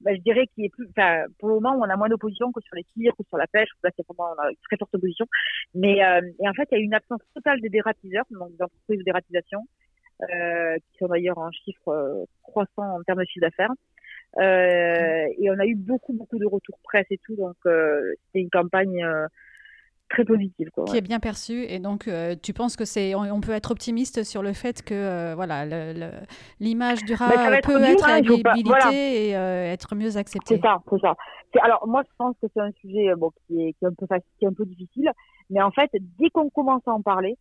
bah, 0.00 0.14
je 0.14 0.20
dirais, 0.22 0.46
qui 0.54 0.64
est 0.64 0.70
plus, 0.70 0.88
enfin, 0.88 1.24
pour 1.38 1.48
le 1.48 1.56
moment, 1.56 1.78
on 1.78 1.82
a 1.82 1.96
moins 1.96 2.08
d'opposition 2.08 2.50
que 2.50 2.62
sur 2.62 2.74
les 2.76 2.84
tirs 2.94 3.12
ou 3.18 3.24
sur 3.28 3.36
la 3.36 3.46
pêche. 3.46 3.68
Là, 3.84 3.90
c'est 3.94 4.06
vraiment, 4.08 4.32
on 4.36 4.42
a 4.42 4.50
une 4.50 4.56
très 4.64 4.78
forte 4.78 4.94
opposition. 4.94 5.26
Mais 5.74 5.98
et 5.98 6.48
en 6.48 6.54
fait, 6.54 6.66
il 6.72 6.78
y 6.78 6.80
a 6.80 6.82
une 6.82 6.94
absence 6.94 7.20
totale 7.34 7.60
des 7.60 7.68
dératiseurs, 7.68 8.24
donc 8.30 8.56
des 8.56 8.62
entreprises 8.62 8.98
de 8.98 9.04
dératisation, 9.04 9.60
qui 10.20 10.98
sont 10.98 11.08
d'ailleurs 11.08 11.38
en 11.38 11.50
chiffre 11.50 12.26
croissant 12.42 12.96
en 12.96 13.02
termes 13.02 13.20
de 13.20 13.26
chiffre 13.26 13.46
d'affaires. 13.46 13.74
et 14.40 15.50
on 15.50 15.58
a 15.58 15.66
eu 15.66 15.74
beaucoup 15.74 16.14
beaucoup 16.14 16.38
de 16.38 16.46
retours 16.46 16.78
presse 16.82 17.06
et 17.10 17.18
tout, 17.18 17.36
donc 17.36 17.56
c'était 17.64 18.40
une 18.40 18.50
campagne 18.50 19.04
très 20.10 20.24
positive. 20.24 20.68
Quoi, 20.74 20.84
qui 20.84 20.96
est 20.96 21.00
bien 21.00 21.20
perçue. 21.20 21.64
Et 21.64 21.78
donc, 21.78 22.06
euh, 22.06 22.34
tu 22.40 22.52
penses 22.52 22.76
que 22.76 22.84
c'est, 22.84 23.14
on, 23.14 23.22
on, 23.22 23.40
peut 23.40 23.52
être 23.52 23.70
optimiste 23.70 24.24
sur 24.24 24.42
le 24.42 24.52
fait 24.52 24.82
que 24.82 24.94
euh, 24.94 25.34
voilà, 25.34 25.64
l'image 26.58 27.02
du 27.04 27.14
rat 27.14 27.28
bah, 27.28 27.60
peut 27.62 27.80
être, 27.80 27.82
être 27.82 28.04
réhabilitée 28.04 28.62
voilà. 28.64 28.92
et 28.92 29.36
euh, 29.36 29.72
être 29.72 29.94
mieux 29.94 30.16
acceptée. 30.16 30.56
C'est 30.56 30.60
ça, 30.60 30.82
c'est 30.90 31.00
ça. 31.00 31.14
Alors, 31.62 31.86
moi, 31.86 32.02
je 32.04 32.12
pense 32.18 32.36
que 32.42 32.48
c'est 32.52 32.60
un 32.60 32.72
sujet 32.72 33.14
bon, 33.16 33.30
qui, 33.46 33.62
est, 33.62 33.72
qui, 33.72 33.84
est 33.84 33.88
un 33.88 33.94
peu 33.94 34.06
facile, 34.06 34.30
qui 34.38 34.44
est 34.44 34.48
un 34.48 34.52
peu 34.52 34.66
difficile. 34.66 35.10
Mais 35.48 35.62
en 35.62 35.70
fait, 35.70 35.90
dès 36.18 36.28
qu'on 36.30 36.50
commence 36.50 36.82
à 36.86 36.92
en 36.92 37.02
parler, 37.02 37.36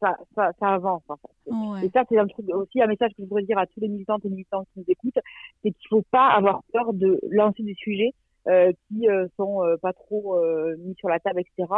ça, 0.00 0.16
ça, 0.34 0.52
ça 0.60 0.68
avance. 0.68 1.02
En 1.08 1.16
fait. 1.16 1.50
ouais. 1.50 1.86
Et 1.86 1.90
ça, 1.90 2.04
c'est 2.08 2.18
un 2.18 2.26
truc 2.26 2.46
aussi 2.54 2.80
un 2.80 2.86
message 2.86 3.10
que 3.10 3.22
je 3.22 3.28
voudrais 3.28 3.42
dire 3.42 3.58
à 3.58 3.66
tous 3.66 3.80
les 3.80 3.88
militants 3.88 4.18
et 4.22 4.28
militants 4.28 4.64
qui 4.72 4.80
nous 4.80 4.84
écoutent, 4.88 5.18
c'est 5.62 5.70
qu'il 5.70 5.88
faut 5.88 6.04
pas 6.10 6.28
avoir 6.28 6.62
peur 6.72 6.92
de 6.92 7.18
lancer 7.30 7.62
des 7.62 7.74
sujets 7.74 8.12
qui 8.46 9.08
euh, 9.08 9.26
sont 9.36 9.62
euh, 9.64 9.76
pas 9.76 9.92
trop 9.92 10.38
mis 10.78 10.94
sur 10.96 11.08
la 11.08 11.20
table, 11.20 11.40
etc. 11.40 11.68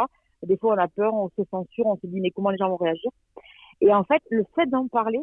Des 0.43 0.57
fois, 0.57 0.73
on 0.73 0.77
a 0.77 0.87
peur, 0.87 1.13
on 1.13 1.29
se 1.29 1.43
censure, 1.49 1.85
on 1.85 1.97
se 1.97 2.07
dit 2.07 2.19
mais 2.21 2.31
comment 2.31 2.49
les 2.49 2.57
gens 2.57 2.69
vont 2.69 2.77
réagir? 2.77 3.11
Et 3.81 3.93
en 3.93 4.03
fait, 4.03 4.21
le 4.29 4.45
fait 4.55 4.67
d'en 4.67 4.87
parler, 4.87 5.21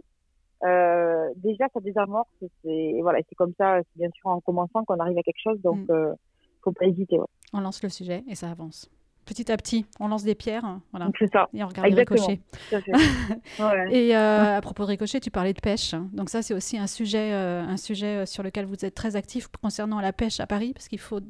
euh, 0.65 1.33
déjà, 1.37 1.67
ça 1.73 1.81
désamorce. 1.81 2.29
Et 2.65 3.01
voilà, 3.03 3.21
c'est 3.29 3.35
comme 3.35 3.53
ça, 3.57 3.79
c'est 3.79 3.99
bien 3.99 4.11
sûr 4.11 4.31
en 4.31 4.41
commençant 4.41 4.85
qu'on 4.85 4.99
arrive 4.99 5.19
à 5.19 5.23
quelque 5.23 5.41
chose, 5.43 5.61
donc 5.63 5.79
mm. 5.89 5.93
euh, 5.93 6.15
faut 6.63 6.73
pas 6.73 6.87
hésiter. 6.87 7.19
On 7.53 7.61
lance 7.61 7.83
le 7.83 7.89
sujet 7.89 8.25
et 8.29 8.35
ça 8.35 8.51
avance 8.51 8.91
petit 9.29 9.53
à 9.53 9.57
petit, 9.57 9.85
on 10.01 10.09
lance 10.09 10.25
des 10.25 10.35
pierres, 10.35 10.79
voilà. 10.91 11.11
C'est 11.19 11.31
ça. 11.31 11.49
Et 11.53 11.63
on 11.63 11.69
regarde 11.69 11.93
Ricochet. 11.93 12.41
Et 13.91 14.17
euh, 14.17 14.57
à 14.57 14.61
propos 14.61 14.85
de 14.85 14.89
Ricochet, 14.89 15.21
tu 15.21 15.31
parlais 15.31 15.53
de 15.53 15.61
pêche. 15.61 15.95
Donc 16.13 16.31
ça, 16.31 16.43
c'est 16.43 16.55
aussi 16.55 16.79
un 16.79 16.87
sujet, 16.87 17.33
euh, 17.33 17.63
un 17.63 17.77
sujet 17.77 18.07
euh, 18.07 18.27
sur 18.27 18.43
lequel 18.43 18.65
vous 18.65 18.85
êtes 18.85 18.95
très 18.95 19.17
actif 19.17 19.49
concernant 19.63 20.01
la 20.01 20.13
pêche 20.13 20.41
à 20.41 20.47
Paris, 20.47 20.73
parce 20.73 20.89
qu'il 20.89 20.99
faut 20.99 21.21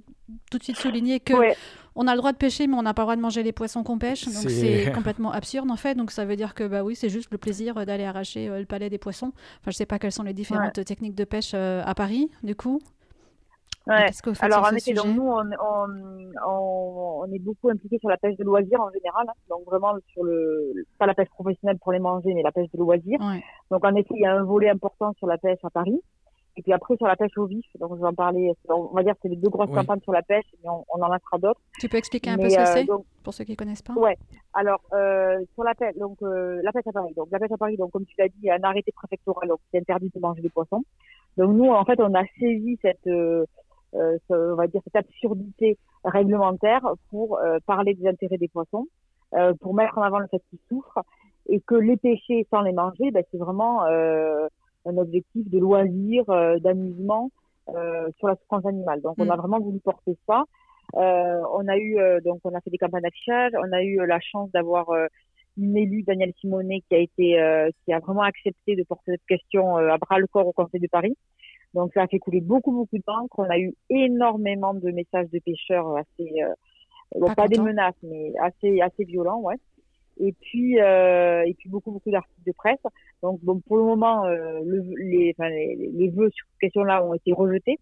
tout 0.51 0.59
de 0.59 0.63
suite 0.63 0.77
souligner 0.77 1.21
que 1.21 1.35
on 2.01 2.07
a 2.07 2.13
le 2.13 2.19
droit 2.19 2.31
de 2.31 2.37
pêcher, 2.37 2.69
mais 2.69 2.77
on 2.77 2.83
n'a 2.83 2.95
pas 2.95 3.03
le 3.03 3.07
droit 3.07 3.17
de 3.17 3.21
manger 3.21 3.43
les 3.43 3.51
poissons 3.53 3.83
qu'on 3.83 3.99
pêche. 3.99 4.27
Donc 4.27 4.49
c'est 4.49 4.93
complètement 4.95 5.33
absurde 5.33 5.69
en 5.69 5.77
fait. 5.77 5.97
Donc 5.97 6.13
ça 6.13 6.25
veut 6.25 6.37
dire 6.37 6.55
que 6.55 6.63
bah 6.63 6.85
oui, 6.85 6.95
c'est 6.95 7.09
juste 7.09 7.33
le 7.33 7.39
plaisir 7.39 7.75
d'aller 7.85 8.05
arracher 8.05 8.49
le 8.49 8.65
palais 8.65 8.89
des 8.89 8.99
poissons. 8.99 9.33
Enfin, 9.61 9.73
je 9.73 9.77
sais 9.77 9.87
pas 9.87 9.99
quelles 9.99 10.13
sont 10.13 10.23
les 10.23 10.35
différentes 10.35 10.85
techniques 10.85 11.17
de 11.17 11.25
pêche 11.25 11.55
à 11.55 11.95
Paris, 11.97 12.31
du 12.45 12.55
coup. 12.55 12.81
Ouais. 13.89 14.11
Alors 14.41 14.67
en 14.67 14.77
effet, 14.77 14.93
donc 14.93 15.07
nous 15.07 15.23
on, 15.23 15.51
on, 15.61 16.33
on, 16.47 17.33
est 17.33 17.39
beaucoup 17.39 17.71
impliqué 17.71 17.99
sur 17.99 18.11
la 18.11 18.19
pêche 18.19 18.37
de 18.37 18.45
loisirs 18.45 18.81
en 18.81 18.91
général, 18.91 19.27
hein. 19.29 19.33
donc 19.49 19.65
vraiment 19.65 19.95
sur 20.13 20.25
le 20.25 20.75
pas 20.99 21.07
la 21.07 21.15
pêche 21.15 21.31
professionnelle 21.31 21.79
pour 21.79 21.93
les 21.93 21.99
manger, 21.99 22.35
mais 22.35 22.43
la 22.43 22.53
pêche 22.53 22.71
de 22.71 22.79
loisirs. 22.79 23.19
Donc 23.71 23.85
en 23.85 23.95
effet, 23.95 24.15
il 24.15 24.21
y 24.21 24.27
a 24.27 24.35
un 24.35 24.45
volet 24.45 24.69
important 24.69 25.15
sur 25.19 25.27
la 25.27 25.39
pêche 25.39 25.61
à 25.65 25.71
Paris. 25.71 26.01
Et 26.59 26.63
puis 26.63 26.73
après 26.73 26.97
sur 26.97 27.07
la 27.07 27.15
pêche 27.15 27.39
au 27.39 27.47
vif, 27.47 27.65
donc 27.79 27.95
je 27.95 28.01
vais 28.01 28.09
en 28.09 28.13
parler. 28.13 28.53
On 28.69 28.93
va 28.93 29.05
dire 29.05 29.15
que 29.15 29.21
c'est 29.23 29.29
les 29.29 29.37
deux 29.37 29.49
grosses 29.49 29.71
campagnes 29.71 30.01
sur 30.01 30.13
la 30.13 30.23
pêche, 30.23 30.45
mais 30.63 30.69
on, 30.69 30.85
on 30.93 31.01
en 31.01 31.19
fera 31.21 31.39
d'autres. 31.39 31.61
Tu 31.79 31.89
peux 31.89 31.99
expliquer 31.99 32.31
un 32.31 32.37
peu 32.37 32.51
ce 32.51 32.57
que 32.57 32.61
euh, 32.61 32.65
c'est 32.67 32.87
pour 33.23 33.33
ceux 33.33 33.45
qui 33.45 33.55
connaissent 33.55 33.83
pas? 33.83 33.93
Ouais. 33.95 34.19
Alors 34.55 34.81
euh, 34.93 35.39
sur 35.55 35.63
la 35.63 35.77
pêche, 35.77 35.95
donc 35.97 36.21
euh, 36.23 36.61
la 36.65 36.73
pêche 36.73 36.87
à 36.89 36.93
Paris. 36.93 37.15
Donc 37.15 37.29
la 37.31 37.39
pêche 37.39 37.53
à 37.53 37.57
Paris, 37.57 37.77
donc 37.77 37.93
comme 37.93 38.05
tu 38.05 38.17
l'as 38.19 38.27
dit, 38.27 38.39
il 38.43 38.47
y 38.47 38.51
a 38.51 38.57
un 38.57 38.65
arrêté 38.65 38.91
préfectoral 38.91 39.49
donc 39.49 39.61
c'est 39.71 39.79
interdit 39.79 40.11
de 40.13 40.21
manger 40.21 40.43
des 40.43 40.51
poissons. 40.51 40.83
Donc 41.37 41.53
nous 41.53 41.71
en 41.71 41.85
fait 41.85 42.01
on 42.01 42.13
a 42.15 42.25
saisi 42.41 42.77
cette 42.83 43.09
euh, 43.95 44.19
on 44.31 44.55
va 44.55 44.67
dire 44.67 44.81
cette 44.85 44.97
absurdité 44.97 45.79
réglementaire 46.05 46.83
pour 47.11 47.39
euh, 47.39 47.59
parler 47.67 47.95
des 47.95 48.07
intérêts 48.07 48.37
des 48.37 48.49
poissons, 48.49 48.87
euh, 49.35 49.55
pour 49.61 49.75
mettre 49.75 49.97
en 49.99 50.03
avant 50.03 50.19
le 50.19 50.27
fait 50.29 50.43
qu'ils 50.51 50.59
souffrent 50.69 51.01
et 51.49 51.61
que 51.61 51.75
les 51.75 51.97
pêcher 51.97 52.47
sans 52.51 52.61
les 52.61 52.73
manger, 52.73 53.11
ben, 53.11 53.25
c'est 53.31 53.39
vraiment 53.39 53.83
un 53.85 54.97
objectif 54.99 55.49
de 55.49 55.59
loisir, 55.59 56.25
d'amusement 56.61 57.31
sur 58.19 58.29
la 58.29 58.37
souffrance 58.37 58.67
animale. 58.67 59.01
Donc 59.01 59.15
on 59.19 59.29
a 59.31 59.35
mm. 59.35 59.39
vraiment 59.39 59.61
voulu 59.61 59.81
porter 59.81 60.17
ça. 60.27 60.45
Euh, 60.97 61.43
on 61.53 61.67
a 61.69 61.79
eu 61.79 61.99
donc 62.23 62.41
on 62.45 62.55
a 62.55 62.61
fait 62.61 62.69
des 62.69 62.77
campagnes 62.77 63.03
d'affichage. 63.03 63.53
On 63.59 63.73
a 63.73 63.83
eu 63.83 64.07
la 64.07 64.21
chance 64.21 64.51
d'avoir 64.51 64.89
une 65.57 65.75
élue 65.75 66.03
Danielle 66.03 66.35
Simonet 66.39 66.83
qui 66.87 66.95
a 66.95 66.99
été 66.99 67.73
qui 67.85 67.93
a 67.95 67.99
vraiment 68.01 68.23
accepté 68.23 68.77
de 68.77 68.83
porter 68.83 69.13
cette 69.13 69.27
question 69.27 69.77
à 69.77 69.97
bras 69.97 70.19
le 70.19 70.27
corps 70.27 70.47
au 70.47 70.53
Conseil 70.53 70.81
de 70.81 70.89
Paris. 70.89 71.17
Donc 71.75 71.93
ça 71.95 72.03
a 72.03 72.07
fait 72.07 72.19
couler 72.19 72.41
beaucoup 72.41 72.73
beaucoup 72.73 72.99
d'encre. 73.07 73.39
On 73.39 73.51
a 73.51 73.59
eu 73.59 73.75
énormément 73.91 74.75
de 74.75 74.91
messages 74.91 75.31
de 75.31 75.39
pêcheurs 75.39 75.97
assez, 75.97 76.43
euh, 76.43 77.35
pas, 77.35 77.49
des 77.49 77.59
menaces, 77.59 77.95
mais 78.03 78.33
assez 78.41 78.81
assez 78.81 79.05
violents, 79.05 79.41
ouais. 79.41 79.57
Et 80.21 80.33
puis 80.33 80.81
euh, 80.81 81.43
et 81.47 81.55
puis 81.55 81.69
beaucoup 81.69 81.93
beaucoup 81.93 82.11
d'articles 82.11 82.47
de 82.47 82.53
presse. 82.53 82.81
Donc 83.23 83.41
bon 83.43 83.61
pour 83.61 83.77
le 83.77 83.85
moment 83.85 84.25
euh, 84.25 84.61
le, 84.65 84.83
les, 84.99 85.35
enfin, 85.39 85.51
les, 85.51 85.91
les 85.93 86.09
vœux 86.09 86.31
sur 86.31 86.47
cette 86.47 86.61
question-là 86.61 87.05
ont 87.05 87.15
été 87.15 87.33
rejetés. 87.33 87.79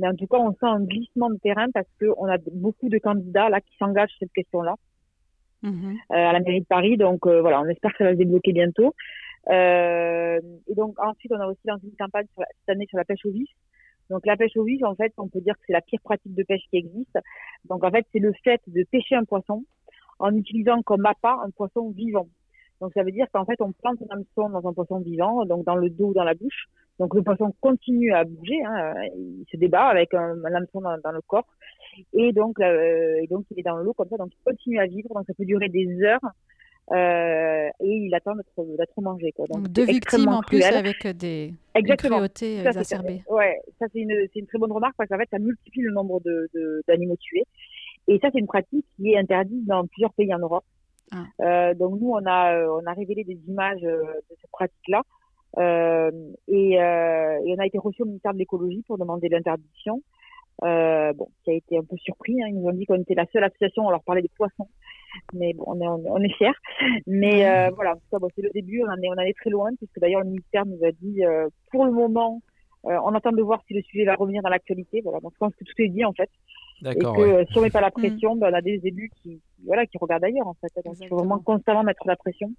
Mais 0.00 0.08
en 0.08 0.14
tout 0.14 0.26
cas, 0.26 0.38
on 0.38 0.52
sent 0.52 0.58
un 0.66 0.82
glissement 0.82 1.28
de 1.28 1.36
terrain 1.36 1.66
parce 1.74 1.86
qu'on 2.00 2.26
a 2.26 2.38
beaucoup 2.52 2.88
de 2.88 2.98
candidats 2.98 3.50
là 3.50 3.60
qui 3.60 3.76
s'engagent 3.78 4.10
sur 4.10 4.20
cette 4.20 4.32
question-là 4.32 4.74
mmh 5.62 5.68
euh, 5.68 6.14
à 6.14 6.32
la 6.32 6.40
mairie 6.40 6.60
de 6.60 6.66
Paris. 6.66 6.96
Donc 6.96 7.26
euh, 7.26 7.40
voilà, 7.42 7.60
on 7.60 7.66
espère 7.66 7.92
que 7.92 7.98
ça 7.98 8.04
va 8.04 8.12
se 8.12 8.16
débloquer 8.16 8.52
bientôt. 8.52 8.94
Euh, 9.48 10.40
et 10.68 10.74
donc 10.74 10.98
ensuite, 10.98 11.32
on 11.32 11.40
a 11.40 11.46
aussi 11.46 11.60
lancé 11.64 11.86
une 11.86 11.96
campagne 11.96 12.26
cette 12.36 12.68
année 12.68 12.86
sur 12.86 12.98
la 12.98 13.04
pêche 13.04 13.24
au 13.24 13.30
vif. 13.30 13.48
Donc 14.10 14.26
la 14.26 14.36
pêche 14.36 14.56
au 14.56 14.64
vif, 14.64 14.82
en 14.82 14.94
fait, 14.94 15.12
on 15.18 15.28
peut 15.28 15.40
dire 15.40 15.54
que 15.54 15.62
c'est 15.66 15.72
la 15.72 15.80
pire 15.80 16.00
pratique 16.02 16.34
de 16.34 16.42
pêche 16.42 16.62
qui 16.70 16.78
existe. 16.78 17.18
Donc 17.64 17.84
en 17.84 17.90
fait, 17.90 18.06
c'est 18.12 18.18
le 18.18 18.32
fait 18.44 18.60
de 18.66 18.84
pêcher 18.90 19.14
un 19.14 19.24
poisson 19.24 19.64
en 20.18 20.34
utilisant 20.34 20.82
comme 20.82 21.06
appât 21.06 21.38
un 21.44 21.50
poisson 21.50 21.90
vivant. 21.90 22.28
Donc 22.80 22.92
ça 22.94 23.02
veut 23.02 23.12
dire 23.12 23.26
qu'en 23.32 23.44
fait, 23.44 23.60
on 23.60 23.72
plante 23.72 23.98
un 24.02 24.16
hameçon 24.16 24.48
dans 24.48 24.66
un 24.66 24.72
poisson 24.72 25.00
vivant, 25.00 25.44
donc 25.44 25.64
dans 25.64 25.76
le 25.76 25.90
dos 25.90 26.08
ou 26.08 26.14
dans 26.14 26.24
la 26.24 26.34
bouche. 26.34 26.66
Donc 26.98 27.14
le 27.14 27.22
poisson 27.22 27.54
continue 27.60 28.12
à 28.12 28.24
bouger, 28.24 28.62
hein, 28.64 28.94
il 29.16 29.44
se 29.50 29.56
débat 29.56 29.86
avec 29.86 30.12
un, 30.14 30.36
un 30.44 30.54
hameçon 30.54 30.80
dans, 30.80 31.12
le 31.12 31.20
corps, 31.26 31.46
euh, 32.14 32.18
et 32.18 32.32
donc 32.32 32.56
il 32.58 33.58
est 33.58 33.62
dans 33.62 33.78
l'eau 33.78 33.92
comme 33.94 34.08
ça, 34.08 34.16
donc 34.16 34.30
il 34.32 34.42
continue 34.44 34.78
à 34.78 34.86
vivre. 34.86 35.08
Donc 35.14 35.24
ça 35.26 35.34
peut 35.34 35.44
durer 35.44 35.68
des 35.68 36.02
heures 36.02 36.20
euh, 36.92 37.68
et 37.80 37.96
il 37.96 38.14
attend 38.14 38.34
d'être 38.34 39.00
mangé. 39.00 39.32
Quoi. 39.32 39.46
Donc, 39.48 39.68
deux 39.68 39.84
victimes 39.84 40.28
en 40.28 40.42
plus 40.42 40.62
avec 40.62 41.06
des 41.16 41.54
Exactement. 41.74 42.16
cruautés 42.16 42.60
exacerbées. 42.66 43.22
Ouais, 43.28 43.60
ça 43.78 43.86
c'est 43.92 44.00
une, 44.00 44.26
une, 44.34 44.46
très 44.46 44.58
bonne 44.58 44.72
remarque 44.72 44.94
parce 44.96 45.08
qu'en 45.08 45.18
fait 45.18 45.28
ça 45.30 45.38
multiplie 45.38 45.82
le 45.82 45.92
nombre 45.92 46.20
d'animaux 46.88 47.14
de, 47.14 47.18
tués. 47.20 47.44
Et 48.08 48.18
ça 48.18 48.28
c'est 48.32 48.40
une 48.40 48.46
pratique 48.46 48.86
qui 48.96 49.12
est 49.12 49.18
interdite 49.18 49.66
dans 49.66 49.86
plusieurs 49.86 50.12
pays 50.14 50.34
en 50.34 50.38
Europe. 50.38 50.64
Ah. 51.12 51.24
Euh, 51.40 51.74
donc 51.74 52.00
nous 52.00 52.10
on 52.10 52.26
a 52.26 52.66
on 52.66 52.86
a 52.86 52.92
révélé 52.92 53.24
des 53.24 53.38
images 53.48 53.84
euh, 53.84 54.02
de 54.30 54.36
cette 54.40 54.50
pratique-là 54.50 55.02
euh, 55.58 56.10
et, 56.48 56.80
euh, 56.80 57.38
et, 57.44 57.54
on 57.54 57.58
a 57.58 57.66
été 57.66 57.78
reçu 57.78 58.02
au 58.02 58.06
ministère 58.06 58.32
de 58.32 58.38
l'écologie 58.38 58.82
pour 58.86 58.98
demander 58.98 59.28
l'interdiction. 59.28 60.02
Euh, 60.62 61.12
bon, 61.14 61.28
qui 61.42 61.50
a 61.50 61.54
été 61.54 61.78
un 61.78 61.84
peu 61.84 61.96
surpris. 61.96 62.42
Hein. 62.42 62.48
Ils 62.48 62.60
nous 62.60 62.68
ont 62.68 62.72
dit 62.72 62.84
qu'on 62.84 63.00
était 63.00 63.14
la 63.14 63.26
seule 63.32 63.44
association, 63.44 63.86
on 63.86 63.90
leur 63.90 64.02
parlait 64.02 64.20
des 64.20 64.30
poissons. 64.36 64.68
Mais 65.32 65.54
bon, 65.54 65.64
on 65.66 65.80
est, 65.80 65.86
on 65.86 66.22
est, 66.22 66.32
fiers. 66.34 66.50
Mais 67.06 67.48
euh, 67.48 67.70
voilà, 67.74 67.94
bon, 68.12 68.28
c'est 68.34 68.42
le 68.42 68.50
début, 68.50 68.82
on 68.82 68.90
en, 68.90 68.96
est, 68.96 69.08
on 69.08 69.12
en 69.12 69.26
est 69.26 69.36
très 69.36 69.50
loin, 69.50 69.70
puisque 69.76 69.98
d'ailleurs 69.98 70.20
le 70.20 70.26
ministère 70.26 70.66
nous 70.66 70.78
a 70.84 70.92
dit, 70.92 71.24
euh, 71.24 71.48
pour 71.70 71.86
le 71.86 71.92
moment, 71.92 72.42
euh, 72.86 72.98
on 73.04 73.14
attend 73.14 73.32
de 73.32 73.42
voir 73.42 73.62
si 73.66 73.74
le 73.74 73.82
sujet 73.82 74.04
va 74.04 74.14
revenir 74.14 74.42
dans 74.42 74.50
l'actualité. 74.50 75.00
Voilà, 75.02 75.20
donc 75.20 75.32
je 75.32 75.38
pense 75.38 75.54
que 75.54 75.64
tout 75.64 75.74
est 75.78 75.88
dit 75.88 76.04
en 76.04 76.12
fait. 76.12 76.30
Et 76.84 76.98
que 76.98 77.20
euh, 77.20 77.44
si 77.50 77.58
on 77.58 77.62
met 77.62 77.70
pas 77.70 77.82
la 77.82 77.90
pression, 77.90 78.36
ben, 78.36 78.50
on 78.50 78.54
a 78.54 78.62
des 78.62 78.80
élus 78.84 79.10
qui, 79.22 79.40
voilà, 79.66 79.84
qui 79.86 79.98
regardent 79.98 80.24
ailleurs 80.24 80.46
en 80.46 80.54
fait. 80.54 80.72
Donc 80.84 80.96
il 81.00 81.08
faut 81.08 81.16
vraiment 81.16 81.38
constamment 81.38 81.82
mettre 81.82 82.06
la 82.06 82.16
pression. 82.16 82.50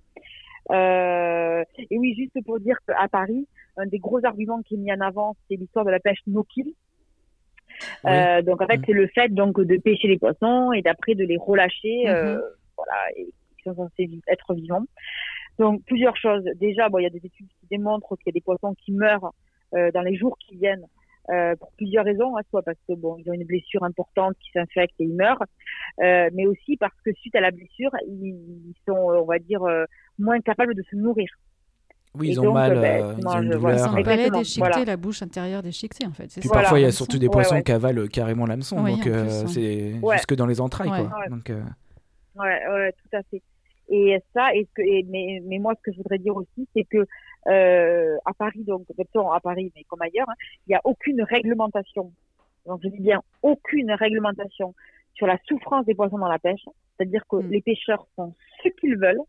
et 0.71 1.97
oui, 1.97 2.15
juste 2.15 2.43
pour 2.45 2.59
dire 2.59 2.77
qu'à 2.87 3.07
Paris, 3.07 3.47
un 3.77 3.87
des 3.87 3.99
gros 3.99 4.23
arguments 4.23 4.61
qui 4.61 4.75
est 4.75 4.77
mis 4.77 4.91
en 4.93 5.01
avant, 5.01 5.35
c'est 5.47 5.55
l'histoire 5.55 5.85
de 5.85 5.91
la 5.91 5.99
pêche 5.99 6.19
no-kill. 6.27 6.73
Euh, 8.05 8.41
donc 8.41 8.61
en 8.61 8.67
fait, 8.67 8.77
mm. 8.77 8.83
c'est 8.85 8.93
le 8.93 9.07
fait 9.07 9.29
donc 9.29 9.59
de 9.59 9.77
pêcher 9.77 10.07
les 10.07 10.17
poissons 10.17 10.71
et 10.71 10.81
d'après 10.81 11.15
de 11.15 11.23
les 11.23 11.37
relâcher, 11.37 12.07
euh, 12.07 12.37
mm-hmm. 12.37 12.41
voilà, 12.77 12.93
et 13.17 13.25
qui 13.25 13.63
sont 13.63 13.75
censés 13.75 14.09
être 14.27 14.53
vivants. 14.53 14.85
Donc 15.59 15.83
plusieurs 15.85 16.17
choses. 16.17 16.43
Déjà, 16.55 16.89
bon, 16.89 16.99
il 16.99 17.03
y 17.03 17.07
a 17.07 17.11
des 17.11 17.25
études 17.25 17.47
qui 17.47 17.67
démontrent 17.69 18.15
qu'il 18.17 18.27
y 18.27 18.29
a 18.29 18.33
des 18.33 18.41
poissons 18.41 18.73
qui 18.73 18.91
meurent 18.91 19.31
euh, 19.75 19.91
dans 19.91 20.01
les 20.01 20.15
jours 20.15 20.37
qui 20.39 20.57
viennent 20.57 20.85
pour 21.59 21.71
plusieurs 21.77 22.03
raisons, 22.03 22.35
hein, 22.35 22.41
soit 22.49 22.61
parce 22.61 22.79
que 22.89 22.93
bon, 22.93 23.15
ils 23.17 23.29
ont 23.29 23.33
une 23.33 23.45
blessure 23.45 23.83
importante 23.83 24.33
qui 24.41 24.51
s'infecte 24.51 24.95
et 24.99 25.05
ils 25.05 25.15
meurent, 25.15 25.45
mais 25.99 26.45
aussi 26.45 26.75
parce 26.75 26.99
que 27.05 27.13
suite 27.13 27.35
à 27.35 27.39
la 27.39 27.51
blessure, 27.51 27.91
ils 28.05 28.73
sont, 28.85 28.97
on 28.97 29.23
va 29.23 29.39
dire, 29.39 29.61
moins 30.19 30.41
capables 30.41 30.75
de 30.75 30.83
se 30.91 30.95
nourrir. 30.97 31.29
Oui, 32.13 32.29
ils 32.29 32.39
ont 32.41 32.51
mal, 32.51 32.73
ben, 32.79 33.03
euh, 33.03 33.15
ils 33.17 33.27
ont 33.27 33.41
une 33.41 33.49
douleur. 33.51 33.97
Ils 33.97 34.03
palais 34.03 34.29
déchiqueté, 34.29 34.85
la 34.85 34.97
bouche 34.97 35.21
intérieure 35.21 35.63
déchiquetée, 35.63 36.05
en 36.05 36.11
fait. 36.11 36.27
Puis 36.39 36.49
parfois, 36.49 36.79
il 36.79 36.83
y 36.83 36.85
a 36.85 36.91
surtout 36.91 37.17
des 37.17 37.29
poissons 37.29 37.61
qui 37.61 37.71
avalent 37.71 38.07
carrément 38.07 38.45
l'hameçon, 38.45 38.83
donc 38.83 39.07
euh, 39.07 39.29
hein. 39.29 39.47
c'est 39.47 39.93
jusque 40.13 40.35
dans 40.35 40.45
les 40.45 40.59
entrailles, 40.59 40.89
quoi. 40.89 41.27
Donc, 41.29 41.49
euh... 41.49 41.61
ouais, 42.35 42.67
ouais, 42.67 42.91
tout 42.93 43.17
à 43.17 43.23
fait. 43.23 43.41
Et 43.89 44.17
ça, 44.33 44.53
et 44.55 44.67
que, 44.73 44.81
et, 44.81 45.05
mais, 45.09 45.41
mais 45.45 45.59
moi, 45.59 45.73
ce 45.75 45.81
que 45.81 45.91
je 45.91 45.97
voudrais 45.97 46.17
dire 46.17 46.35
aussi, 46.35 46.67
c'est 46.73 46.85
que 46.85 47.05
euh, 47.47 48.17
à 48.25 48.33
Paris, 48.33 48.63
donc 48.63 48.85
à 48.89 49.39
Paris, 49.39 49.71
mais 49.75 49.83
comme 49.85 50.01
ailleurs, 50.01 50.29
hein, 50.29 50.35
il 50.67 50.71
n'y 50.71 50.75
a 50.75 50.81
aucune 50.83 51.21
réglementation. 51.23 52.11
Donc 52.65 52.79
je 52.83 52.89
dis 52.89 52.99
bien 52.99 53.21
aucune 53.41 53.91
réglementation 53.91 54.75
sur 55.15 55.27
la 55.27 55.37
souffrance 55.45 55.85
des 55.85 55.95
poissons 55.95 56.19
dans 56.19 56.29
la 56.29 56.39
pêche. 56.39 56.63
C'est-à-dire 56.95 57.23
que 57.29 57.37
mm. 57.37 57.49
les 57.49 57.61
pêcheurs 57.61 58.07
font 58.15 58.33
ce 58.63 58.69
qu'ils 58.69 58.97
veulent 58.97 59.21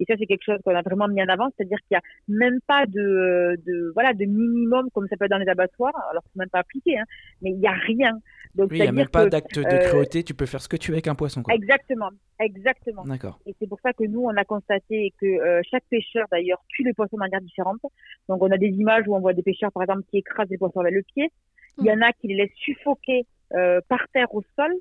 et 0.00 0.04
ça, 0.06 0.14
c'est 0.18 0.26
quelque 0.26 0.44
chose 0.44 0.58
qu'on 0.64 0.74
a 0.74 0.82
vraiment 0.82 1.08
mis 1.08 1.22
en 1.22 1.28
avant, 1.28 1.50
c'est-à-dire 1.56 1.78
qu'il 1.86 1.96
n'y 1.96 1.98
a 1.98 2.38
même 2.46 2.58
pas 2.66 2.86
de, 2.86 3.56
de, 3.66 3.92
voilà, 3.94 4.14
de 4.14 4.24
minimum 4.24 4.88
comme 4.94 5.06
ça 5.08 5.16
peut 5.16 5.26
être 5.26 5.30
dans 5.30 5.38
les 5.38 5.48
abattoirs, 5.48 5.94
alors 6.10 6.22
c'est 6.26 6.38
même 6.38 6.48
pas 6.48 6.60
appliqué, 6.60 6.98
hein, 6.98 7.04
mais 7.42 7.50
il 7.50 7.58
n'y 7.58 7.66
a 7.66 7.72
rien. 7.72 8.18
Donc, 8.54 8.70
oui, 8.70 8.78
il 8.78 8.82
n'y 8.82 8.88
a 8.88 8.92
même 8.92 9.08
pas 9.08 9.26
d'acte 9.26 9.58
de 9.58 9.64
euh, 9.64 9.88
cruauté, 9.88 10.24
tu 10.24 10.34
peux 10.34 10.46
faire 10.46 10.60
ce 10.62 10.68
que 10.68 10.76
tu 10.76 10.90
veux 10.90 10.96
avec 10.96 11.06
un 11.06 11.14
poisson. 11.14 11.42
Quoi. 11.42 11.54
Exactement, 11.54 12.10
exactement. 12.40 13.04
D'accord. 13.04 13.38
Et 13.46 13.54
c'est 13.60 13.68
pour 13.68 13.78
ça 13.80 13.92
que 13.92 14.04
nous, 14.04 14.22
on 14.22 14.36
a 14.36 14.44
constaté 14.44 15.12
que 15.20 15.26
euh, 15.26 15.60
chaque 15.70 15.84
pêcheur, 15.90 16.26
d'ailleurs, 16.32 16.62
tue 16.68 16.82
les 16.82 16.94
poissons 16.94 17.16
de 17.16 17.20
manière 17.20 17.40
différente. 17.42 17.80
Donc, 18.28 18.42
on 18.42 18.50
a 18.50 18.56
des 18.56 18.68
images 18.68 19.04
où 19.06 19.14
on 19.14 19.20
voit 19.20 19.34
des 19.34 19.42
pêcheurs, 19.42 19.70
par 19.70 19.82
exemple, 19.82 20.02
qui 20.10 20.18
écrasent 20.18 20.48
les 20.48 20.58
poissons 20.58 20.80
avec 20.80 20.94
le 20.94 21.02
pied. 21.02 21.30
Il 21.78 21.84
y 21.84 21.92
en 21.92 22.00
a 22.00 22.12
qui 22.12 22.28
les 22.28 22.36
laissent 22.36 22.56
suffoquer 22.56 23.26
euh, 23.54 23.80
par 23.88 24.00
terre 24.12 24.34
au 24.34 24.42
sol. 24.56 24.72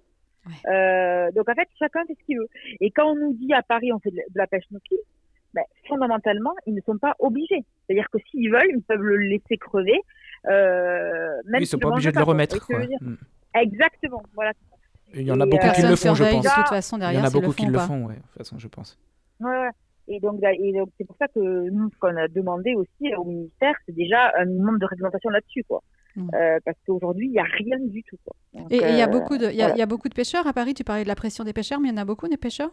Euh, 0.67 1.31
donc 1.31 1.49
en 1.49 1.53
fait, 1.53 1.67
chacun 1.77 2.05
fait 2.05 2.15
ce 2.19 2.25
qu'il 2.25 2.37
veut. 2.37 2.49
Et 2.81 2.91
quand 2.91 3.11
on 3.11 3.15
nous 3.15 3.33
dit 3.33 3.53
à 3.53 3.61
Paris, 3.61 3.91
on 3.93 3.99
fait 3.99 4.11
de 4.11 4.21
la 4.35 4.47
pêche 4.47 4.65
no 4.71 4.79
ben, 5.53 5.63
fondamentalement, 5.87 6.53
ils 6.67 6.75
ne 6.75 6.81
sont 6.81 6.97
pas 6.97 7.15
obligés. 7.17 7.65
C'est-à-dire 7.87 8.07
que 8.11 8.19
s'ils 8.29 8.51
veulent, 8.51 8.69
ils 8.69 8.83
peuvent 8.83 9.01
le 9.01 9.17
laisser 9.17 9.57
crever. 9.57 9.99
Euh, 10.47 11.35
même 11.45 11.53
oui, 11.53 11.57
ils 11.57 11.61
ne 11.61 11.65
sont 11.65 11.79
pas 11.79 11.89
obligés 11.89 12.11
de 12.11 12.17
le 12.17 12.23
remettre. 12.23 12.57
Mm. 13.01 13.15
Exactement. 13.55 14.21
Voilà. 14.35 14.53
Il 15.13 15.23
y 15.23 15.31
en 15.31 15.39
a 15.39 15.45
beaucoup 15.45 15.71
qui 15.73 15.81
le 15.81 15.95
font, 15.95 16.13
je 16.13 16.23
pense. 16.23 16.43
De 16.43 16.49
toute 16.49 16.67
façon, 16.67 16.97
derrière, 16.97 17.19
Il 17.19 17.23
y 17.23 17.25
en 17.25 17.27
a 17.27 17.31
beaucoup 17.31 17.53
qui 17.53 17.65
le 17.65 17.79
font, 17.79 18.05
ouais, 18.05 18.15
de 18.15 18.21
toute 18.21 18.37
façon, 18.37 18.59
je 18.59 18.67
pense. 18.67 18.99
Ouais, 19.39 19.49
ouais. 19.49 19.69
Et 20.07 20.19
donc, 20.19 20.39
et 20.43 20.73
donc 20.73 20.89
c'est 20.97 21.05
pour 21.05 21.15
ça 21.17 21.27
que 21.27 21.39
nous, 21.69 21.89
ce 21.91 21.97
qu'on 21.99 22.15
a 22.17 22.27
demandé 22.27 22.73
aussi 22.73 23.13
au 23.15 23.25
ministère, 23.25 23.75
c'est 23.85 23.95
déjà 23.95 24.31
un 24.37 24.45
minimum 24.45 24.79
de 24.79 24.85
réglementation 24.85 25.29
là-dessus, 25.29 25.63
quoi. 25.63 25.83
Euh, 26.33 26.59
parce 26.65 26.77
qu'aujourd'hui, 26.85 27.27
il 27.27 27.31
n'y 27.31 27.39
a 27.39 27.43
rien 27.43 27.77
du 27.79 28.03
tout. 28.03 28.17
Quoi. 28.25 28.35
Donc, 28.53 28.71
Et 28.71 28.77
il 28.77 28.95
y 28.97 29.01
a 29.01 29.05
euh, 29.05 29.07
beaucoup 29.07 29.37
de, 29.37 29.45
il 29.49 29.55
y 29.55 29.61
a, 29.61 29.65
voilà. 29.65 29.75
il 29.75 29.79
y 29.79 29.81
a 29.81 29.85
beaucoup 29.85 30.09
de 30.09 30.13
pêcheurs 30.15 30.45
à 30.47 30.53
Paris. 30.53 30.73
Tu 30.73 30.83
parlais 30.83 31.03
de 31.03 31.07
la 31.07 31.15
pression 31.15 31.43
des 31.43 31.53
pêcheurs, 31.53 31.79
mais 31.79 31.89
il 31.89 31.91
y 31.91 31.97
en 31.97 32.01
a 32.01 32.05
beaucoup 32.05 32.27
des 32.27 32.37
pêcheurs? 32.37 32.71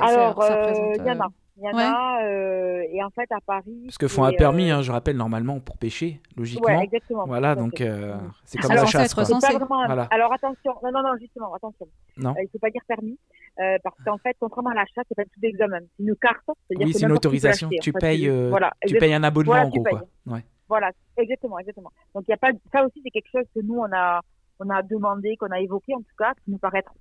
Alors, 0.00 0.42
ça 0.42 0.54
euh, 0.54 0.92
il 0.96 1.04
y 1.06 1.10
en 1.10 1.20
a. 1.20 1.28
Il 1.58 1.64
y 1.64 1.68
en 1.68 1.76
ouais. 1.76 1.82
a. 1.82 2.24
euh, 2.24 2.82
et 2.90 3.02
en 3.04 3.10
fait, 3.10 3.30
à 3.30 3.38
Paris. 3.44 3.82
Parce 3.84 3.98
qu'il 3.98 4.08
faut 4.08 4.24
un 4.24 4.32
permis, 4.32 4.70
euh, 4.70 4.76
hein, 4.76 4.82
je 4.82 4.90
rappelle, 4.90 5.16
normalement, 5.16 5.60
pour 5.60 5.76
pêcher, 5.76 6.06
Ouais, 6.06 6.20
logiquement. 6.38 6.80
exactement. 6.80 7.26
voilà, 7.26 7.54
donc 7.54 7.80
euh, 7.80 8.14
Mm. 8.16 8.32
c'est 8.46 8.58
comme 8.58 8.70
Alors, 8.70 8.84
la 8.84 8.90
chasse. 8.90 9.12
quoi. 9.12 9.24
vraiment 9.24 9.84
Voilà. 9.84 10.08
Alors 10.10 10.32
attention, 10.32 10.72
non, 10.82 10.90
non, 10.92 11.02
non, 11.02 11.10
justement, 11.20 11.52
attention. 11.54 11.86
Non. 12.16 12.30
Euh, 12.30 12.42
il 12.42 12.48
faut 12.50 12.58
pas 12.58 12.70
dire 12.70 12.80
permis, 12.88 13.18
euh, 13.60 13.76
parce 13.84 13.96
qu'en 14.04 14.16
fait, 14.18 14.34
contrairement 14.40 14.70
à 14.70 14.74
l'achat, 14.74 15.02
c'est 15.06 15.14
pas 15.14 15.24
tout 15.24 15.40
d'examen. 15.40 15.80
C'est 15.98 16.04
une 16.04 16.16
carte, 16.16 16.36
c'est-à-dire 16.46 16.86
Oui, 16.86 16.92
que 16.94 16.98
c'est 16.98 17.06
une 17.06 17.12
autorisation. 17.12 17.68
Tu 17.82 17.92
payes, 17.92 18.28
euh, 18.30 18.48
voilà, 18.48 18.72
Tu 18.86 18.96
payes 18.96 19.12
un 19.12 19.22
abonnement, 19.22 19.52
Voilà, 19.52 19.66
en 19.66 19.68
gros, 19.68 19.82
quoi. 19.82 20.02
Ouais. 20.26 20.44
Voilà, 20.72 20.90
exactement, 21.18 21.58
exactement. 21.58 21.92
Donc 22.14 22.24
il 22.26 22.30
y 22.30 22.34
a 22.34 22.38
pas, 22.38 22.50
ça 22.72 22.82
aussi 22.86 22.98
c'est 23.04 23.10
quelque 23.10 23.28
chose 23.30 23.44
que 23.54 23.60
nous 23.60 23.78
on 23.78 23.92
a, 23.92 24.20
on 24.58 24.70
a 24.70 24.80
demandé, 24.82 25.36
qu'on 25.36 25.50
a 25.58 25.60
évoqué 25.60 25.94
en 25.94 25.98
tout 26.00 26.16
cas, 26.18 26.32
qui 26.42 26.50
nous 26.50 26.56
paraît 26.56 26.78
être 26.78 26.94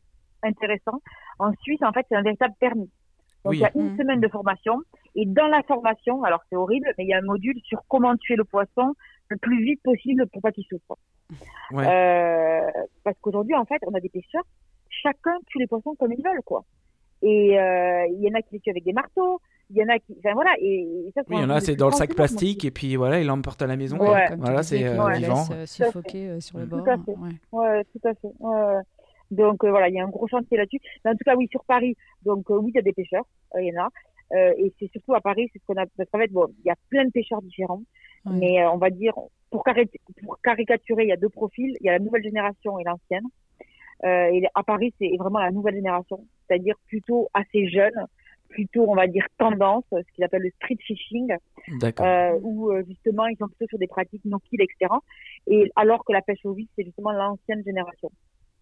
intéressant. 0.43 0.99
En 1.39 1.53
Suisse, 1.61 1.81
en 1.81 1.93
fait, 1.93 2.05
c'est 2.09 2.17
un 2.17 2.21
véritable 2.21 2.53
permis. 2.59 2.89
Donc 3.45 3.51
Oui. 3.51 3.57
il 3.57 3.61
y 3.61 3.65
a 3.65 3.71
une 3.75 3.91
Mhm. 3.91 3.97
semaine 3.97 4.19
de 4.19 4.27
formation 4.27 4.75
et 5.15 5.25
dans 5.25 5.47
la 5.47 5.63
formation, 5.63 6.23
alors 6.23 6.41
c'est 6.49 6.57
horrible, 6.57 6.87
mais 6.97 7.05
il 7.05 7.07
y 7.07 7.13
a 7.13 7.19
un 7.19 7.27
module 7.33 7.57
sur 7.63 7.79
comment 7.87 8.13
tuer 8.17 8.35
le 8.35 8.43
poisson 8.43 8.93
le 9.29 9.37
plus 9.37 9.63
vite 9.63 9.81
possible 9.83 10.27
pour 10.31 10.41
pas 10.41 10.51
qu'il 10.51 10.65
souffre. 10.65 10.97
Ouais. 11.71 11.87
Euh, 11.87 12.69
parce 13.05 13.17
qu'aujourd'hui, 13.21 13.55
en 13.55 13.63
fait, 13.63 13.81
on 13.87 13.93
a 13.93 14.01
des 14.01 14.09
pêcheurs, 14.09 14.43
chacun 14.89 15.37
tue 15.47 15.59
les 15.59 15.67
poissons 15.67 15.95
comme 15.97 16.11
ils 16.11 16.21
veulent, 16.23 16.43
quoi. 16.45 16.65
Et 17.21 17.57
euh, 17.57 18.05
il 18.15 18.19
y 18.21 18.29
en 18.29 18.33
a 18.37 18.41
qui 18.41 18.55
les 18.55 18.59
tuent 18.59 18.71
avec 18.71 18.83
des 18.83 18.91
marteaux, 19.01 19.39
il 19.71 19.77
y 19.77 19.83
en 19.83 19.87
a 19.89 19.97
qui, 19.99 20.15
enfin 20.19 20.33
voilà, 20.33 20.51
et, 20.59 20.81
et 21.07 21.11
ça. 21.15 21.21
Oui, 21.29 21.37
il 21.37 21.41
y 21.41 21.45
en 21.45 21.49
a, 21.49 21.59
c'est 21.59 21.75
dans 21.75 21.87
le 21.87 21.93
sac 21.93 22.13
plastique, 22.13 22.63
et 22.65 22.71
puis 22.71 22.95
voilà, 22.95 23.19
il 23.19 23.27
l'emporte 23.27 23.61
à 23.61 23.67
la 23.67 23.75
maison. 23.77 23.97
Ouais, 23.97 24.27
comme 24.29 24.39
Voilà, 24.41 24.61
c'est 24.63 24.77
qui 24.77 24.83
euh, 24.85 25.09
les 25.09 25.19
vivant. 25.19 25.43
euh, 25.51 25.65
suffoquer 25.65 26.27
euh, 26.29 26.39
sur 26.39 26.57
le 26.59 26.65
Tout 26.67 26.77
bord. 26.77 26.87
à 26.89 26.97
fait. 26.97 27.11
ouais. 27.11 27.31
Ouais, 27.51 27.83
tout 27.85 28.07
à 28.07 28.13
fait. 28.13 28.27
Ouais, 28.39 28.61
ouais. 28.75 28.81
Donc 29.31 29.63
euh, 29.63 29.69
voilà, 29.69 29.87
il 29.89 29.95
y 29.95 29.99
a 29.99 30.03
un 30.03 30.09
gros 30.09 30.27
chantier 30.27 30.57
là-dessus. 30.57 30.79
Mais 31.05 31.11
en 31.11 31.13
tout 31.13 31.23
cas, 31.25 31.35
oui, 31.35 31.47
sur 31.49 31.63
Paris, 31.65 31.95
donc 32.25 32.49
euh, 32.51 32.57
oui, 32.57 32.71
il 32.73 32.75
y 32.75 32.79
a 32.79 32.83
des 32.83 32.93
pêcheurs, 32.93 33.25
euh, 33.55 33.61
il 33.61 33.73
y 33.73 33.77
en 33.79 33.83
a. 33.85 33.89
Euh, 34.33 34.53
et 34.57 34.73
c'est 34.79 34.89
surtout 34.91 35.13
à 35.13 35.21
Paris, 35.21 35.49
c'est 35.53 35.59
ce 35.59 35.65
qu'on 35.65 35.81
a. 35.81 35.85
Parce 35.97 36.09
qu'en 36.09 36.19
fait, 36.19 36.31
bon, 36.31 36.47
il 36.63 36.67
y 36.67 36.71
a 36.71 36.75
plein 36.89 37.05
de 37.05 37.11
pêcheurs 37.11 37.41
différents, 37.41 37.81
Ouais. 38.25 38.33
mais 38.39 38.61
euh, 38.61 38.69
on 38.71 38.77
va 38.77 38.89
dire, 38.91 39.13
pour, 39.49 39.63
cari- 39.63 39.89
pour 40.23 40.39
caricaturer, 40.41 41.03
il 41.03 41.09
y 41.09 41.11
a 41.13 41.17
deux 41.17 41.29
profils. 41.29 41.75
Il 41.79 41.85
y 41.85 41.89
a 41.89 41.93
la 41.93 41.99
nouvelle 41.99 42.23
génération 42.23 42.77
et 42.77 42.83
l'ancienne. 42.83 43.23
Euh, 44.03 44.29
et 44.33 44.43
à 44.55 44.63
Paris, 44.63 44.93
c'est 44.99 45.11
vraiment 45.17 45.39
la 45.39 45.51
nouvelle 45.51 45.75
génération, 45.75 46.25
c'est-à-dire 46.47 46.75
plutôt 46.87 47.29
assez 47.33 47.69
jeune, 47.69 47.93
plutôt, 48.51 48.85
on 48.87 48.95
va 48.95 49.07
dire, 49.07 49.25
tendance, 49.37 49.83
ce 49.91 50.13
qu'ils 50.13 50.23
appellent 50.23 50.43
le 50.43 50.51
street 50.61 50.77
fishing, 50.85 51.33
euh, 51.99 52.39
où 52.41 52.71
euh, 52.71 52.83
justement 52.87 53.25
ils 53.27 53.37
sont 53.37 53.47
plutôt 53.47 53.67
sur 53.69 53.79
des 53.79 53.87
pratiques 53.87 54.23
no 54.25 54.39
kill, 54.39 54.61
etc. 54.61 54.93
Et 55.47 55.71
alors 55.75 56.03
que 56.05 56.13
la 56.13 56.21
pêche 56.21 56.45
au 56.45 56.53
vice, 56.53 56.69
c'est 56.75 56.83
justement 56.83 57.11
l'ancienne 57.11 57.63
génération, 57.63 58.09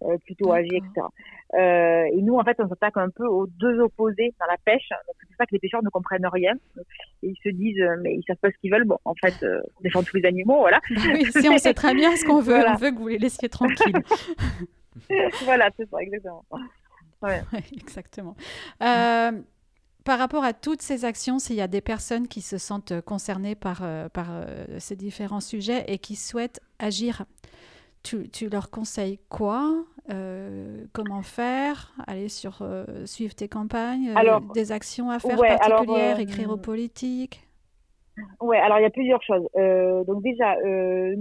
euh, 0.03 0.17
plutôt 0.25 0.53
âgée, 0.53 0.77
etc. 0.77 1.07
Euh, 1.55 2.05
et 2.13 2.21
nous, 2.21 2.35
en 2.35 2.43
fait, 2.43 2.57
on 2.59 2.69
s'attaque 2.69 2.97
un 2.97 3.09
peu 3.09 3.25
aux 3.25 3.47
deux 3.47 3.79
opposés 3.79 4.33
dans 4.39 4.45
la 4.47 4.57
pêche. 4.63 4.87
C'est 4.89 5.27
pour 5.27 5.35
ça 5.37 5.45
que 5.45 5.51
les 5.53 5.59
pêcheurs 5.59 5.83
ne 5.83 5.89
comprennent 5.89 6.27
rien. 6.27 6.53
Et 7.23 7.29
ils 7.29 7.37
se 7.43 7.49
disent, 7.49 7.83
mais 8.01 8.15
ils 8.15 8.23
savent 8.27 8.37
pas 8.37 8.49
ce 8.51 8.57
qu'ils 8.61 8.71
veulent. 8.71 8.85
Bon, 8.85 8.97
en 9.05 9.15
fait, 9.15 9.35
euh, 9.43 9.59
on 9.77 9.81
défend 9.81 10.03
tous 10.03 10.17
les 10.17 10.25
animaux, 10.25 10.59
voilà. 10.59 10.79
Oui, 10.89 11.25
si 11.31 11.49
on 11.49 11.57
sait 11.57 11.73
très 11.73 11.93
bien 11.93 12.15
ce 12.15 12.25
qu'on 12.25 12.41
veut, 12.41 12.53
Voilà. 12.55 12.73
on 12.73 12.77
veut 12.77 12.91
que 12.91 12.97
vous 12.97 13.07
les 13.07 13.17
laissiez 13.17 13.49
tranquilles. 13.49 14.01
voilà, 15.43 15.69
c'est 15.75 15.89
ça, 15.89 15.97
exactement. 15.99 16.45
Ouais, 17.21 17.41
exactement. 17.73 18.35
Euh, 18.81 19.31
par 20.09 20.17
rapport 20.17 20.43
à 20.43 20.53
toutes 20.53 20.81
ces 20.81 21.05
actions, 21.05 21.37
s'il 21.37 21.55
y 21.55 21.61
a 21.61 21.67
des 21.67 21.81
personnes 21.81 22.27
qui 22.27 22.41
se 22.41 22.57
sentent 22.57 22.99
concernées 23.01 23.53
par, 23.53 23.81
euh, 23.83 24.09
par 24.09 24.25
euh, 24.31 24.65
ces 24.79 24.95
différents 24.95 25.39
sujets 25.39 25.83
et 25.87 25.99
qui 25.99 26.15
souhaitent 26.15 26.59
agir, 26.79 27.25
tu, 28.01 28.27
tu 28.31 28.49
leur 28.49 28.71
conseilles 28.71 29.19
quoi 29.29 29.85
Euh, 30.09 30.85
Comment 30.93 31.21
faire 31.21 31.93
Aller 32.07 32.27
sur 32.27 32.57
euh, 32.63 33.05
suivre 33.05 33.35
tes 33.35 33.47
campagnes 33.47 34.09
euh, 34.09 34.15
Alors, 34.15 34.41
Des 34.41 34.71
actions 34.71 35.11
à 35.11 35.19
faire 35.19 35.39
ouais, 35.39 35.55
particulières 35.55 36.19
Écrire 36.19 36.49
aux 36.49 36.57
politiques? 36.57 37.47
Ouais, 38.41 38.57
alors 38.57 38.79
il 38.79 38.81
y 38.81 38.85
a 38.85 38.89
plusieurs 38.89 39.21
choses. 39.21 39.47
Donc 40.07 40.23
déjà, 40.23 40.55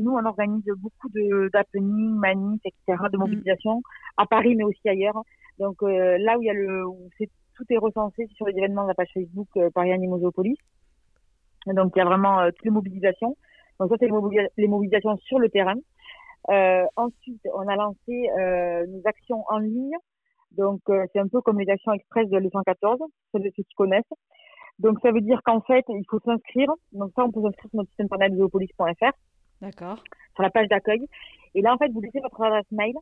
nous 0.02 0.12
on 0.12 0.24
organise 0.24 0.64
beaucoup 0.78 1.10
de 1.10 1.50
d'happenings, 1.52 2.16
manifs, 2.16 2.64
etc., 2.64 3.04
de 3.12 3.18
mobilisation 3.18 3.82
à 4.16 4.24
Paris 4.24 4.56
mais 4.56 4.64
aussi 4.64 4.88
ailleurs. 4.88 5.22
Donc 5.58 5.76
là 5.82 6.38
où 6.38 6.42
il 6.42 6.46
y 6.46 6.50
a 6.50 6.54
le, 6.54 6.84
c'est 7.18 7.28
tout 7.58 7.64
est 7.70 7.76
recensé 7.76 8.26
sur 8.36 8.46
les 8.46 8.56
événements 8.56 8.84
de 8.84 8.88
la 8.88 8.94
page 8.94 9.10
Facebook 9.12 9.48
euh, 9.56 9.68
Paris 9.74 9.92
Animosopolis. 9.92 10.56
Donc 11.66 11.92
il 11.94 11.98
y 11.98 12.02
a 12.02 12.04
vraiment 12.04 12.40
euh, 12.40 12.50
toutes 12.50 12.64
les 12.64 12.70
mobilisations. 12.70 13.36
Donc 13.78 13.90
ça 13.90 13.96
c'est 13.98 14.06
les, 14.06 14.12
mobili- 14.12 14.48
les 14.56 14.68
mobilisations 14.68 15.16
sur 15.18 15.38
le 15.38 15.48
terrain. 15.50 15.74
Euh, 16.50 16.84
ensuite, 16.96 17.42
on 17.52 17.66
a 17.68 17.76
lancé 17.76 18.28
nos 18.88 19.02
actions 19.04 19.44
en 19.48 19.58
ligne. 19.58 19.96
Donc 20.52 20.80
c'est 21.12 21.18
un 21.18 21.28
peu 21.28 21.40
comme 21.42 21.60
les 21.60 21.68
actions 21.68 21.92
express 21.92 22.28
de 22.30 22.38
l'E114, 22.38 22.98
ceux 23.32 23.40
de 23.40 23.50
ceux 23.56 23.62
qui 23.64 23.74
connaissent. 23.76 24.14
Donc 24.78 24.98
ça 25.02 25.10
veut 25.10 25.20
dire 25.20 25.42
qu'en 25.44 25.60
fait, 25.60 25.84
il 25.88 26.04
faut 26.08 26.20
s'inscrire. 26.20 26.70
Donc 26.92 27.10
ça, 27.16 27.24
on 27.24 27.32
peut 27.32 27.42
s'inscrire 27.42 27.70
sur 27.70 27.78
notre 27.78 27.90
site 27.90 28.00
internet 28.00 28.34
zoopolis.fr, 28.34 29.12
D'accord. 29.60 30.02
sur 30.34 30.42
la 30.42 30.50
page 30.50 30.68
d'accueil. 30.68 31.06
Et 31.54 31.60
là, 31.60 31.74
en 31.74 31.76
fait, 31.76 31.90
vous 31.90 32.00
laissez 32.00 32.20
votre 32.20 32.40
adresse 32.40 32.70
mail. 32.70 32.94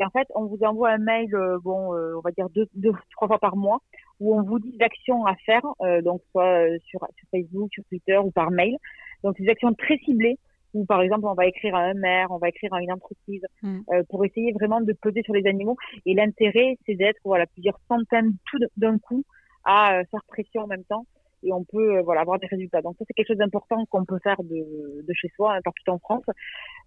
Et 0.00 0.04
en 0.04 0.10
fait, 0.10 0.26
on 0.34 0.46
vous 0.46 0.58
envoie 0.62 0.90
un 0.90 0.98
mail, 0.98 1.34
euh, 1.34 1.58
bon, 1.62 1.94
euh, 1.94 2.16
on 2.16 2.20
va 2.20 2.30
dire 2.30 2.48
deux, 2.50 2.66
deux, 2.74 2.92
trois 3.16 3.28
fois 3.28 3.38
par 3.38 3.56
mois, 3.56 3.78
où 4.20 4.36
on 4.36 4.42
vous 4.42 4.58
dit 4.58 4.72
des 4.76 4.84
actions 4.84 5.26
à 5.26 5.34
faire, 5.46 5.62
euh, 5.82 6.02
donc 6.02 6.22
soit 6.30 6.66
euh, 6.66 6.78
sur, 6.84 7.00
sur 7.16 7.28
Facebook, 7.30 7.70
sur 7.72 7.84
Twitter 7.84 8.18
ou 8.18 8.30
par 8.30 8.50
mail. 8.50 8.76
Donc 9.22 9.36
des 9.38 9.48
actions 9.48 9.72
très 9.74 9.98
ciblées, 9.98 10.38
où 10.74 10.84
par 10.84 11.02
exemple, 11.02 11.26
on 11.26 11.34
va 11.34 11.46
écrire 11.46 11.74
à 11.74 11.80
un 11.80 11.94
maire, 11.94 12.28
on 12.30 12.38
va 12.38 12.48
écrire 12.48 12.72
à 12.74 12.82
une 12.82 12.92
entreprise, 12.92 13.42
Mm. 13.62 13.80
euh, 13.92 14.02
pour 14.08 14.24
essayer 14.24 14.52
vraiment 14.52 14.80
de 14.80 14.92
peser 14.92 15.22
sur 15.22 15.34
les 15.34 15.46
animaux. 15.46 15.76
Et 16.06 16.14
l'intérêt, 16.14 16.76
c'est 16.86 16.94
d'être 16.94 17.20
voilà 17.24 17.46
plusieurs 17.46 17.78
centaines 17.88 18.32
tout 18.50 18.58
d'un 18.76 18.98
coup 18.98 19.24
à 19.64 19.98
euh, 19.98 20.04
faire 20.10 20.24
pression 20.26 20.62
en 20.62 20.66
même 20.66 20.84
temps 20.84 21.06
et 21.42 21.52
on 21.52 21.64
peut 21.64 21.96
euh, 21.96 22.02
voilà 22.02 22.22
avoir 22.22 22.38
des 22.38 22.46
résultats. 22.46 22.82
Donc 22.82 22.96
ça 22.98 23.04
c'est 23.06 23.14
quelque 23.14 23.28
chose 23.28 23.38
d'important 23.38 23.84
qu'on 23.86 24.04
peut 24.04 24.18
faire 24.22 24.42
de, 24.42 25.02
de 25.02 25.12
chez 25.14 25.28
soi 25.36 25.54
hein, 25.54 25.60
partout 25.62 25.90
en 25.90 25.98
France. 25.98 26.24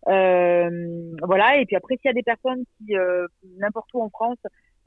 Euh, 0.07 1.15
voilà 1.23 1.59
et 1.59 1.65
puis 1.65 1.75
après 1.75 1.95
s'il 1.97 2.05
y 2.05 2.09
a 2.09 2.13
des 2.13 2.23
personnes 2.23 2.63
qui 2.77 2.95
euh, 2.95 3.27
n'importe 3.59 3.89
où 3.93 4.01
en 4.01 4.09
France 4.09 4.37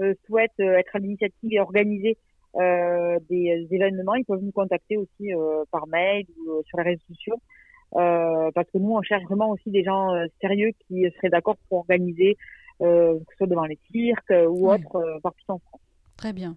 euh, 0.01 0.15
souhaitent 0.27 0.61
être 0.61 0.97
à 0.97 0.99
l'initiative 0.99 1.53
et 1.53 1.61
organiser 1.61 2.17
des, 2.55 3.21
des 3.29 3.69
événements, 3.71 4.15
ils 4.15 4.25
peuvent 4.25 4.43
nous 4.43 4.53
contacter 4.53 4.97
aussi 4.97 5.31
par 5.71 5.87
mail 5.87 6.25
ou 6.41 6.63
sur 6.65 6.79
les 6.79 6.85
réseaux 6.85 7.05
sociaux. 7.09 7.37
Parce 7.93 8.69
que 8.73 8.79
nous, 8.79 8.97
on 8.97 9.03
cherche 9.03 9.23
vraiment 9.25 9.51
aussi 9.51 9.71
des 9.71 9.85
gens 9.85 10.09
sérieux 10.41 10.73
qui 10.81 11.05
seraient 11.17 11.29
d'accord 11.29 11.57
pour 11.69 11.81
organiser, 11.81 12.37
que 12.81 13.21
ce 13.31 13.37
soit 13.37 13.47
devant 13.47 13.67
les 13.67 13.79
cirques 13.93 14.33
ou 14.49 14.73
autres, 14.73 15.21
partout 15.23 15.45
en 15.49 15.59
France. 15.59 15.83
Très 16.17 16.33
bien. 16.33 16.57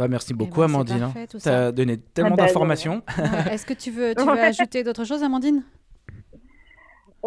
Bah, 0.00 0.08
merci 0.08 0.32
Eh 0.32 0.34
beaucoup, 0.34 0.60
ben, 0.60 0.64
Amandine. 0.64 1.02
hein. 1.02 1.12
Tu 1.30 1.38
ça. 1.40 1.66
as 1.66 1.72
donné 1.72 1.98
tellement 1.98 2.30
Ah 2.32 2.36
bah, 2.36 2.46
d'informations. 2.46 3.02
Ouais. 3.18 3.52
Est-ce 3.54 3.66
que 3.66 3.74
tu 3.74 3.90
veux, 3.90 4.14
tu 4.14 4.24
veux 4.24 4.30
ajouter 4.40 4.82
d'autres 4.82 5.04
choses, 5.04 5.22
Amandine? 5.22 5.62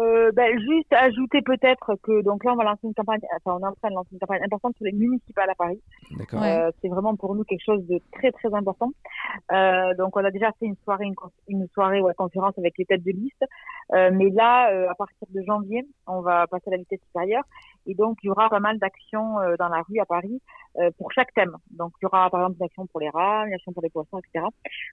Euh, 0.00 0.32
ben, 0.32 0.58
juste 0.58 0.92
ajouter 0.92 1.40
peut-être 1.42 1.94
que 2.02 2.20
donc 2.22 2.42
là 2.42 2.52
on 2.52 2.56
va 2.56 2.64
lancer 2.64 2.80
une 2.82 2.94
campagne, 2.94 3.20
enfin 3.36 3.56
on 3.56 3.64
est 3.64 3.68
en 3.68 3.74
train 3.74 3.90
de 3.90 3.94
lancer 3.94 4.08
une 4.10 4.18
campagne 4.18 4.42
importante 4.42 4.74
sur 4.76 4.84
les 4.86 4.90
municipales 4.92 5.48
à 5.48 5.54
Paris. 5.54 5.80
D'accord. 6.18 6.40
Ouais. 6.40 6.50
Euh, 6.64 6.70
c'est 6.82 6.88
vraiment 6.88 7.14
pour 7.14 7.36
nous 7.36 7.44
quelque 7.44 7.62
chose 7.64 7.86
de 7.86 8.00
très 8.12 8.32
très 8.32 8.52
important. 8.52 8.90
Euh, 9.52 9.94
donc 9.96 10.16
on 10.16 10.24
a 10.24 10.32
déjà 10.32 10.50
fait 10.58 10.66
une 10.66 10.74
soirée, 10.82 11.04
une, 11.04 11.14
une 11.46 11.68
soirée 11.74 12.00
ou 12.00 12.08
conférence 12.18 12.58
avec 12.58 12.74
les 12.76 12.86
têtes 12.86 13.04
de 13.04 13.12
liste, 13.12 13.44
Euh, 13.94 14.10
mais 14.12 14.30
là 14.30 14.72
euh, 14.72 14.90
à 14.90 14.94
partir 14.96 15.28
de 15.30 15.40
janvier 15.46 15.86
on 16.08 16.22
va 16.22 16.46
passer 16.48 16.64
à 16.68 16.70
la 16.72 16.78
vitesse 16.78 16.98
supérieure 17.06 17.44
et 17.86 17.94
donc 17.94 18.18
il 18.22 18.26
y 18.26 18.30
aura 18.30 18.48
pas 18.48 18.60
mal 18.60 18.78
d'actions 18.78 19.38
euh, 19.40 19.56
dans 19.58 19.68
la 19.68 19.82
rue 19.82 19.98
à 20.00 20.06
Paris 20.06 20.40
euh, 20.78 20.90
pour 20.98 21.12
chaque 21.12 21.32
thème. 21.34 21.56
Donc 21.70 21.92
il 22.00 22.04
y 22.04 22.06
aura 22.06 22.28
par 22.30 22.40
exemple 22.40 22.56
une 22.60 22.66
action 22.66 22.86
pour 22.86 23.00
les 23.00 23.10
rats, 23.10 23.46
une 23.46 23.54
action 23.54 23.72
pour 23.72 23.82
les 23.82 23.90
poissons, 23.90 24.18
etc. 24.18 24.44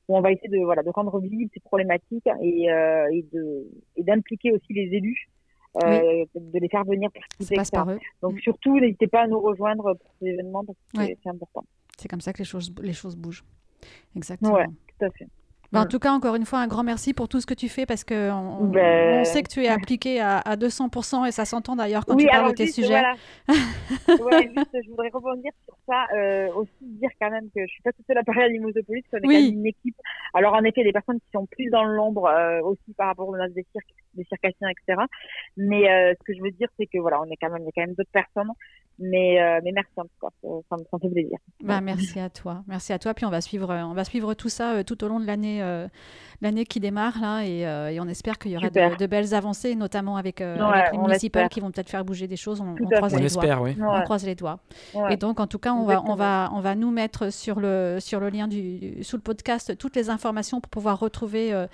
Où 0.07 0.17
on 0.17 0.21
va 0.21 0.31
essayer 0.31 0.49
de 0.49 0.63
voilà 0.63 0.83
de 0.83 0.89
rendre 0.89 1.19
visibles 1.19 1.49
ces 1.53 1.59
problématiques 1.61 2.27
et, 2.41 2.71
euh, 2.71 3.07
et 3.11 3.23
de 3.33 3.67
et 3.95 4.03
d'impliquer 4.03 4.51
aussi 4.51 4.73
les 4.73 4.89
élus. 4.95 5.29
Euh, 5.81 6.25
de 6.35 6.59
les 6.59 6.67
faire 6.67 6.83
venir 6.83 7.09
Ça 7.13 7.19
participer, 7.21 7.55
passe 7.55 7.69
etc. 7.69 7.83
par 7.85 7.89
eux. 7.91 7.99
Donc 8.21 8.33
Mm. 8.35 8.39
surtout, 8.39 8.77
n'hésitez 8.77 9.07
pas 9.07 9.21
à 9.21 9.27
nous 9.27 9.39
rejoindre 9.39 9.93
pour 9.93 10.11
ces 10.19 10.25
événements 10.27 10.65
parce 10.65 10.77
que 10.93 10.97
Ouais. 10.99 11.17
c'est 11.23 11.29
important. 11.29 11.63
C'est 11.97 12.09
comme 12.09 12.19
ça 12.19 12.33
que 12.33 12.39
les 12.39 12.43
choses, 12.43 12.73
les 12.81 12.91
choses 12.91 13.15
bougent. 13.15 13.45
Exactement. 14.13 14.51
Ouais, 14.55 14.65
tout 14.65 15.05
à 15.05 15.09
fait. 15.11 15.27
Ben, 15.72 15.82
en 15.82 15.86
Mm. 15.86 15.88
tout 15.88 15.99
cas, 15.99 16.11
encore 16.11 16.36
une 16.36 16.45
fois, 16.45 16.59
un 16.59 16.67
grand 16.67 16.84
merci 16.84 17.13
pour 17.13 17.30
tout 17.30 17.39
ce 17.39 17.45
que 17.45 17.53
tu 17.53 17.69
fais 17.69 17.86
parce 17.86 18.03
que 18.03 18.30
on, 18.30 18.65
Ben- 18.65 19.22
on 19.22 19.24
sait 19.24 19.41
que 19.41 19.47
tu 19.49 19.63
es 19.63 19.69
appliqué 19.69 20.19
à, 20.19 20.39
à 20.39 20.57
200% 20.57 21.26
et 21.26 21.32
ça 21.32 21.45
s'entend 21.45 21.78
d'ailleurs 21.78 22.05
quand 22.05 22.15
oui, 22.15 22.24
tu 22.26 22.30
parles 22.30 22.49
de 22.51 22.55
tes 22.55 22.65
juste, 22.65 22.76
sujets. 22.76 22.89
Voilà. 22.89 23.13
ouais, 24.38 24.51
juste, 24.55 24.78
je 24.84 24.89
voudrais 24.89 25.09
rebondir 25.13 25.51
sur 25.65 25.76
ça, 25.88 26.07
euh, 26.15 26.51
aussi 26.55 26.69
dire 26.82 27.09
quand 27.22 27.30
même 27.30 27.45
que 27.55 27.61
je 27.61 27.67
suis 27.72 27.82
pas 27.84 27.91
toute 27.93 28.05
seule 28.05 28.17
à 28.17 28.24
Paris 28.24 28.41
à 28.41 28.47
Limosopolis, 28.49 29.03
qu'on 29.09 29.17
est 29.17 29.28
Oui. 29.28 29.36
quand 29.36 29.41
même 29.43 29.59
une 29.59 29.65
équipe. 29.67 29.95
Alors 30.34 30.53
en 30.55 30.63
effet, 30.65 30.84
des 30.84 30.91
personnes 30.91 31.19
qui 31.22 31.28
sont 31.34 31.45
plus 31.45 31.69
dans 31.69 31.84
l'ombre 31.86 32.26
euh, 32.26 32.59
aussi 32.63 32.93
par 32.97 33.07
rapport 33.07 33.30
aux 33.30 33.32
menaces 33.32 33.53
des 33.53 33.65
cirques, 33.72 33.93
des 34.15 34.26
circassiens, 34.26 34.67
etc. 34.69 35.01
Mais 35.55 35.89
euh, 35.89 36.13
ce 36.19 36.24
que 36.26 36.34
je 36.38 36.41
veux 36.41 36.51
dire, 36.51 36.67
c'est 36.78 36.86
que 36.88 36.97
voilà, 36.99 37.22
on 37.22 37.26
est 37.32 37.38
quand 37.41 37.49
même, 37.49 37.61
il 37.61 37.65
y 37.65 37.69
a 37.69 37.72
quand 37.74 37.88
même 37.88 37.95
d'autres 37.95 38.11
personnes. 38.11 38.49
Mais, 39.01 39.41
euh, 39.41 39.59
mais 39.63 39.71
merci 39.71 39.91
en 39.97 40.03
tout 40.03 40.09
cas, 40.21 40.27
ça, 40.69 40.77
me 40.77 40.99
fait 40.99 41.09
plaisir. 41.09 41.37
Bah, 41.63 41.81
merci 41.81 42.19
à 42.19 42.29
toi, 42.29 42.63
merci 42.67 42.93
à 42.93 42.99
toi. 42.99 43.15
Puis 43.15 43.25
on 43.25 43.31
va 43.31 43.41
suivre, 43.41 43.73
on 43.73 43.93
va 43.93 44.03
suivre 44.03 44.35
tout 44.35 44.49
ça 44.49 44.83
tout 44.83 45.03
au 45.03 45.07
long 45.07 45.19
de 45.19 45.25
l'année, 45.25 45.61
l'année 46.41 46.65
qui 46.65 46.79
démarre 46.79 47.19
là, 47.19 47.43
et, 47.43 47.61
et 47.93 47.99
on 47.99 48.07
espère 48.07 48.37
qu'il 48.37 48.51
y 48.51 48.57
aura 48.57 48.69
de, 48.69 49.05
belles 49.07 49.33
avancées, 49.33 49.73
notamment 49.75 50.17
avec, 50.17 50.39
les 50.39 50.97
municipales 50.97 51.49
qui 51.49 51.59
vont 51.61 51.71
peut-être 51.71 51.89
faire 51.89 52.05
bouger 52.05 52.27
des 52.27 52.35
choses. 52.35 52.61
On, 52.61 52.75
croise, 52.75 53.15
les 53.15 53.27
doigts. 53.27 53.61
Oui. 53.61 53.77
on 53.81 54.01
croise 54.01 54.25
les 54.25 54.35
doigts. 54.35 54.59
Et 55.09 55.17
donc 55.17 55.39
en 55.39 55.47
tout 55.47 55.59
cas, 55.59 55.73
on 55.73 55.85
va, 55.85 56.03
on 56.05 56.15
va, 56.15 56.51
on 56.53 56.59
va 56.59 56.75
nous 56.75 56.91
mettre 56.91 57.33
sur 57.33 57.59
le, 57.59 57.97
sur 57.99 58.19
le 58.19 58.29
lien 58.29 58.47
du, 58.47 59.03
sous 59.03 59.17
le 59.17 59.23
podcast 59.23 59.77
toutes 59.77 59.95
les 59.95 60.11
informations 60.11 60.61
pour 60.61 60.69
pouvoir 60.69 60.99
retrouver 60.99 61.65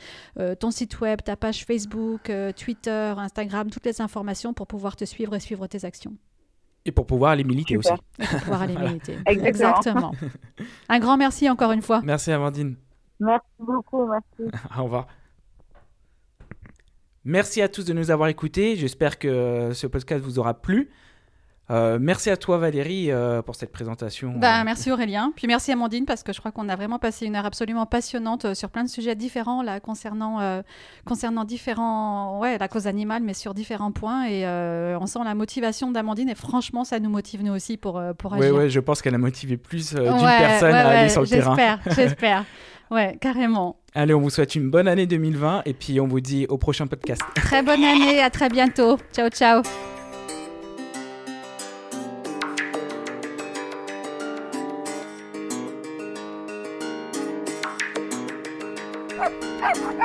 ton 0.59 0.71
site 0.71 0.99
web, 1.01 1.21
ta 1.21 1.36
page 1.36 1.65
Facebook, 1.65 2.32
Twitter, 2.55 3.13
Instagram, 3.17 3.69
toutes 3.69 3.86
les 3.86 4.01
informations 4.01 4.53
pour 4.53 4.67
pouvoir 4.67 4.95
te 4.95 5.03
suivre 5.03 5.36
et 5.36 5.39
suivre 5.41 5.67
tes 5.67 5.84
actions. 5.84 6.13
Et 6.88 6.92
pour 6.92 7.06
pouvoir 7.06 7.32
aller 7.32 7.44
militer 7.44 7.76
aussi. 7.78 7.92
pour 8.18 8.40
pouvoir 8.40 8.62
aller 8.62 8.76
militer. 8.80 9.18
Exactement. 9.28 10.14
Un 10.88 11.00
grand 11.00 11.18
merci 11.18 11.50
encore 11.50 11.74
une 11.74 11.82
fois. 11.82 12.02
Merci 12.04 12.32
Amandine. 12.32 12.78
Merci 13.20 13.46
beaucoup, 13.60 14.08
merci. 14.08 14.56
Au 14.80 14.86
revoir. 14.86 15.08
Merci 17.26 17.62
à 17.62 17.68
tous 17.68 17.84
de 17.84 17.92
nous 17.92 18.10
avoir 18.10 18.30
écoutés. 18.30 18.78
J'espère 18.78 19.20
que 19.20 19.72
ce 19.74 19.86
podcast 19.86 20.24
vous 20.24 20.40
aura 20.40 20.54
plu. 20.54 20.90
Euh, 21.70 21.97
merci 21.99 22.30
à 22.30 22.38
toi 22.38 22.57
Valérie 22.57 23.11
euh, 23.11 23.41
pour 23.41 23.55
cette 23.55 23.72
présentation. 23.72 24.34
Bah, 24.36 24.63
merci 24.63 24.91
Aurélien. 24.91 25.34
Puis 25.36 25.47
merci 25.47 25.72
Amandine 25.72 26.05
parce 26.05 26.24
que 26.24 26.32
je 26.32 26.39
crois 26.39 26.51
qu'on 26.51 26.70
a 26.70 26.76
vraiment 26.76 26.97
passé 26.97 27.26
une 27.26 27.36
heure 27.36 27.45
absolument 27.45 27.86
passionnante 27.86 28.45
euh, 28.45 28.53
sur 28.53 28.70
plein 28.70 28.86
de 28.86 28.89
sujets 28.89 29.15
différents 29.15 29.61
là 29.61 29.80
concernant 29.80 30.18
concernant 31.05 31.43
différents 31.43 32.39
ouais 32.39 32.57
la 32.57 32.68
cause 32.68 32.88
animale 32.88 33.24
mais 33.24 33.34
sur 33.34 33.53
différents 33.53 33.91
points 33.91 34.28
et 34.28 34.45
on 34.47 35.05
sent 35.05 35.20
la 35.24 35.36
motivation 35.36 35.91
d'Amandine 35.91 36.30
et 36.30 36.36
franchement 36.36 36.84
ça 36.84 36.99
nous 36.99 37.09
motive 37.09 37.43
nous 37.43 37.53
aussi 37.53 37.78
pour 37.78 38.01
pour 38.18 38.34
agir. 38.34 38.53
Oui 38.53 38.57
ouais, 38.57 38.70
je 38.70 38.80
pense 38.80 39.01
qu'elle 39.01 39.15
a 39.15 39.20
motivé 39.20 39.57
plus 39.57 39.93
d'une 39.93 40.03
personne 40.03 40.74
à 40.74 40.99
aller 40.99 41.09
sur 41.09 41.22
le 41.22 41.28
terrain. 41.28 41.55
J'espère, 41.55 41.80
j'espère. 41.95 42.45
Ouais, 42.89 43.18
carrément. 43.20 43.78
Allez, 43.93 44.13
on 44.13 44.22
vous 44.22 44.30
souhaite 44.30 44.55
une 44.55 44.70
bonne 44.70 44.88
année 44.88 45.05
2020 45.05 45.63
et 45.65 45.74
puis 45.74 45.99
on 45.99 46.07
vous 46.07 46.22
dit 46.22 46.45
au 46.47 46.57
prochain 46.57 46.88
podcast. 46.88 47.22
Très 47.36 47.61
bonne 47.61 47.84
année, 47.84 48.22
à 48.22 48.30
très 48.30 48.49
bientôt. 48.49 48.97
Ciao 49.13 49.30
ciao. 49.30 49.61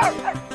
Ah! 0.04 0.48